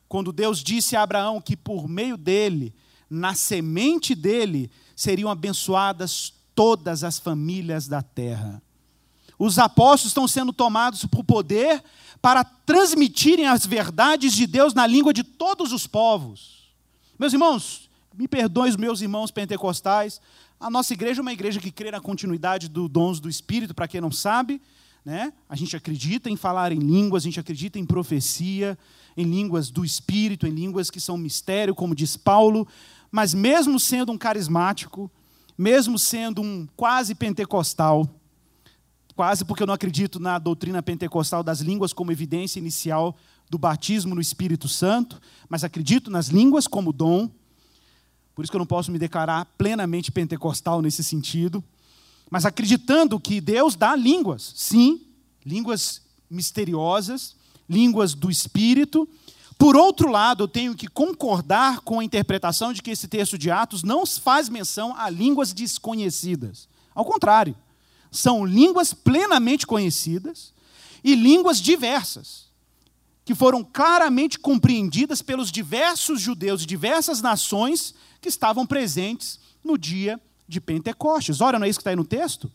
Quando 0.08 0.32
Deus 0.32 0.64
disse 0.64 0.96
a 0.96 1.02
Abraão 1.02 1.42
que 1.42 1.56
por 1.56 1.88
meio 1.88 2.18
dele, 2.18 2.74
na 3.10 3.34
semente 3.34 4.14
dele, 4.14 4.70
seriam 4.96 5.30
abençoadas 5.30 6.34
todas 6.54 7.04
as 7.04 7.20
famílias 7.20 7.88
da 7.88 8.02
terra. 8.02 8.62
Os 9.38 9.60
apóstolos 9.60 10.12
estão 10.12 10.28
sendo 10.28 10.52
tomados 10.52 11.06
por 11.06 11.24
poder 11.24 11.84
para 12.22 12.44
transmitirem 12.44 13.48
as 13.48 13.66
verdades 13.66 14.34
de 14.34 14.48
Deus 14.48 14.74
na 14.74 14.88
língua 14.88 15.14
de 15.14 15.24
todos 15.24 15.72
os 15.72 15.86
povos. 15.86 16.74
Meus 17.20 17.34
irmãos, 17.34 17.90
me 18.16 18.28
perdoem 18.28 18.70
os 18.70 18.76
meus 18.76 19.02
irmãos 19.02 19.30
pentecostais, 19.30 20.20
a 20.60 20.72
nossa 20.72 20.92
igreja 20.94 21.22
é 21.22 21.24
uma 21.24 21.34
igreja 21.34 21.60
que 21.60 21.72
crê 21.72 21.92
na 21.92 22.02
continuidade 22.02 22.68
dos 22.68 22.90
dons 22.90 23.20
do 23.20 23.30
Espírito, 23.30 23.76
para 23.76 23.88
quem 23.88 24.02
não 24.02 24.12
sabe. 24.12 24.60
Né? 25.06 25.32
A 25.48 25.56
gente 25.56 25.76
acredita 25.76 26.30
em 26.30 26.36
falar 26.36 26.72
em 26.72 26.80
línguas, 26.80 27.24
a 27.24 27.26
gente 27.26 27.40
acredita 27.40 27.78
em 27.78 27.86
profecia, 27.86 28.78
em 29.16 29.24
línguas 29.24 29.70
do 29.70 29.86
Espírito, 29.86 30.48
em 30.48 30.52
línguas 30.52 30.90
que 30.90 31.00
são 31.00 31.16
mistério, 31.16 31.76
como 31.76 31.94
diz 31.94 32.18
Paulo. 32.18 32.68
Mas 33.12 33.36
mesmo 33.36 33.80
sendo 33.80 34.12
um 34.12 34.18
carismático, 34.18 35.12
mesmo 35.56 36.00
sendo 36.00 36.42
um 36.42 36.68
quase 36.76 37.14
pentecostal, 37.14 38.10
quase 39.18 39.44
porque 39.44 39.64
eu 39.64 39.68
não 39.68 39.74
acredito 39.74 40.20
na 40.20 40.38
doutrina 40.38 40.84
pentecostal 40.84 41.42
das 41.42 41.60
línguas 41.60 41.92
como 41.92 42.12
evidência 42.12 42.60
inicial 42.60 43.18
do 43.50 43.58
batismo 43.58 44.14
no 44.14 44.22
Espírito 44.22 44.70
Santo, 44.70 45.20
mas 45.50 45.64
acredito 45.64 46.12
nas 46.12 46.28
línguas 46.28 46.68
como 46.68 46.94
dom. 46.94 47.28
Por 48.36 48.44
isso 48.44 48.52
que 48.52 48.56
eu 48.56 48.60
não 48.60 48.68
posso 48.68 48.92
me 48.92 49.00
declarar 49.00 49.46
plenamente 49.58 50.12
pentecostal 50.12 50.84
nesse 50.84 51.04
sentido. 51.04 51.64
Mas 52.30 52.46
acreditando 52.46 53.20
que 53.20 53.42
Deus 53.42 53.76
dá 53.76 53.96
línguas, 53.96 54.54
sim, 54.56 55.02
línguas 55.44 56.04
misteriosas, 56.30 57.36
línguas 57.68 58.14
do 58.14 58.30
Espírito. 58.30 59.10
Por 59.58 59.76
outro 59.76 60.12
lado, 60.12 60.44
eu 60.44 60.48
tenho 60.48 60.76
que 60.76 60.88
concordar 60.88 61.80
com 61.80 62.00
a 62.00 62.04
interpretação 62.04 62.72
de 62.72 62.84
que 62.84 62.92
esse 62.92 63.08
texto 63.08 63.36
de 63.36 63.50
Atos 63.50 63.82
não 63.82 64.06
faz 64.06 64.48
menção 64.48 64.96
a 64.96 65.10
línguas 65.10 65.54
desconhecidas. 65.54 66.70
Ao 66.94 67.04
contrário, 67.04 67.56
são 68.12 68.46
línguas 68.46 68.94
plenamente 68.94 69.66
conhecidas 69.66 70.54
e 71.04 71.16
línguas 71.16 71.60
diversas, 71.60 72.48
que 73.24 73.36
foram 73.36 73.64
claramente 73.64 74.40
compreendidas 74.40 75.22
pelos 75.22 75.52
diversos 75.52 76.22
judeus 76.22 76.62
de 76.62 76.68
diversas 76.68 77.22
nações 77.22 77.94
que 78.22 78.30
estavam 78.30 78.66
presentes 78.66 79.40
no 79.64 79.78
dia 79.78 80.20
de 80.48 80.62
Pentecostes. 80.62 81.42
Olha, 81.42 81.60
não 81.60 81.66
é 81.66 81.70
isso 81.70 81.80
que 81.80 81.82
está 81.82 81.92
aí 81.92 81.96
no 81.96 82.06
texto? 82.06 82.52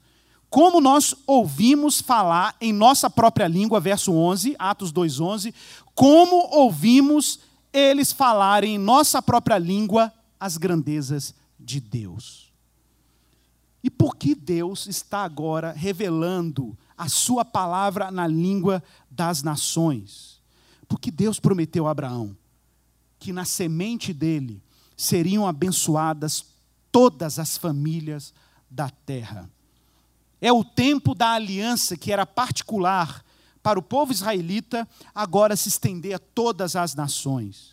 Como 0.48 0.80
nós 0.80 1.14
ouvimos 1.26 2.00
falar 2.00 2.54
em 2.60 2.72
nossa 2.72 3.08
própria 3.08 3.48
língua, 3.48 3.80
verso 3.80 4.12
11, 4.12 4.54
Atos 4.58 4.92
2,11, 4.92 5.54
como 5.94 6.36
ouvimos 6.50 7.40
eles 7.72 8.12
falarem 8.12 8.74
em 8.74 8.78
nossa 8.78 9.22
própria 9.22 9.56
língua 9.56 10.12
as 10.38 10.58
grandezas 10.58 11.34
de 11.58 11.80
Deus. 11.80 12.51
E 13.82 13.90
por 13.90 14.16
que 14.16 14.34
Deus 14.34 14.86
está 14.86 15.24
agora 15.24 15.72
revelando 15.72 16.76
a 16.96 17.08
sua 17.08 17.44
palavra 17.44 18.10
na 18.10 18.26
língua 18.26 18.82
das 19.10 19.42
nações? 19.42 20.40
Porque 20.86 21.10
Deus 21.10 21.40
prometeu 21.40 21.86
a 21.86 21.90
Abraão 21.90 22.36
que 23.22 23.32
na 23.32 23.44
semente 23.44 24.12
dele 24.12 24.60
seriam 24.96 25.46
abençoadas 25.46 26.44
todas 26.90 27.38
as 27.38 27.56
famílias 27.56 28.34
da 28.68 28.90
terra. 28.90 29.48
É 30.40 30.52
o 30.52 30.64
tempo 30.64 31.14
da 31.14 31.30
aliança 31.30 31.96
que 31.96 32.12
era 32.12 32.26
particular 32.26 33.24
para 33.62 33.78
o 33.78 33.82
povo 33.82 34.12
israelita, 34.12 34.88
agora 35.14 35.54
se 35.54 35.68
estender 35.68 36.14
a 36.14 36.18
todas 36.18 36.74
as 36.74 36.96
nações. 36.96 37.71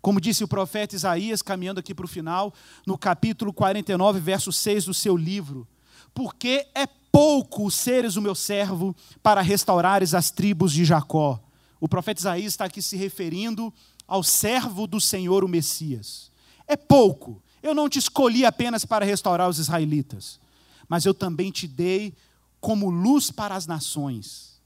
Como 0.00 0.20
disse 0.20 0.42
o 0.42 0.48
profeta 0.48 0.96
Isaías, 0.96 1.42
caminhando 1.42 1.80
aqui 1.80 1.94
para 1.94 2.04
o 2.04 2.08
final, 2.08 2.54
no 2.86 2.96
capítulo 2.96 3.52
49, 3.52 4.18
verso 4.20 4.52
6 4.52 4.86
do 4.86 4.94
seu 4.94 5.16
livro: 5.16 5.68
Porque 6.14 6.66
é 6.74 6.86
pouco 6.86 7.70
seres 7.70 8.16
o 8.16 8.22
meu 8.22 8.34
servo 8.34 8.94
para 9.22 9.42
restaurares 9.42 10.14
as 10.14 10.30
tribos 10.30 10.72
de 10.72 10.84
Jacó. 10.84 11.40
O 11.78 11.88
profeta 11.88 12.20
Isaías 12.20 12.52
está 12.52 12.64
aqui 12.64 12.80
se 12.80 12.96
referindo 12.96 13.72
ao 14.06 14.22
servo 14.22 14.86
do 14.86 15.00
Senhor, 15.00 15.44
o 15.44 15.48
Messias. 15.48 16.30
É 16.66 16.76
pouco. 16.76 17.42
Eu 17.62 17.74
não 17.74 17.88
te 17.88 17.98
escolhi 17.98 18.44
apenas 18.44 18.84
para 18.84 19.04
restaurar 19.04 19.48
os 19.48 19.58
israelitas, 19.58 20.40
mas 20.88 21.04
eu 21.04 21.12
também 21.12 21.50
te 21.50 21.66
dei 21.68 22.14
como 22.60 22.90
luz 22.90 23.30
para 23.30 23.54
as 23.54 23.66
nações. 23.66 24.60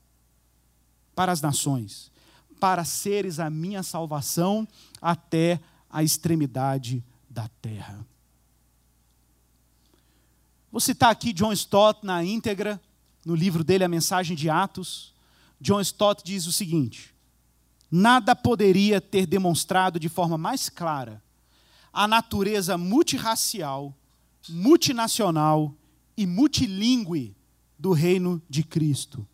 Para 1.15 1.33
as 1.33 1.41
nações, 1.41 2.11
para 2.61 2.85
seres 2.85 3.39
a 3.39 3.51
minha 3.51 3.83
salvação 3.83 4.67
até 5.01 5.61
a 5.91 6.03
extremidade 6.03 7.05
da 7.29 7.49
terra. 7.61 8.07
Vou 10.71 10.81
citar 10.81 11.11
aqui 11.11 11.33
John 11.33 11.53
Stott 11.53 12.05
na 12.05 12.25
íntegra, 12.25 12.81
no 13.25 13.35
livro 13.35 13.63
dele, 13.63 13.85
A 13.85 13.89
Mensagem 13.89 14.37
de 14.37 14.51
Atos. 14.51 15.15
John 15.61 15.81
Stott 15.81 16.23
diz 16.25 16.47
o 16.47 16.53
seguinte: 16.53 17.15
Nada 17.91 18.35
poderia 18.35 19.01
ter 19.01 19.27
demonstrado 19.27 20.01
de 20.01 20.09
forma 20.09 20.37
mais 20.37 20.69
clara 20.69 21.23
a 21.95 22.09
natureza 22.09 22.77
multirracial, 22.77 23.97
multinacional 24.49 25.73
e 26.17 26.27
multilingüe 26.27 27.37
do 27.79 27.93
reino 27.93 28.43
de 28.51 28.65
Cristo. 28.65 29.25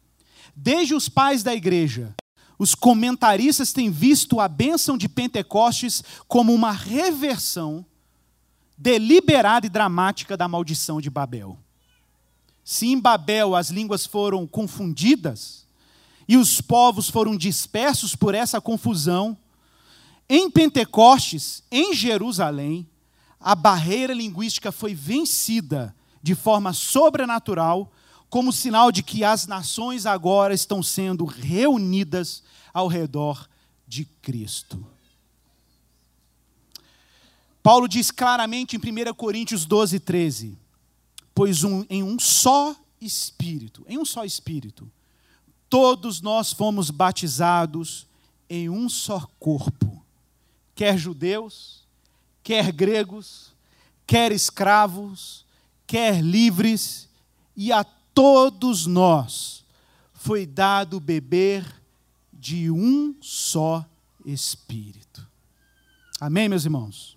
Desde 0.54 0.94
os 0.94 1.08
pais 1.08 1.42
da 1.42 1.54
igreja, 1.54 2.14
os 2.60 2.74
comentaristas 2.74 3.72
têm 3.72 3.90
visto 3.90 4.38
a 4.38 4.46
bênção 4.46 4.98
de 4.98 5.08
Pentecostes 5.08 6.04
como 6.28 6.52
uma 6.52 6.72
reversão 6.72 7.86
deliberada 8.76 9.66
e 9.66 9.70
dramática 9.70 10.36
da 10.36 10.46
maldição 10.46 11.00
de 11.00 11.08
Babel. 11.08 11.58
Se 12.62 12.86
em 12.88 13.00
Babel 13.00 13.56
as 13.56 13.70
línguas 13.70 14.04
foram 14.04 14.46
confundidas 14.46 15.66
e 16.28 16.36
os 16.36 16.60
povos 16.60 17.08
foram 17.08 17.34
dispersos 17.34 18.14
por 18.14 18.34
essa 18.34 18.60
confusão, 18.60 19.34
em 20.28 20.50
Pentecostes, 20.50 21.62
em 21.70 21.94
Jerusalém, 21.94 22.86
a 23.40 23.54
barreira 23.54 24.12
linguística 24.12 24.70
foi 24.70 24.94
vencida 24.94 25.96
de 26.22 26.34
forma 26.34 26.74
sobrenatural, 26.74 27.90
como 28.30 28.52
sinal 28.52 28.92
de 28.92 29.02
que 29.02 29.24
as 29.24 29.48
nações 29.48 30.06
agora 30.06 30.54
estão 30.54 30.82
sendo 30.82 31.24
reunidas 31.24 32.44
ao 32.72 32.86
redor 32.86 33.48
de 33.86 34.04
Cristo. 34.04 34.86
Paulo 37.60 37.88
diz 37.88 38.12
claramente 38.12 38.76
em 38.76 38.78
1 38.78 39.12
Coríntios 39.14 39.66
12, 39.66 39.98
13: 39.98 40.56
Pois 41.34 41.64
um, 41.64 41.84
em 41.90 42.04
um 42.04 42.18
só 42.20 42.74
Espírito, 43.00 43.84
em 43.88 43.98
um 43.98 44.04
só 44.04 44.24
Espírito, 44.24 44.90
todos 45.68 46.20
nós 46.20 46.52
fomos 46.52 46.88
batizados 46.90 48.06
em 48.48 48.68
um 48.68 48.88
só 48.88 49.28
corpo, 49.40 50.04
quer 50.74 50.96
judeus, 50.96 51.84
quer 52.42 52.70
gregos, 52.72 53.52
quer 54.06 54.30
escravos, 54.30 55.44
quer 55.86 56.20
livres, 56.22 57.08
e 57.56 57.72
a 57.72 57.84
todos 58.14 58.86
nós 58.86 59.64
foi 60.12 60.46
dado 60.46 61.00
beber 61.00 61.64
de 62.32 62.70
um 62.70 63.14
só 63.20 63.84
Espírito. 64.24 65.26
Amém, 66.20 66.48
meus 66.48 66.64
irmãos? 66.64 67.16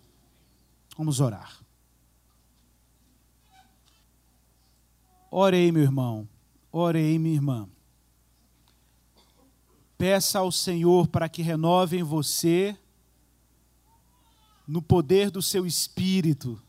Vamos 0.97 1.19
orar. 1.19 1.59
Orei, 5.29 5.71
meu 5.71 5.83
irmão. 5.83 6.27
Orei, 6.71 7.19
minha 7.19 7.35
irmã. 7.35 7.67
Peça 9.97 10.39
ao 10.39 10.51
Senhor 10.51 11.07
para 11.07 11.27
que 11.27 11.41
renove 11.41 11.97
em 11.97 12.03
você, 12.03 12.77
no 14.67 14.81
poder 14.81 15.29
do 15.29 15.41
seu 15.41 15.65
espírito, 15.65 16.61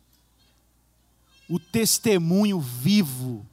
o 1.49 1.59
testemunho 1.59 2.59
vivo 2.59 3.47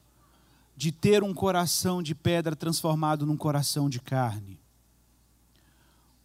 de 0.82 0.90
ter 0.90 1.22
um 1.22 1.32
coração 1.32 2.02
de 2.02 2.12
pedra 2.12 2.56
transformado 2.56 3.24
num 3.24 3.36
coração 3.36 3.88
de 3.88 4.00
carne. 4.00 4.58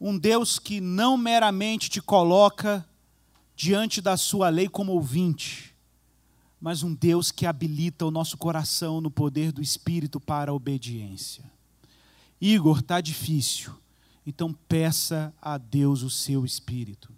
Um 0.01 0.18
Deus 0.18 0.58
que 0.58 0.82
não 0.82 1.16
meramente 1.16 1.91
te 1.91 2.01
coloca 2.01 2.84
diante 3.55 4.01
da 4.01 4.18
sua 4.18 4.49
lei 4.49 4.68
como 4.68 4.93
ouvinte, 4.93 5.76
mas 6.60 6.82
um 6.82 6.91
Deus 6.91 7.32
que 7.32 7.45
habilita 7.45 8.03
o 8.03 8.10
nosso 8.10 8.36
coração 8.36 8.99
no 8.99 9.12
poder 9.12 9.51
do 9.51 9.62
Espírito 9.62 10.20
para 10.20 10.49
a 10.49 10.55
obediência. 10.55 11.43
Igor, 12.41 12.80
está 12.80 12.99
difícil, 12.99 13.72
então 14.26 14.51
peça 14.68 15.32
a 15.39 15.60
Deus 15.60 16.01
o 16.01 16.10
seu 16.10 16.43
Espírito. 16.43 17.14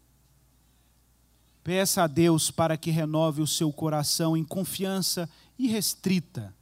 Peça 1.64 2.04
a 2.04 2.08
Deus 2.08 2.52
para 2.52 2.76
que 2.76 2.92
renove 2.92 3.42
o 3.42 3.48
seu 3.48 3.72
coração 3.72 4.36
em 4.36 4.44
confiança 4.44 5.30
irrestrita 5.58 6.54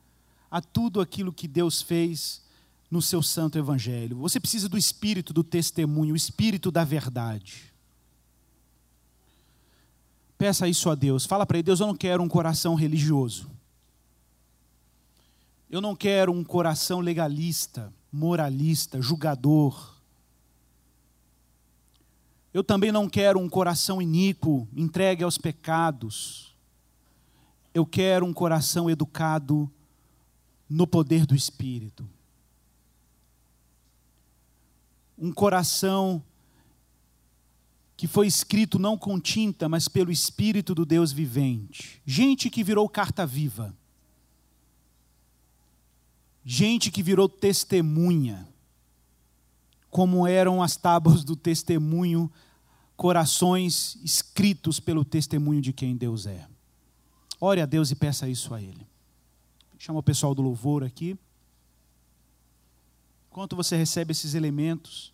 a 0.50 0.62
tudo 0.62 1.02
aquilo 1.02 1.34
que 1.34 1.48
Deus 1.48 1.82
fez 1.82 2.42
no 2.90 3.02
seu 3.02 3.22
santo 3.22 3.58
evangelho. 3.58 4.18
Você 4.18 4.40
precisa 4.40 4.70
do 4.70 4.78
espírito 4.78 5.34
do 5.34 5.44
testemunho, 5.44 6.14
o 6.14 6.18
espírito 6.18 6.72
da 6.72 6.84
verdade. 6.84 7.74
Peça 10.38 10.68
isso 10.68 10.90
a 10.90 10.96
Deus. 10.96 11.26
Fala 11.26 11.46
para 11.46 11.58
ele: 11.58 11.64
Deus, 11.64 11.80
eu 11.80 11.88
não 11.88 11.96
quero 11.96 12.24
um 12.24 12.30
coração 12.30 12.76
religioso. 12.76 13.50
Eu 15.70 15.82
não 15.82 15.96
quero 15.96 16.32
um 16.32 16.44
coração 16.44 17.02
legalista, 17.02 17.94
moralista, 18.12 19.02
julgador. 19.02 19.96
Eu 22.54 22.64
também 22.64 22.92
não 22.92 23.10
quero 23.10 23.38
um 23.38 23.50
coração 23.50 24.02
iníquo, 24.02 24.68
entregue 24.76 25.24
aos 25.24 25.38
pecados. 25.38 26.56
Eu 27.74 27.86
quero 27.86 28.26
um 28.26 28.34
coração 28.34 28.90
educado 28.90 29.70
no 30.70 30.86
poder 30.86 31.26
do 31.26 31.36
Espírito. 31.36 32.08
Um 35.18 35.32
coração 35.32 36.24
que 37.96 38.08
foi 38.08 38.28
escrito 38.28 38.78
não 38.78 38.96
com 38.96 39.20
tinta, 39.20 39.68
mas 39.68 39.88
pelo 39.88 40.12
Espírito 40.12 40.76
do 40.76 40.86
Deus 40.86 41.12
vivente. 41.12 42.00
Gente 42.06 42.50
que 42.50 42.64
virou 42.64 42.88
carta 42.88 43.26
viva. 43.26 43.76
Gente 46.46 46.92
que 46.92 47.02
virou 47.02 47.28
testemunha. 47.28 48.48
Como 49.90 50.28
eram 50.28 50.62
as 50.62 50.78
tábuas 50.78 51.24
do 51.24 51.36
testemunho, 51.36 52.32
corações 52.96 53.98
escritos 54.04 54.80
pelo 54.80 55.04
testemunho 55.04 55.62
de 55.62 55.74
quem 55.74 55.98
Deus 55.98 56.26
é. 56.26 56.48
Ore 57.40 57.62
a 57.62 57.66
Deus 57.66 57.92
e 57.92 57.96
peça 57.96 58.30
isso 58.30 58.54
a 58.54 58.62
Ele. 58.62 58.87
Chama 59.78 60.00
o 60.00 60.04
pessoal 60.04 60.34
do 60.34 60.42
louvor 60.42 60.84
aqui. 60.84 61.18
Enquanto 63.30 63.56
você 63.56 63.78
recebe 63.78 64.12
esses 64.12 64.34
elementos, 64.34 65.14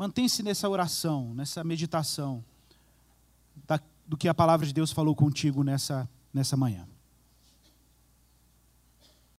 Mantém-se 0.00 0.42
nessa 0.42 0.66
oração, 0.66 1.34
nessa 1.34 1.62
meditação 1.62 2.42
da, 3.66 3.78
do 4.06 4.16
que 4.16 4.28
a 4.28 4.32
palavra 4.32 4.66
de 4.66 4.72
Deus 4.72 4.90
falou 4.90 5.14
contigo 5.14 5.62
nessa, 5.62 6.08
nessa 6.32 6.56
manhã. 6.56 6.88